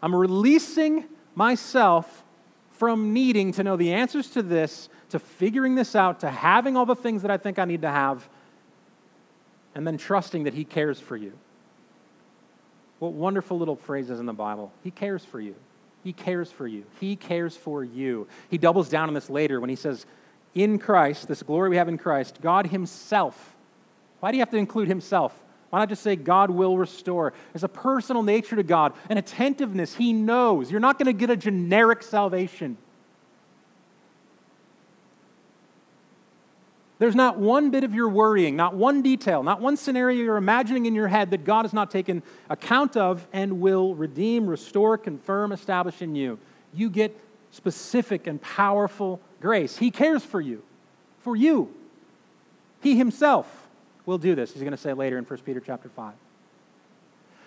I'm 0.00 0.14
releasing 0.14 1.06
myself 1.34 2.21
from 2.82 3.12
needing 3.12 3.52
to 3.52 3.62
know 3.62 3.76
the 3.76 3.92
answers 3.92 4.28
to 4.28 4.42
this, 4.42 4.88
to 5.08 5.20
figuring 5.20 5.76
this 5.76 5.94
out, 5.94 6.18
to 6.18 6.28
having 6.28 6.76
all 6.76 6.84
the 6.84 6.96
things 6.96 7.22
that 7.22 7.30
I 7.30 7.36
think 7.36 7.60
I 7.60 7.64
need 7.64 7.82
to 7.82 7.88
have, 7.88 8.28
and 9.76 9.86
then 9.86 9.96
trusting 9.96 10.42
that 10.42 10.54
He 10.54 10.64
cares 10.64 10.98
for 10.98 11.16
you. 11.16 11.32
What 12.98 13.12
wonderful 13.12 13.56
little 13.56 13.76
phrases 13.76 14.18
in 14.18 14.26
the 14.26 14.32
Bible. 14.32 14.72
He 14.82 14.90
cares 14.90 15.24
for 15.24 15.40
you. 15.40 15.54
He 16.02 16.12
cares 16.12 16.50
for 16.50 16.66
you. 16.66 16.82
He 16.98 17.14
cares 17.14 17.56
for 17.56 17.84
you. 17.84 18.26
He 18.50 18.58
doubles 18.58 18.88
down 18.88 19.06
on 19.06 19.14
this 19.14 19.30
later 19.30 19.60
when 19.60 19.70
he 19.70 19.76
says, 19.76 20.04
in 20.52 20.80
Christ, 20.80 21.28
this 21.28 21.44
glory 21.44 21.70
we 21.70 21.76
have 21.76 21.88
in 21.88 21.98
Christ, 21.98 22.40
God 22.42 22.66
Himself. 22.66 23.54
Why 24.18 24.32
do 24.32 24.38
you 24.38 24.40
have 24.40 24.50
to 24.50 24.56
include 24.56 24.88
Himself? 24.88 25.40
Why 25.72 25.78
not 25.78 25.88
just 25.88 26.02
say 26.02 26.16
God 26.16 26.50
will 26.50 26.76
restore? 26.76 27.32
There's 27.54 27.64
a 27.64 27.68
personal 27.68 28.22
nature 28.22 28.56
to 28.56 28.62
God, 28.62 28.92
an 29.08 29.16
attentiveness. 29.16 29.94
He 29.94 30.12
knows. 30.12 30.70
You're 30.70 30.80
not 30.80 30.98
going 30.98 31.06
to 31.06 31.14
get 31.14 31.30
a 31.30 31.36
generic 31.36 32.02
salvation. 32.02 32.76
There's 36.98 37.14
not 37.14 37.38
one 37.38 37.70
bit 37.70 37.84
of 37.84 37.94
your 37.94 38.10
worrying, 38.10 38.54
not 38.54 38.74
one 38.74 39.00
detail, 39.00 39.42
not 39.42 39.62
one 39.62 39.78
scenario 39.78 40.22
you're 40.22 40.36
imagining 40.36 40.84
in 40.84 40.94
your 40.94 41.08
head 41.08 41.30
that 41.30 41.46
God 41.46 41.64
has 41.64 41.72
not 41.72 41.90
taken 41.90 42.22
account 42.50 42.98
of 42.98 43.26
and 43.32 43.62
will 43.62 43.94
redeem, 43.94 44.46
restore, 44.46 44.98
confirm, 44.98 45.52
establish 45.52 46.02
in 46.02 46.14
you. 46.14 46.38
You 46.74 46.90
get 46.90 47.18
specific 47.50 48.26
and 48.26 48.42
powerful 48.42 49.22
grace. 49.40 49.78
He 49.78 49.90
cares 49.90 50.22
for 50.22 50.42
you, 50.42 50.62
for 51.20 51.34
you. 51.34 51.74
He 52.82 52.98
himself 52.98 53.61
will 54.06 54.18
do 54.18 54.34
this. 54.34 54.52
He's 54.52 54.62
going 54.62 54.72
to 54.72 54.76
say 54.76 54.92
later 54.92 55.18
in 55.18 55.24
1 55.24 55.40
Peter 55.40 55.60
chapter 55.60 55.88
5. 55.88 56.14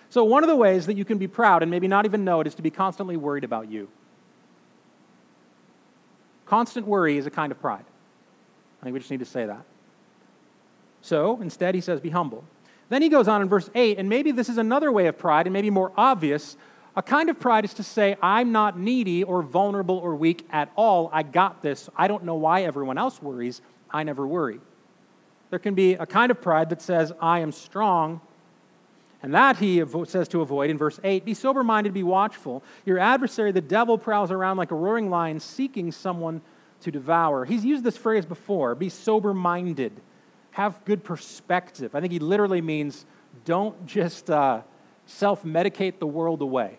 So, 0.08 0.24
one 0.24 0.44
of 0.44 0.48
the 0.48 0.56
ways 0.56 0.86
that 0.86 0.96
you 0.96 1.04
can 1.04 1.18
be 1.18 1.26
proud 1.26 1.62
and 1.62 1.70
maybe 1.70 1.88
not 1.88 2.04
even 2.04 2.24
know 2.24 2.40
it 2.40 2.46
is 2.46 2.54
to 2.54 2.62
be 2.62 2.70
constantly 2.70 3.16
worried 3.16 3.44
about 3.44 3.70
you. 3.70 3.88
Constant 6.46 6.86
worry 6.86 7.18
is 7.18 7.26
a 7.26 7.30
kind 7.30 7.50
of 7.50 7.60
pride. 7.60 7.84
I 8.80 8.84
think 8.84 8.94
we 8.94 9.00
just 9.00 9.10
need 9.10 9.20
to 9.20 9.26
say 9.26 9.46
that. 9.46 9.64
So 11.02 11.40
instead, 11.40 11.74
he 11.74 11.80
says, 11.80 12.00
be 12.00 12.10
humble. 12.10 12.44
Then 12.88 13.02
he 13.02 13.08
goes 13.08 13.26
on 13.26 13.42
in 13.42 13.48
verse 13.48 13.68
8, 13.74 13.98
and 13.98 14.08
maybe 14.08 14.30
this 14.30 14.48
is 14.48 14.58
another 14.58 14.92
way 14.92 15.08
of 15.08 15.18
pride, 15.18 15.46
and 15.46 15.52
maybe 15.52 15.70
more 15.70 15.92
obvious. 15.96 16.56
A 16.94 17.02
kind 17.02 17.28
of 17.28 17.40
pride 17.40 17.64
is 17.64 17.74
to 17.74 17.82
say, 17.82 18.16
I'm 18.22 18.52
not 18.52 18.78
needy 18.78 19.24
or 19.24 19.42
vulnerable 19.42 19.98
or 19.98 20.14
weak 20.14 20.46
at 20.50 20.70
all. 20.76 21.10
I 21.12 21.24
got 21.24 21.62
this. 21.62 21.90
I 21.96 22.06
don't 22.06 22.24
know 22.24 22.36
why 22.36 22.62
everyone 22.62 22.96
else 22.96 23.20
worries. 23.20 23.60
I 23.90 24.04
never 24.04 24.26
worry. 24.26 24.60
There 25.50 25.58
can 25.58 25.74
be 25.74 25.94
a 25.94 26.06
kind 26.06 26.30
of 26.30 26.40
pride 26.40 26.70
that 26.70 26.82
says, 26.82 27.12
I 27.20 27.40
am 27.40 27.52
strong. 27.52 28.20
And 29.22 29.34
that 29.34 29.56
he 29.56 29.82
says 30.04 30.28
to 30.28 30.40
avoid 30.40 30.70
in 30.70 30.78
verse 30.78 31.00
8 31.02 31.24
Be 31.24 31.34
sober 31.34 31.64
minded, 31.64 31.94
be 31.94 32.02
watchful. 32.02 32.62
Your 32.84 32.98
adversary, 32.98 33.52
the 33.52 33.60
devil, 33.60 33.98
prowls 33.98 34.30
around 34.30 34.56
like 34.56 34.70
a 34.70 34.74
roaring 34.74 35.10
lion, 35.10 35.40
seeking 35.40 35.90
someone 35.92 36.42
to 36.80 36.90
devour. 36.90 37.44
He's 37.44 37.64
used 37.64 37.84
this 37.84 37.96
phrase 37.96 38.26
before 38.26 38.74
be 38.74 38.88
sober 38.88 39.32
minded, 39.32 39.92
have 40.52 40.84
good 40.84 41.02
perspective. 41.02 41.94
I 41.94 42.00
think 42.00 42.12
he 42.12 42.18
literally 42.18 42.60
means 42.60 43.06
don't 43.44 43.86
just 43.86 44.30
uh, 44.30 44.62
self 45.06 45.42
medicate 45.44 45.98
the 45.98 46.06
world 46.06 46.42
away 46.42 46.78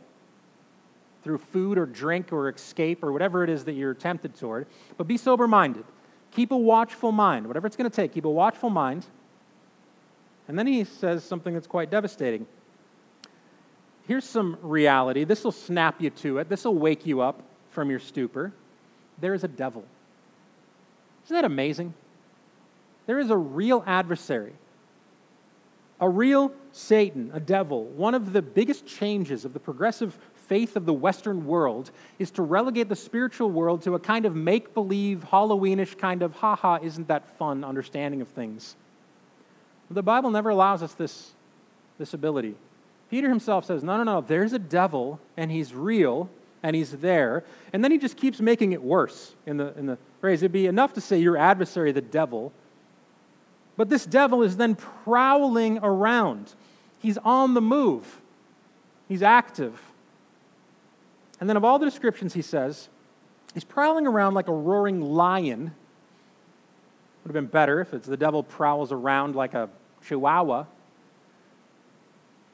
through 1.24 1.40
food 1.40 1.78
or 1.78 1.86
drink 1.86 2.32
or 2.32 2.48
escape 2.50 3.04
or 3.04 3.12
whatever 3.12 3.44
it 3.44 3.50
is 3.50 3.66
that 3.66 3.74
you're 3.74 3.94
tempted 3.94 4.36
toward, 4.36 4.68
but 4.98 5.08
be 5.08 5.18
sober 5.18 5.48
minded. 5.48 5.84
Keep 6.32 6.52
a 6.52 6.58
watchful 6.58 7.12
mind, 7.12 7.48
whatever 7.48 7.68
it's 7.68 7.76
going 7.76 7.90
to 7.90 7.96
take, 7.96 8.14
keep 8.14 8.26
a 8.26 8.30
watchful 8.30 8.70
mind. 8.70 9.06
And 10.48 10.58
then 10.58 10.68
he 10.68 10.84
says 10.84 11.24
something 11.24 11.54
that's 11.54 11.68
quite 11.68 11.90
devastating. 11.90 12.46
Here's 14.08 14.26
some 14.26 14.58
reality. 14.62 15.24
This 15.24 15.44
will 15.44 15.52
snap 15.52 16.02
you 16.02 16.10
to 16.12 16.38
it. 16.38 16.48
This 16.48 16.64
will 16.64 16.76
wake 16.76 17.06
you 17.06 17.22
up 17.22 17.44
from 17.72 17.90
your 17.90 18.00
stupor 18.00 18.54
there 19.20 19.34
is 19.34 19.44
a 19.44 19.48
devil. 19.48 19.84
Isn't 21.26 21.36
that 21.36 21.46
amazing? 21.46 21.94
There 23.06 23.20
is 23.20 23.30
a 23.30 23.38
real 23.38 23.84
adversary, 23.86 24.54
a 26.00 26.10
real 26.10 26.52
Satan, 26.72 27.32
a 27.34 27.40
devil. 27.40 27.86
One 27.86 28.14
of 28.14 28.34
the 28.34 28.42
biggest 28.42 28.86
changes 28.86 29.46
of 29.46 29.54
the 29.54 29.60
progressive 29.60 30.18
faith 30.48 30.76
of 30.76 30.86
the 30.86 30.94
Western 30.94 31.46
world 31.46 31.92
is 32.20 32.32
to 32.32 32.42
relegate 32.42 32.90
the 32.90 32.96
spiritual 32.96 33.52
world 33.52 33.82
to 33.84 33.96
a 33.96 34.00
kind 34.00 34.26
of 34.26 34.36
make 34.36 34.74
believe, 34.74 35.26
Halloweenish 35.32 35.98
kind 35.98 36.24
of, 36.24 36.34
haha, 36.36 36.80
isn't 36.82 37.08
that 37.08 37.38
fun 37.38 37.64
understanding 37.64 38.22
of 38.22 38.28
things. 38.30 38.76
The 39.90 40.04
Bible 40.04 40.32
never 40.32 40.50
allows 40.50 40.84
us 40.84 40.94
this, 40.94 41.32
this 41.98 42.14
ability. 42.14 42.56
Peter 43.10 43.30
himself 43.30 43.66
says, 43.66 43.84
no, 43.84 43.98
no, 43.98 44.04
no, 44.04 44.22
there's 44.22 44.54
a 44.54 44.60
devil 44.60 45.20
and 45.38 45.52
he's 45.52 45.74
real 45.74 46.30
and 46.64 46.76
he's 46.76 46.92
there. 46.92 47.44
And 47.72 47.84
then 47.84 47.92
he 47.92 47.98
just 47.98 48.18
keeps 48.18 48.40
making 48.42 48.74
it 48.74 48.82
worse 48.82 49.36
in 49.46 49.58
the, 49.58 49.78
in 49.78 49.86
the 49.86 49.98
phrase. 50.20 50.42
It'd 50.42 50.52
be 50.52 50.68
enough 50.68 50.94
to 50.94 51.02
say 51.02 51.20
your 51.20 51.38
adversary, 51.38 51.92
the 51.92 52.02
devil. 52.02 52.52
But 53.78 53.90
this 53.90 54.06
devil 54.06 54.44
is 54.44 54.58
then 54.58 54.76
prowling 54.76 55.80
around. 55.84 56.54
He's 57.00 57.18
on 57.20 57.54
the 57.54 57.62
move, 57.62 58.22
he's 59.08 59.22
active. 59.22 59.80
And 61.40 61.48
then, 61.50 61.58
of 61.58 61.64
all 61.64 61.80
the 61.80 61.86
descriptions 61.86 62.34
he 62.34 62.42
says, 62.42 62.90
he's 63.54 63.64
prowling 63.64 64.08
around 64.08 64.34
like 64.34 64.48
a 64.48 64.54
roaring 64.54 65.02
lion. 65.02 65.74
Would 67.24 67.30
have 67.30 67.34
been 67.34 67.52
better 67.52 67.82
if 67.82 67.94
it's 67.94 68.08
the 68.08 68.18
devil 68.18 68.42
prowls 68.42 68.92
around 68.92 69.36
like 69.36 69.54
a 69.54 69.70
chihuahua. 70.06 70.66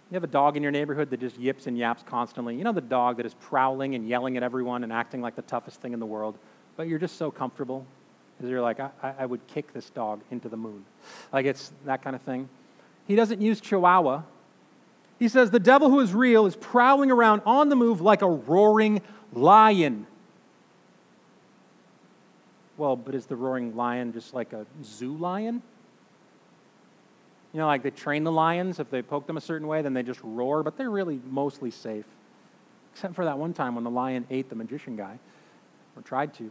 You 0.09 0.15
have 0.15 0.23
a 0.23 0.27
dog 0.27 0.57
in 0.57 0.63
your 0.63 0.71
neighborhood 0.71 1.09
that 1.09 1.19
just 1.19 1.38
yips 1.38 1.65
and 1.65 1.77
yaps 1.77 2.03
constantly. 2.05 2.55
You 2.55 2.63
know 2.63 2.71
the 2.71 2.81
dog 2.81 3.17
that 3.17 3.25
is 3.25 3.34
prowling 3.36 3.95
and 3.95 4.07
yelling 4.07 4.38
at 4.38 4.43
everyone 4.43 4.84
and 4.84 4.93
acting 4.93 5.21
like 5.21 5.36
the 5.36 5.41
toughest 5.41 5.81
thing 5.81 5.93
in 5.93 5.99
the 5.99 6.05
world, 6.05 6.38
but 6.75 6.88
you're 6.88 6.99
just 6.99 7.17
so 7.17 7.31
comfortable 7.31 7.86
because 8.38 8.49
you're 8.49 8.61
like, 8.61 8.79
I, 8.79 8.91
I 9.01 9.25
would 9.25 9.45
kick 9.47 9.73
this 9.73 9.89
dog 9.89 10.21
into 10.29 10.49
the 10.49 10.57
moon. 10.57 10.86
Like 11.31 11.45
it's 11.45 11.71
that 11.86 12.03
kind 12.03 12.15
of 12.15 12.21
thing. 12.21 12.49
He 13.07 13.15
doesn't 13.15 13.41
use 13.41 13.59
chihuahua. 13.59 14.23
He 15.20 15.28
says 15.28 15.51
the 15.51 15.59
devil 15.59 15.89
who 15.89 15.99
is 15.99 16.14
real 16.14 16.45
is 16.45 16.55
prowling 16.55 17.11
around 17.11 17.41
on 17.45 17.70
the 17.70 17.76
move 17.76 18.01
like 18.01 18.22
a 18.22 18.30
roaring 18.30 19.01
lion. 19.32 20.07
Well, 22.78 22.95
but 22.95 23.16
is 23.16 23.26
the 23.28 23.36
roaring 23.36 23.76
lion 23.76 24.14
just 24.14 24.34
like 24.34 24.53
a 24.53 24.66
zoo 24.84 25.16
lion? 25.16 25.61
You 27.53 27.59
know, 27.59 27.68
like 27.68 27.84
they 27.84 27.91
train 27.91 28.24
the 28.24 28.32
lions. 28.32 28.80
If 28.80 28.89
they 28.89 29.01
poke 29.01 29.28
them 29.28 29.38
a 29.38 29.41
certain 29.41 29.68
way, 29.68 29.84
then 29.84 29.93
they 29.93 30.01
just 30.01 30.20
roar, 30.24 30.64
but 30.64 30.76
they're 30.76 30.89
really 30.89 31.22
mostly 31.30 31.70
safe. 31.70 32.05
Except 32.93 33.16
for 33.16 33.26
that 33.26 33.38
one 33.38 33.53
time 33.53 33.76
when 33.76 33.84
the 33.84 33.91
lion 33.91 34.26
ate 34.30 34.49
the 34.49 34.55
magician 34.55 34.95
guy, 34.95 35.20
or 35.95 36.01
tried 36.01 36.34
to. 36.36 36.43
He 36.43 36.49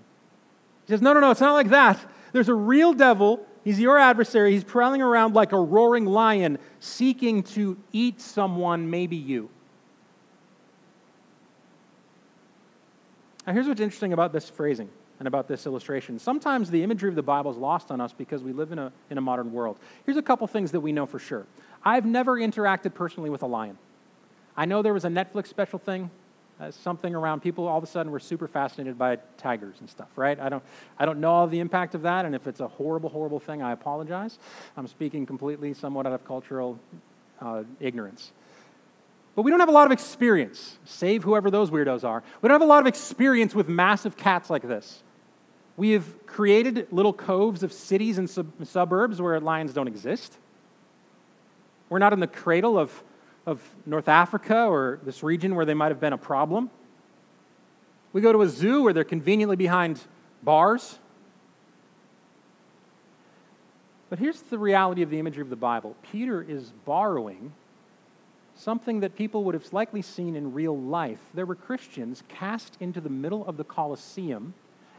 says, 0.89 1.03
No, 1.03 1.13
no, 1.13 1.21
no, 1.21 1.31
it's 1.33 1.41
not 1.41 1.55
like 1.55 1.71
that. 1.71 1.99
There's 2.33 2.49
a 2.49 2.55
real 2.55 2.93
devil. 2.93 3.45
He's 3.65 3.79
your 3.79 3.99
adversary. 3.99 4.53
He's 4.53 4.65
prowling 4.65 5.03
around 5.03 5.35
like 5.35 5.53
a 5.53 5.61
roaring 5.61 6.07
lion, 6.07 6.59
seeking 6.81 7.43
to 7.45 7.77
eat 7.93 8.21
someone, 8.21 8.91
maybe 8.91 9.17
you. 9.17 9.51
Now, 13.47 13.53
here's 13.53 13.67
what's 13.67 13.81
interesting 13.81 14.13
about 14.13 14.33
this 14.33 14.49
phrasing 14.49 14.89
and 15.19 15.29
about 15.29 15.49
this 15.49 15.67
illustration. 15.67 16.19
Sometimes 16.19 16.71
the 16.71 16.83
imagery 16.83 17.09
of 17.09 17.15
the 17.15 17.23
Bible 17.23 17.51
is 17.51 17.57
lost 17.57 17.91
on 17.91 18.01
us 18.01 18.13
because 18.13 18.43
we 18.43 18.53
live 18.53 18.73
in 18.73 18.79
a, 18.79 18.93
in 19.11 19.19
a 19.19 19.21
modern 19.21 19.53
world. 19.53 19.79
Here's 20.05 20.17
a 20.17 20.23
couple 20.23 20.47
things 20.47 20.73
that 20.73 20.81
we 20.81 20.93
know 20.93 21.07
for 21.07 21.19
sure. 21.19 21.47
I've 21.85 22.07
never 22.07 22.37
interacted 22.37 22.95
personally 22.95 23.31
with 23.31 23.43
a 23.43 23.47
lion. 23.47 23.79
I 24.57 24.65
know 24.65 24.83
there 24.83 24.95
was 24.95 25.05
a 25.05 25.09
Netflix 25.09 25.47
special 25.47 25.79
thing, 25.79 26.11
uh, 26.61 26.71
something 26.71 27.15
around 27.15 27.41
people 27.41 27.67
all 27.67 27.79
of 27.79 27.85
a 27.85 27.87
sudden 27.87 28.13
were 28.13 28.21
super 28.21 28.47
fascinated 28.47 28.99
by 28.99 29.17
tigers 29.37 29.77
and 29.81 29.89
stuff, 29.91 30.09
right? 30.17 30.39
I 30.39 30.49
don't, 30.49 30.63
I 30.99 31.07
don't 31.07 31.21
know 31.21 31.33
all 31.33 31.47
the 31.47 31.61
impact 31.61 31.95
of 31.95 32.03
that, 32.03 32.25
and 32.25 32.35
if 32.35 32.47
it's 32.47 32.61
a 32.61 32.69
horrible, 32.69 33.09
horrible 33.09 33.41
thing, 33.41 33.63
I 33.63 33.73
apologize. 33.73 34.39
I'm 34.77 34.87
speaking 34.87 35.27
completely, 35.27 35.75
somewhat 35.75 36.07
out 36.07 36.13
of 36.13 36.25
cultural 36.25 36.79
uh, 37.41 37.65
ignorance. 37.81 38.33
But 39.35 39.43
we 39.43 39.51
don't 39.51 39.61
have 39.61 39.69
a 39.69 39.73
lot 39.73 39.87
of 39.87 39.93
experience, 39.93 40.79
save 40.85 41.25
whoever 41.25 41.51
those 41.51 41.71
weirdos 41.71 42.05
are. 42.05 42.23
We 42.43 42.49
don't 42.49 42.55
have 42.55 42.63
a 42.63 42.71
lot 42.71 42.81
of 42.81 42.87
experience 42.87 43.55
with 43.55 43.69
massive 43.69 44.17
cats 44.17 44.51
like 44.51 44.63
this. 44.63 45.03
We 45.77 45.93
have 45.93 46.27
created 46.27 46.87
little 46.91 47.15
coves 47.15 47.63
of 47.63 47.73
cities 47.73 48.19
and 48.19 48.29
sub- 48.29 48.53
suburbs 48.67 49.23
where 49.23 49.41
lions 49.41 49.73
don't 49.73 49.89
exist. 49.89 50.37
We're 51.89 51.99
not 51.99 52.13
in 52.13 52.21
the 52.21 52.27
cradle 52.27 52.79
of, 52.79 53.03
of 53.47 53.61
North 53.87 54.09
Africa 54.09 54.65
or 54.65 55.01
this 55.05 55.23
region 55.23 55.55
where 55.55 55.65
they 55.65 55.75
might 55.75 55.91
have 55.91 56.01
been 56.01 56.13
a 56.13 56.19
problem. 56.19 56.71
We 58.13 58.21
go 58.21 58.33
to 58.33 58.43
a 58.43 58.49
zoo 58.49 58.83
where 58.83 58.93
they're 58.93 59.05
conveniently 59.05 59.57
behind 59.57 60.01
bars. 60.43 60.99
But 64.11 64.19
here's 64.19 64.43
the 64.43 64.59
reality 64.59 65.03
of 65.03 65.11
the 65.11 65.19
imagery 65.19 65.43
of 65.43 65.51
the 65.51 65.57
Bible 65.57 65.97
Peter 66.11 66.43
is 66.43 66.73
borrowing 66.85 67.53
something 68.55 69.01
that 69.01 69.17
people 69.17 69.45
would 69.45 69.55
have 69.55 69.73
likely 69.73 70.03
seen 70.03 70.37
in 70.37 70.53
real 70.53 70.79
life. 70.79 71.19
There 71.35 71.47
were 71.47 71.55
Christians 71.55 72.23
cast 72.29 72.77
into 72.81 73.01
the 73.01 73.09
middle 73.09 73.47
of 73.47 73.57
the 73.57 73.65
Colosseum 73.65 74.55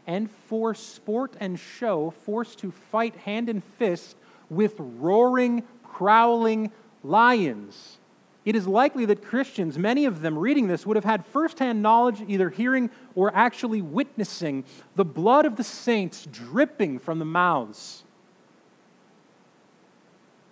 and 0.06 0.30
for 0.48 0.74
sport 0.74 1.34
and 1.40 1.58
show, 1.58 2.12
forced 2.24 2.58
to 2.58 2.70
fight 2.70 3.16
hand 3.16 3.48
and 3.48 3.62
fist 3.62 4.16
with 4.50 4.74
roaring, 4.78 5.62
prowling 5.92 6.70
lions. 7.02 7.98
It 8.44 8.54
is 8.54 8.66
likely 8.66 9.06
that 9.06 9.24
Christians, 9.24 9.78
many 9.78 10.04
of 10.04 10.20
them 10.20 10.38
reading 10.38 10.68
this, 10.68 10.86
would 10.86 10.96
have 10.96 11.04
had 11.04 11.24
firsthand 11.24 11.80
knowledge, 11.80 12.22
either 12.28 12.50
hearing 12.50 12.90
or 13.14 13.34
actually 13.34 13.80
witnessing 13.80 14.64
the 14.96 15.04
blood 15.04 15.46
of 15.46 15.56
the 15.56 15.64
saints 15.64 16.26
dripping 16.30 16.98
from 16.98 17.18
the 17.18 17.24
mouths 17.24 18.04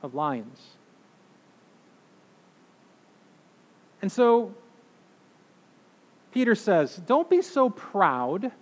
of 0.02 0.14
lions. 0.14 0.58
And 4.00 4.10
so, 4.10 4.54
Peter 6.32 6.54
says, 6.54 6.96
Don't 6.96 7.28
be 7.28 7.42
so 7.42 7.68
proud 7.68 8.52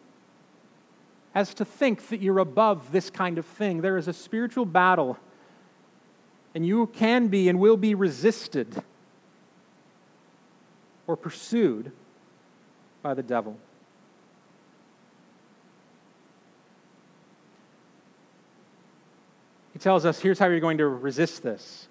as 1.37 1.55
to 1.55 1.65
think 1.65 2.09
that 2.09 2.21
you're 2.21 2.41
above 2.41 2.91
this 2.91 3.11
kind 3.11 3.39
of 3.39 3.47
thing. 3.47 3.81
There 3.81 3.97
is 3.97 4.09
a 4.09 4.13
spiritual 4.13 4.67
battle, 4.67 5.19
and 6.53 6.67
you 6.67 6.89
can 6.89 7.29
be 7.29 7.49
and 7.49 7.61
will 7.61 7.77
be 7.77 7.95
resisted 7.95 8.83
or 11.11 11.17
pursued 11.17 11.91
by 13.03 13.15
the 13.15 13.23
devil. 13.23 13.57
He 19.73 19.81
tells 19.81 20.07
us 20.07 20.21
here's 20.21 20.39
how 20.39 20.47
you're 20.47 20.61
going 20.61 20.79
to 20.79 20.87
resist 20.87 21.43
this. 21.43 21.89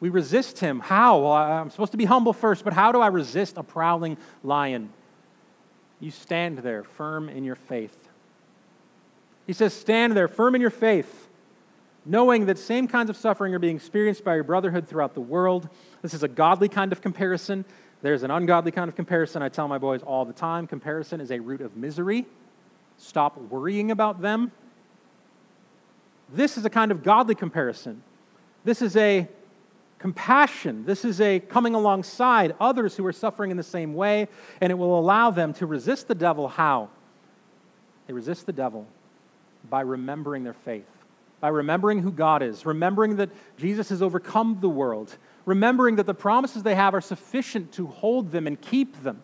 We 0.00 0.10
resist 0.10 0.58
him. 0.58 0.80
How? 0.80 1.20
Well, 1.20 1.32
I'm 1.32 1.70
supposed 1.70 1.92
to 1.92 1.98
be 1.98 2.04
humble 2.04 2.34
first, 2.34 2.62
but 2.62 2.74
how 2.74 2.92
do 2.92 3.00
I 3.00 3.06
resist 3.06 3.56
a 3.56 3.62
prowling 3.62 4.18
lion? 4.44 4.90
You 5.98 6.10
stand 6.10 6.58
there 6.58 6.84
firm 6.84 7.30
in 7.30 7.44
your 7.44 7.56
faith. 7.56 7.96
He 9.46 9.54
says, 9.54 9.72
Stand 9.72 10.14
there 10.14 10.28
firm 10.28 10.54
in 10.54 10.60
your 10.60 10.70
faith, 10.70 11.28
knowing 12.04 12.46
that 12.46 12.58
same 12.58 12.86
kinds 12.86 13.08
of 13.08 13.16
suffering 13.16 13.54
are 13.54 13.58
being 13.58 13.76
experienced 13.76 14.24
by 14.24 14.34
your 14.34 14.44
brotherhood 14.44 14.88
throughout 14.88 15.14
the 15.14 15.20
world. 15.20 15.70
This 16.02 16.12
is 16.12 16.22
a 16.22 16.28
godly 16.28 16.68
kind 16.68 16.92
of 16.92 17.00
comparison. 17.00 17.64
There's 18.02 18.22
an 18.22 18.30
ungodly 18.30 18.72
kind 18.72 18.88
of 18.88 18.96
comparison. 18.96 19.42
I 19.42 19.48
tell 19.48 19.68
my 19.68 19.78
boys 19.78 20.02
all 20.02 20.24
the 20.24 20.32
time 20.32 20.66
comparison 20.66 21.20
is 21.20 21.30
a 21.30 21.38
root 21.38 21.60
of 21.60 21.76
misery. 21.76 22.26
Stop 22.96 23.38
worrying 23.38 23.90
about 23.90 24.22
them. 24.22 24.52
This 26.32 26.56
is 26.56 26.64
a 26.64 26.70
kind 26.70 26.90
of 26.90 27.02
godly 27.02 27.34
comparison. 27.34 28.02
This 28.64 28.82
is 28.82 28.96
a 28.96 29.28
compassion. 29.98 30.84
This 30.86 31.04
is 31.04 31.20
a 31.20 31.40
coming 31.40 31.74
alongside 31.74 32.54
others 32.58 32.96
who 32.96 33.04
are 33.06 33.12
suffering 33.12 33.50
in 33.50 33.56
the 33.56 33.62
same 33.62 33.94
way, 33.94 34.28
and 34.60 34.70
it 34.70 34.74
will 34.74 34.98
allow 34.98 35.30
them 35.30 35.52
to 35.54 35.66
resist 35.66 36.08
the 36.08 36.14
devil. 36.14 36.48
How? 36.48 36.88
They 38.06 38.14
resist 38.14 38.46
the 38.46 38.52
devil 38.52 38.86
by 39.68 39.82
remembering 39.82 40.42
their 40.42 40.54
faith, 40.54 40.88
by 41.40 41.48
remembering 41.48 42.00
who 42.00 42.12
God 42.12 42.42
is, 42.42 42.64
remembering 42.64 43.16
that 43.16 43.28
Jesus 43.58 43.90
has 43.90 44.00
overcome 44.00 44.58
the 44.60 44.70
world, 44.70 45.16
remembering 45.44 45.96
that 45.96 46.06
the 46.06 46.14
promises 46.14 46.62
they 46.62 46.74
have 46.74 46.94
are 46.94 47.00
sufficient 47.00 47.72
to 47.72 47.86
hold 47.86 48.32
them 48.32 48.46
and 48.46 48.60
keep 48.60 49.02
them. 49.02 49.22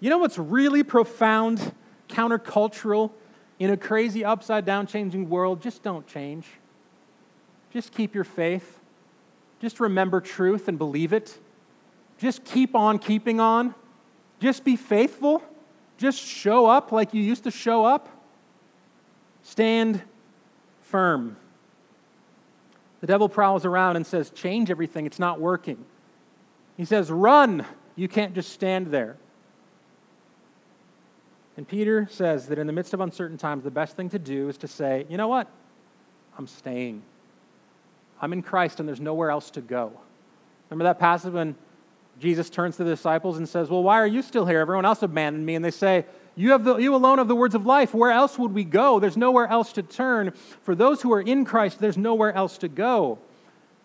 You 0.00 0.10
know 0.10 0.18
what's 0.18 0.38
really 0.38 0.82
profound, 0.82 1.72
countercultural 2.08 3.10
in 3.58 3.70
a 3.70 3.76
crazy, 3.76 4.24
upside 4.24 4.64
down 4.64 4.86
changing 4.86 5.28
world? 5.28 5.60
Just 5.60 5.82
don't 5.82 6.06
change. 6.06 6.46
Just 7.72 7.92
keep 7.92 8.14
your 8.14 8.24
faith. 8.24 8.78
Just 9.60 9.80
remember 9.80 10.20
truth 10.20 10.68
and 10.68 10.78
believe 10.78 11.12
it. 11.12 11.38
Just 12.18 12.44
keep 12.44 12.76
on 12.76 12.98
keeping 12.98 13.40
on. 13.40 13.74
Just 14.40 14.64
be 14.64 14.76
faithful. 14.76 15.42
Just 15.96 16.20
show 16.20 16.66
up 16.66 16.92
like 16.92 17.12
you 17.12 17.22
used 17.22 17.44
to 17.44 17.50
show 17.50 17.84
up. 17.84 18.08
Stand 19.42 20.02
firm. 20.82 21.36
The 23.00 23.06
devil 23.06 23.28
prowls 23.28 23.64
around 23.64 23.96
and 23.96 24.06
says, 24.06 24.30
Change 24.30 24.70
everything, 24.70 25.06
it's 25.06 25.18
not 25.18 25.40
working. 25.40 25.84
He 26.76 26.84
says, 26.84 27.10
Run, 27.10 27.64
you 27.96 28.08
can't 28.08 28.34
just 28.34 28.52
stand 28.52 28.88
there. 28.88 29.16
And 31.56 31.66
Peter 31.66 32.06
says 32.10 32.46
that 32.48 32.58
in 32.58 32.66
the 32.66 32.72
midst 32.72 32.94
of 32.94 33.00
uncertain 33.00 33.36
times, 33.36 33.64
the 33.64 33.70
best 33.70 33.96
thing 33.96 34.10
to 34.10 34.18
do 34.18 34.48
is 34.48 34.58
to 34.58 34.68
say, 34.68 35.06
You 35.08 35.16
know 35.16 35.28
what? 35.28 35.48
I'm 36.36 36.46
staying. 36.46 37.02
I'm 38.20 38.32
in 38.32 38.42
Christ 38.42 38.80
and 38.80 38.88
there's 38.88 39.00
nowhere 39.00 39.30
else 39.30 39.50
to 39.52 39.60
go. 39.60 39.92
Remember 40.70 40.84
that 40.84 40.98
passage 40.98 41.32
when 41.32 41.56
Jesus 42.20 42.50
turns 42.50 42.76
to 42.76 42.84
the 42.84 42.90
disciples 42.90 43.38
and 43.38 43.48
says, 43.48 43.70
Well, 43.70 43.82
why 43.82 44.00
are 44.00 44.06
you 44.06 44.22
still 44.22 44.46
here? 44.46 44.60
Everyone 44.60 44.84
else 44.84 45.02
abandoned 45.02 45.46
me. 45.46 45.54
And 45.54 45.64
they 45.64 45.70
say, 45.70 46.04
you, 46.38 46.52
have 46.52 46.62
the, 46.62 46.76
you 46.76 46.94
alone 46.94 47.18
have 47.18 47.26
the 47.26 47.34
words 47.34 47.56
of 47.56 47.66
life. 47.66 47.92
Where 47.92 48.12
else 48.12 48.38
would 48.38 48.54
we 48.54 48.62
go? 48.62 49.00
There's 49.00 49.16
nowhere 49.16 49.48
else 49.48 49.72
to 49.72 49.82
turn. 49.82 50.30
For 50.62 50.76
those 50.76 51.02
who 51.02 51.12
are 51.12 51.20
in 51.20 51.44
Christ, 51.44 51.80
there's 51.80 51.98
nowhere 51.98 52.32
else 52.32 52.58
to 52.58 52.68
go. 52.68 53.18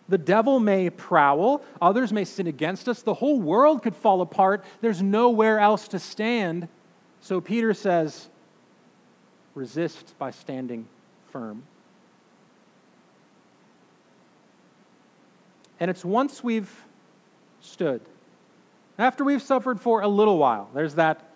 The 0.08 0.18
devil 0.18 0.60
may 0.60 0.88
prowl, 0.88 1.64
others 1.82 2.12
may 2.12 2.24
sin 2.24 2.46
against 2.46 2.88
us, 2.88 3.02
the 3.02 3.14
whole 3.14 3.40
world 3.40 3.82
could 3.82 3.96
fall 3.96 4.20
apart. 4.20 4.64
There's 4.82 5.02
nowhere 5.02 5.58
else 5.58 5.88
to 5.88 5.98
stand. 5.98 6.68
So 7.20 7.40
Peter 7.40 7.74
says, 7.74 8.28
resist 9.56 10.14
by 10.16 10.30
standing 10.30 10.86
firm. 11.32 11.64
And 15.80 15.90
it's 15.90 16.04
once 16.04 16.44
we've 16.44 16.84
stood, 17.60 18.00
after 18.96 19.24
we've 19.24 19.42
suffered 19.42 19.80
for 19.80 20.02
a 20.02 20.08
little 20.08 20.38
while, 20.38 20.70
there's 20.72 20.94
that 20.94 21.33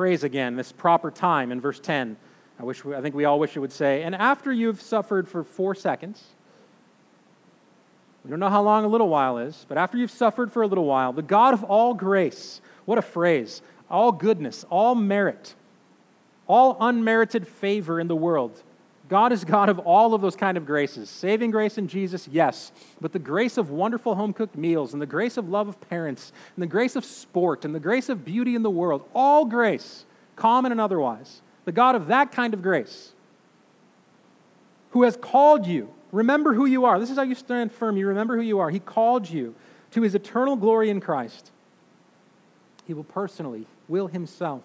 phrase 0.00 0.24
again, 0.24 0.56
this 0.56 0.72
proper 0.72 1.10
time 1.10 1.52
in 1.52 1.60
verse 1.60 1.78
10. 1.78 2.16
I, 2.58 2.64
wish 2.64 2.86
I 2.86 3.02
think 3.02 3.14
we 3.14 3.26
all 3.26 3.38
wish 3.38 3.54
it 3.54 3.60
would 3.60 3.70
say, 3.70 4.02
and 4.02 4.14
after 4.14 4.50
you've 4.50 4.80
suffered 4.80 5.28
for 5.28 5.44
four 5.44 5.74
seconds, 5.74 6.24
we 8.24 8.30
don't 8.30 8.40
know 8.40 8.48
how 8.48 8.62
long 8.62 8.86
a 8.86 8.88
little 8.88 9.10
while 9.10 9.36
is, 9.36 9.66
but 9.68 9.76
after 9.76 9.98
you've 9.98 10.10
suffered 10.10 10.50
for 10.50 10.62
a 10.62 10.66
little 10.66 10.86
while, 10.86 11.12
the 11.12 11.20
God 11.20 11.52
of 11.52 11.64
all 11.64 11.92
grace, 11.92 12.62
what 12.86 12.96
a 12.96 13.02
phrase, 13.02 13.60
all 13.90 14.10
goodness, 14.10 14.64
all 14.70 14.94
merit, 14.94 15.54
all 16.46 16.78
unmerited 16.80 17.46
favor 17.46 18.00
in 18.00 18.08
the 18.08 18.16
world, 18.16 18.62
God 19.10 19.32
is 19.32 19.44
God 19.44 19.68
of 19.68 19.80
all 19.80 20.14
of 20.14 20.22
those 20.22 20.36
kind 20.36 20.56
of 20.56 20.64
graces. 20.64 21.10
Saving 21.10 21.50
grace 21.50 21.76
in 21.76 21.88
Jesus, 21.88 22.28
yes, 22.28 22.70
but 23.00 23.12
the 23.12 23.18
grace 23.18 23.58
of 23.58 23.68
wonderful 23.68 24.14
home 24.14 24.32
cooked 24.32 24.56
meals, 24.56 24.92
and 24.92 25.02
the 25.02 25.06
grace 25.06 25.36
of 25.36 25.48
love 25.48 25.66
of 25.66 25.80
parents, 25.90 26.32
and 26.54 26.62
the 26.62 26.68
grace 26.68 26.94
of 26.94 27.04
sport, 27.04 27.64
and 27.64 27.74
the 27.74 27.80
grace 27.80 28.08
of 28.08 28.24
beauty 28.24 28.54
in 28.54 28.62
the 28.62 28.70
world, 28.70 29.04
all 29.12 29.44
grace, 29.44 30.04
common 30.36 30.70
and 30.70 30.80
otherwise. 30.80 31.42
The 31.64 31.72
God 31.72 31.96
of 31.96 32.06
that 32.06 32.30
kind 32.30 32.54
of 32.54 32.62
grace, 32.62 33.12
who 34.92 35.02
has 35.02 35.16
called 35.16 35.66
you, 35.66 35.92
remember 36.12 36.54
who 36.54 36.66
you 36.66 36.84
are. 36.84 37.00
This 37.00 37.10
is 37.10 37.16
how 37.16 37.22
you 37.22 37.34
stand 37.34 37.72
firm. 37.72 37.96
You 37.96 38.06
remember 38.06 38.36
who 38.36 38.42
you 38.42 38.60
are. 38.60 38.70
He 38.70 38.78
called 38.78 39.28
you 39.28 39.56
to 39.90 40.02
his 40.02 40.14
eternal 40.14 40.54
glory 40.54 40.88
in 40.88 41.00
Christ. 41.00 41.50
He 42.86 42.94
will 42.94 43.04
personally, 43.04 43.66
will 43.88 44.06
himself, 44.06 44.62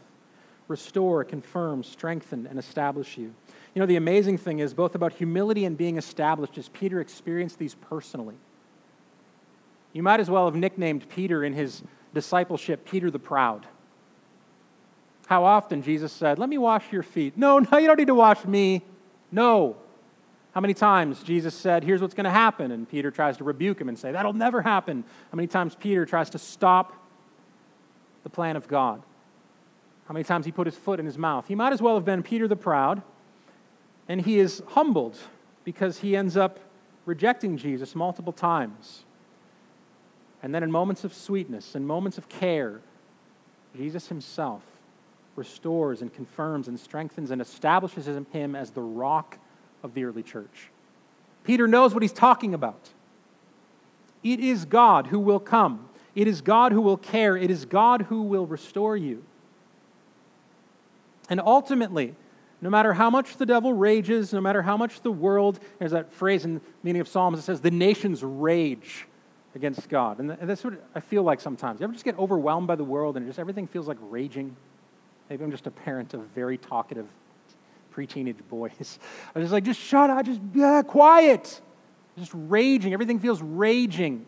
restore, 0.68 1.24
confirm, 1.24 1.84
strengthen, 1.84 2.46
and 2.46 2.60
establish 2.60 3.18
you. 3.18 3.34
You 3.76 3.82
know, 3.82 3.86
the 3.86 3.97
amazing 3.97 4.38
thing 4.38 4.59
is 4.59 4.73
both 4.73 4.95
about 4.95 5.13
humility 5.13 5.65
and 5.65 5.78
being 5.78 5.97
established 5.97 6.57
as 6.57 6.69
Peter 6.69 7.01
experienced 7.01 7.59
these 7.59 7.76
personally. 7.76 8.36
You 9.91 10.01
might 10.01 10.21
as 10.21 10.30
well 10.30 10.45
have 10.45 10.55
nicknamed 10.55 11.07
Peter 11.09 11.43
in 11.43 11.53
his 11.53 11.84
discipleship 12.13 12.86
Peter 12.86 13.11
the 13.11 13.19
Proud. 13.19 13.67
How 15.28 15.43
often 15.43 15.82
Jesus 15.82 16.13
said, 16.13 16.39
Let 16.39 16.47
me 16.47 16.57
wash 16.57 16.89
your 16.91 17.03
feet. 17.03 17.38
No, 17.38 17.59
no, 17.71 17.78
you 17.78 17.88
don't 17.88 17.97
need 17.97 18.07
to 18.07 18.15
wash 18.15 18.45
me. 18.45 18.82
No. 19.32 19.76
How 20.53 20.61
many 20.61 20.73
times 20.73 21.21
Jesus 21.21 21.53
said, 21.53 21.84
Here's 21.84 22.01
what's 22.01 22.13
going 22.13 22.26
to 22.26 22.30
happen? 22.30 22.71
And 22.71 22.89
Peter 22.89 23.11
tries 23.11 23.36
to 23.38 23.43
rebuke 23.43 23.82
him 23.82 23.89
and 23.89 23.99
say, 23.99 24.13
That'll 24.13 24.34
never 24.34 24.61
happen. 24.61 25.03
How 25.32 25.36
many 25.36 25.47
times 25.47 25.76
Peter 25.76 26.05
tries 26.05 26.30
to 26.30 26.39
stop 26.39 26.93
the 28.23 28.30
plan 28.30 28.55
of 28.55 28.69
God? 28.69 29.01
How 30.07 30.13
many 30.13 30.23
times 30.23 30.45
he 30.45 30.53
put 30.53 30.65
his 30.65 30.78
foot 30.78 31.01
in 31.01 31.05
his 31.05 31.17
mouth? 31.17 31.47
He 31.47 31.55
might 31.55 31.73
as 31.73 31.82
well 31.82 31.95
have 31.95 32.05
been 32.05 32.23
Peter 32.23 32.47
the 32.47 32.55
Proud 32.55 33.01
and 34.08 34.22
he 34.22 34.39
is 34.39 34.62
humbled 34.70 35.18
because 35.64 35.99
he 35.99 36.16
ends 36.16 36.38
up 36.38 36.60
rejecting 37.06 37.58
Jesus 37.58 37.95
multiple 37.95 38.34
times. 38.34 39.03
And 40.43 40.53
then, 40.53 40.64
in 40.64 40.72
moments 40.72 41.03
of 41.03 41.14
sweetness 41.14 41.76
and 41.76 41.88
moments 41.88 42.18
of 42.18 42.30
care, 42.30 42.82
Jesus 43.76 44.08
himself 44.08 44.62
restores 45.36 46.01
and 46.01 46.14
confirms 46.14 46.68
and 46.68 46.80
strengthens 46.80 47.32
and 47.32 47.41
establishes 47.41 48.08
him 48.32 48.56
as 48.56 48.72
the 48.72 48.82
rock 48.82 49.38
of 49.84 49.93
the 49.93 50.03
early 50.06 50.24
church. 50.24 50.70
Peter 51.43 51.68
knows 51.68 51.93
what 51.93 52.01
he's 52.01 52.14
talking 52.14 52.53
about. 52.53 52.89
It 54.24 54.39
is 54.39 54.66
God 54.66 55.08
who 55.08 55.20
will 55.20 55.39
come, 55.39 55.89
it 56.16 56.28
is 56.28 56.41
God 56.41 56.72
who 56.72 56.82
will 56.82 56.97
care, 56.97 57.36
it 57.36 57.51
is 57.51 57.66
God 57.66 58.03
who 58.03 58.22
will 58.22 58.45
restore 58.45 58.95
you. 58.95 59.24
And 61.30 61.41
ultimately, 61.41 62.16
no 62.62 62.70
matter 62.70 62.93
how 62.93 63.10
much 63.10 63.38
the 63.38 63.45
devil 63.45 63.74
rages, 63.74 64.34
no 64.34 64.41
matter 64.41 64.62
how 64.62 64.78
much 64.78 65.01
the 65.01 65.12
world, 65.12 65.60
there's 65.80 65.91
that 65.91 66.14
phrase 66.14 66.45
in 66.45 66.56
the 66.56 66.62
meaning 66.84 67.01
of 67.01 67.08
Psalms 67.08 67.38
that 67.38 67.43
says, 67.43 67.62
the 67.62 67.72
nations 67.72 68.24
rage 68.24 69.08
against 69.56 69.88
God. 69.89 70.20
And 70.20 70.30
that's 70.30 70.64
what 70.64 70.74
I 70.93 70.99
feel 70.99 71.24
like 71.24 71.39
sometimes. 71.39 71.80
You 71.80 71.86
ever 71.86 71.93
just 71.93 72.06
get 72.06 72.18
overwhelmed 72.18 72.68
by 72.68 72.76
the 72.76 72.84
world 72.84 73.18
and 73.18 73.26
just 73.28 73.39
everything 73.39 73.68
feels 73.68 73.88
like 73.88 73.97
raging? 74.01 74.56
Maybe 75.30 75.43
I'm 75.43 75.51
just 75.51 75.68
a 75.68 75.72
parent 75.72 76.14
of 76.14 76.22
very 76.36 76.58
talkative 76.58 77.08
pre-teenage 77.91 78.38
boys. 78.49 78.99
I'm 79.36 79.41
just 79.41 79.53
like, 79.53 79.64
just 79.64 79.80
shut 79.80 80.10
up, 80.10 80.26
just 80.26 80.41
yeah, 80.53 80.82
quiet. 80.82 81.62
Just 82.18 82.32
raging. 82.34 82.93
Everything 82.93 83.20
feels 83.20 83.41
raging. 83.41 84.26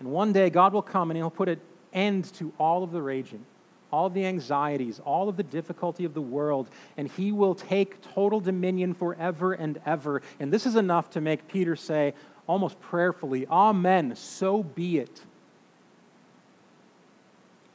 And 0.00 0.10
one 0.10 0.32
day 0.32 0.50
God 0.50 0.72
will 0.72 0.82
come 0.82 1.10
and 1.10 1.16
he'll 1.16 1.30
put 1.30 1.48
an 1.48 1.60
end 1.92 2.32
to 2.34 2.52
all 2.58 2.82
of 2.82 2.92
the 2.92 3.02
raging 3.02 3.44
all 3.90 4.10
the 4.10 4.26
anxieties, 4.26 5.00
all 5.04 5.28
of 5.28 5.36
the 5.36 5.42
difficulty 5.42 6.04
of 6.04 6.14
the 6.14 6.20
world, 6.20 6.68
and 6.96 7.08
he 7.08 7.32
will 7.32 7.54
take 7.54 8.00
total 8.14 8.40
dominion 8.40 8.94
forever 8.94 9.52
and 9.52 9.80
ever. 9.86 10.22
And 10.40 10.52
this 10.52 10.66
is 10.66 10.76
enough 10.76 11.10
to 11.10 11.20
make 11.20 11.48
Peter 11.48 11.76
say, 11.76 12.14
almost 12.46 12.80
prayerfully, 12.80 13.46
Amen, 13.46 14.14
so 14.16 14.62
be 14.62 14.98
it. 14.98 15.20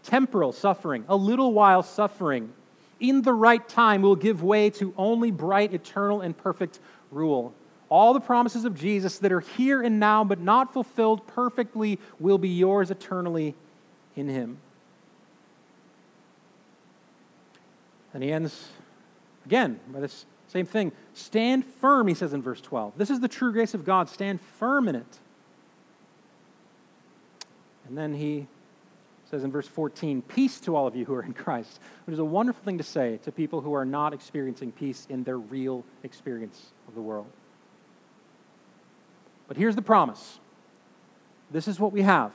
temporal 0.03 0.51
suffering, 0.51 1.05
a 1.07 1.15
little 1.15 1.53
while 1.53 1.81
suffering, 1.81 2.53
in 2.99 3.21
the 3.21 3.33
right 3.33 3.67
time 3.67 4.01
will 4.01 4.15
give 4.15 4.43
way 4.43 4.69
to 4.69 4.93
only 4.97 5.31
bright, 5.31 5.73
eternal, 5.73 6.21
and 6.21 6.37
perfect 6.37 6.79
rule. 7.11 7.53
All 7.89 8.13
the 8.13 8.19
promises 8.19 8.65
of 8.65 8.75
Jesus 8.75 9.19
that 9.19 9.31
are 9.31 9.39
here 9.39 9.81
and 9.81 9.99
now 9.99 10.23
but 10.23 10.39
not 10.39 10.73
fulfilled 10.73 11.25
perfectly 11.27 11.99
will 12.19 12.37
be 12.37 12.49
yours 12.49 12.91
eternally 12.91 13.55
in 14.15 14.27
Him. 14.27 14.57
And 18.13 18.23
he 18.23 18.31
ends 18.31 18.69
again 19.45 19.79
by 19.87 19.99
this 19.99 20.25
same 20.47 20.65
thing. 20.65 20.91
Stand 21.13 21.65
firm, 21.65 22.07
he 22.07 22.13
says 22.13 22.33
in 22.33 22.41
verse 22.41 22.61
12. 22.61 22.93
This 22.97 23.09
is 23.09 23.19
the 23.19 23.27
true 23.27 23.51
grace 23.51 23.73
of 23.73 23.85
God. 23.85 24.09
Stand 24.09 24.39
firm 24.39 24.87
in 24.87 24.95
it. 24.95 25.19
And 27.87 27.97
then 27.97 28.13
he 28.13 28.47
says 29.29 29.43
in 29.43 29.51
verse 29.51 29.67
14, 29.67 30.21
Peace 30.21 30.59
to 30.61 30.75
all 30.75 30.85
of 30.85 30.95
you 30.95 31.05
who 31.05 31.13
are 31.15 31.23
in 31.23 31.33
Christ, 31.33 31.79
which 32.05 32.13
is 32.13 32.19
a 32.19 32.25
wonderful 32.25 32.63
thing 32.63 32.77
to 32.77 32.83
say 32.83 33.19
to 33.23 33.31
people 33.31 33.61
who 33.61 33.73
are 33.73 33.85
not 33.85 34.13
experiencing 34.13 34.71
peace 34.71 35.07
in 35.09 35.23
their 35.23 35.39
real 35.39 35.83
experience 36.03 36.71
of 36.87 36.93
the 36.93 37.01
world. 37.01 37.25
But 39.47 39.57
here's 39.57 39.75
the 39.75 39.81
promise 39.81 40.39
this 41.51 41.67
is 41.67 41.79
what 41.79 41.91
we 41.91 42.03
have 42.03 42.31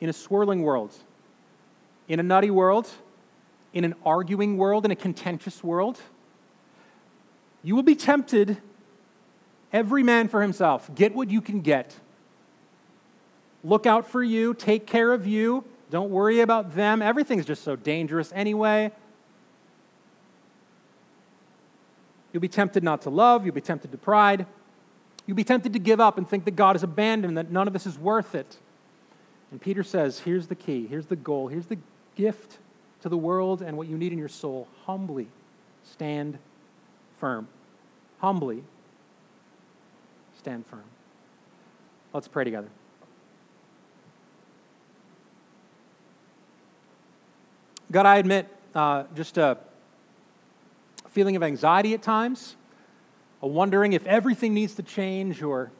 in 0.00 0.08
a 0.08 0.12
swirling 0.12 0.62
world, 0.62 0.94
in 2.08 2.20
a 2.20 2.22
nutty 2.22 2.50
world, 2.50 2.90
in 3.72 3.84
an 3.84 3.94
arguing 4.04 4.56
world, 4.56 4.84
in 4.84 4.90
a 4.90 4.96
contentious 4.96 5.62
world. 5.64 6.00
You 7.62 7.74
will 7.74 7.82
be 7.82 7.94
tempted, 7.94 8.58
every 9.72 10.02
man 10.02 10.28
for 10.28 10.42
himself. 10.42 10.92
Get 10.94 11.14
what 11.14 11.30
you 11.30 11.40
can 11.40 11.60
get 11.60 11.94
look 13.64 13.86
out 13.86 14.06
for 14.06 14.22
you, 14.22 14.54
take 14.54 14.86
care 14.86 15.12
of 15.12 15.26
you, 15.26 15.64
don't 15.90 16.10
worry 16.10 16.40
about 16.40 16.74
them. 16.74 17.02
Everything's 17.02 17.44
just 17.44 17.62
so 17.62 17.76
dangerous 17.76 18.32
anyway. 18.34 18.90
You'll 22.32 22.40
be 22.40 22.48
tempted 22.48 22.82
not 22.82 23.02
to 23.02 23.10
love, 23.10 23.44
you'll 23.44 23.54
be 23.54 23.60
tempted 23.60 23.92
to 23.92 23.98
pride, 23.98 24.46
you'll 25.26 25.36
be 25.36 25.44
tempted 25.44 25.74
to 25.74 25.78
give 25.78 26.00
up 26.00 26.16
and 26.16 26.28
think 26.28 26.44
that 26.46 26.56
God 26.56 26.76
is 26.76 26.82
abandoned, 26.82 27.36
that 27.36 27.50
none 27.50 27.66
of 27.66 27.72
this 27.72 27.86
is 27.86 27.98
worth 27.98 28.34
it. 28.34 28.56
And 29.50 29.60
Peter 29.60 29.82
says, 29.82 30.20
here's 30.20 30.46
the 30.46 30.54
key, 30.54 30.86
here's 30.86 31.06
the 31.06 31.16
goal, 31.16 31.48
here's 31.48 31.66
the 31.66 31.78
gift 32.16 32.58
to 33.02 33.08
the 33.08 33.16
world 33.16 33.62
and 33.62 33.76
what 33.76 33.88
you 33.88 33.98
need 33.98 34.12
in 34.12 34.18
your 34.18 34.28
soul. 34.28 34.68
Humbly 34.86 35.28
stand 35.84 36.38
firm. 37.18 37.48
Humbly 38.20 38.64
stand 40.38 40.66
firm. 40.66 40.84
Let's 42.12 42.28
pray 42.28 42.44
together. 42.44 42.68
God, 47.90 48.06
I 48.06 48.16
admit 48.16 48.48
uh, 48.74 49.04
just 49.14 49.36
a 49.36 49.58
feeling 51.10 51.36
of 51.36 51.42
anxiety 51.42 51.92
at 51.92 52.02
times, 52.02 52.56
a 53.42 53.46
wondering 53.46 53.92
if 53.92 54.06
everything 54.06 54.54
needs 54.54 54.74
to 54.76 54.82
change 54.82 55.42
or 55.42 55.70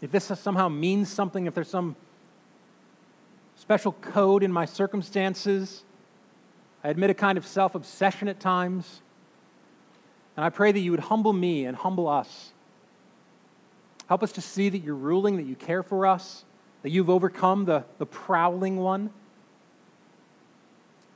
if 0.00 0.10
this 0.10 0.24
somehow 0.40 0.68
means 0.68 1.12
something, 1.12 1.46
if 1.46 1.54
there's 1.54 1.68
some 1.68 1.96
special 3.56 3.92
code 3.92 4.42
in 4.42 4.52
my 4.52 4.64
circumstances. 4.64 5.82
I 6.84 6.88
admit 6.88 7.10
a 7.10 7.14
kind 7.14 7.36
of 7.36 7.46
self 7.46 7.74
obsession 7.74 8.28
at 8.28 8.38
times. 8.38 9.00
And 10.36 10.44
I 10.44 10.50
pray 10.50 10.70
that 10.70 10.80
you 10.80 10.90
would 10.90 11.00
humble 11.00 11.32
me 11.32 11.64
and 11.64 11.76
humble 11.76 12.08
us. 12.08 12.52
Help 14.06 14.22
us 14.22 14.32
to 14.32 14.40
see 14.40 14.68
that 14.68 14.78
you're 14.78 14.94
ruling, 14.94 15.36
that 15.36 15.46
you 15.46 15.56
care 15.56 15.82
for 15.82 16.06
us, 16.06 16.44
that 16.82 16.90
you've 16.90 17.10
overcome 17.10 17.64
the, 17.64 17.84
the 17.98 18.06
prowling 18.06 18.76
one. 18.76 19.10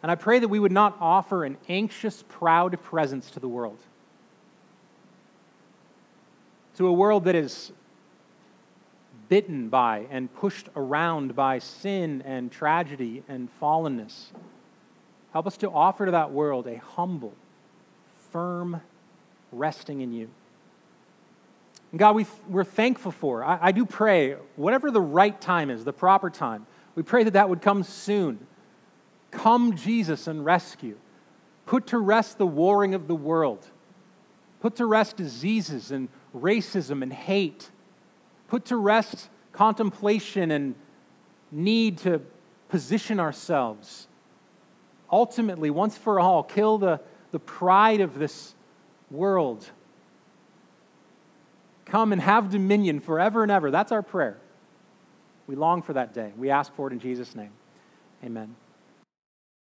And 0.02 0.10
I 0.10 0.14
pray 0.14 0.38
that 0.38 0.48
we 0.48 0.58
would 0.58 0.72
not 0.72 0.96
offer 0.98 1.44
an 1.44 1.58
anxious, 1.68 2.24
proud 2.28 2.82
presence 2.82 3.30
to 3.32 3.40
the 3.40 3.48
world. 3.48 3.78
To 6.78 6.86
a 6.86 6.92
world 6.92 7.24
that 7.24 7.34
is 7.34 7.72
bitten 9.30 9.70
by 9.70 10.06
and 10.10 10.32
pushed 10.34 10.68
around 10.76 11.34
by 11.34 11.58
sin 11.58 12.22
and 12.26 12.52
tragedy 12.52 13.22
and 13.28 13.48
fallenness. 13.58 14.26
Help 15.32 15.46
us 15.46 15.56
to 15.56 15.70
offer 15.70 16.04
to 16.04 16.12
that 16.12 16.30
world 16.30 16.66
a 16.66 16.76
humble, 16.76 17.32
firm 18.30 18.82
resting 19.52 20.02
in 20.02 20.12
you. 20.12 20.28
And 21.92 21.98
God, 21.98 22.14
we, 22.14 22.26
we're 22.46 22.64
thankful 22.64 23.12
for. 23.12 23.42
I, 23.42 23.58
I 23.62 23.72
do 23.72 23.86
pray, 23.86 24.36
whatever 24.56 24.90
the 24.90 25.00
right 25.00 25.40
time 25.40 25.70
is, 25.70 25.84
the 25.84 25.92
proper 25.94 26.28
time, 26.28 26.66
we 26.94 27.02
pray 27.02 27.24
that 27.24 27.32
that 27.32 27.48
would 27.48 27.62
come 27.62 27.84
soon 27.84 28.46
Come, 29.30 29.76
Jesus, 29.76 30.26
and 30.26 30.44
rescue. 30.44 30.96
Put 31.66 31.88
to 31.88 31.98
rest 31.98 32.38
the 32.38 32.46
warring 32.46 32.94
of 32.94 33.06
the 33.06 33.14
world. 33.14 33.66
Put 34.60 34.76
to 34.76 34.86
rest 34.86 35.16
diseases 35.16 35.90
and 35.90 36.08
racism 36.36 37.02
and 37.02 37.12
hate. 37.12 37.70
Put 38.50 38.66
to 38.66 38.76
rest 38.76 39.30
contemplation 39.52 40.50
and 40.50 40.74
need 41.52 41.98
to 41.98 42.20
position 42.68 43.20
ourselves. 43.20 44.08
Ultimately, 45.10 45.70
once 45.70 45.96
for 45.96 46.20
all, 46.20 46.42
kill 46.42 46.76
the, 46.76 47.00
the 47.30 47.38
pride 47.38 48.00
of 48.00 48.18
this 48.18 48.54
world. 49.10 49.70
Come 51.84 52.12
and 52.12 52.20
have 52.20 52.50
dominion 52.50 52.98
forever 52.98 53.44
and 53.44 53.52
ever. 53.52 53.70
That's 53.70 53.92
our 53.92 54.02
prayer. 54.02 54.36
We 55.46 55.54
long 55.54 55.82
for 55.82 55.92
that 55.92 56.12
day. 56.12 56.32
We 56.36 56.50
ask 56.50 56.74
for 56.74 56.88
it 56.88 56.92
in 56.92 56.98
Jesus' 56.98 57.36
name. 57.36 57.52
Amen. 58.24 58.56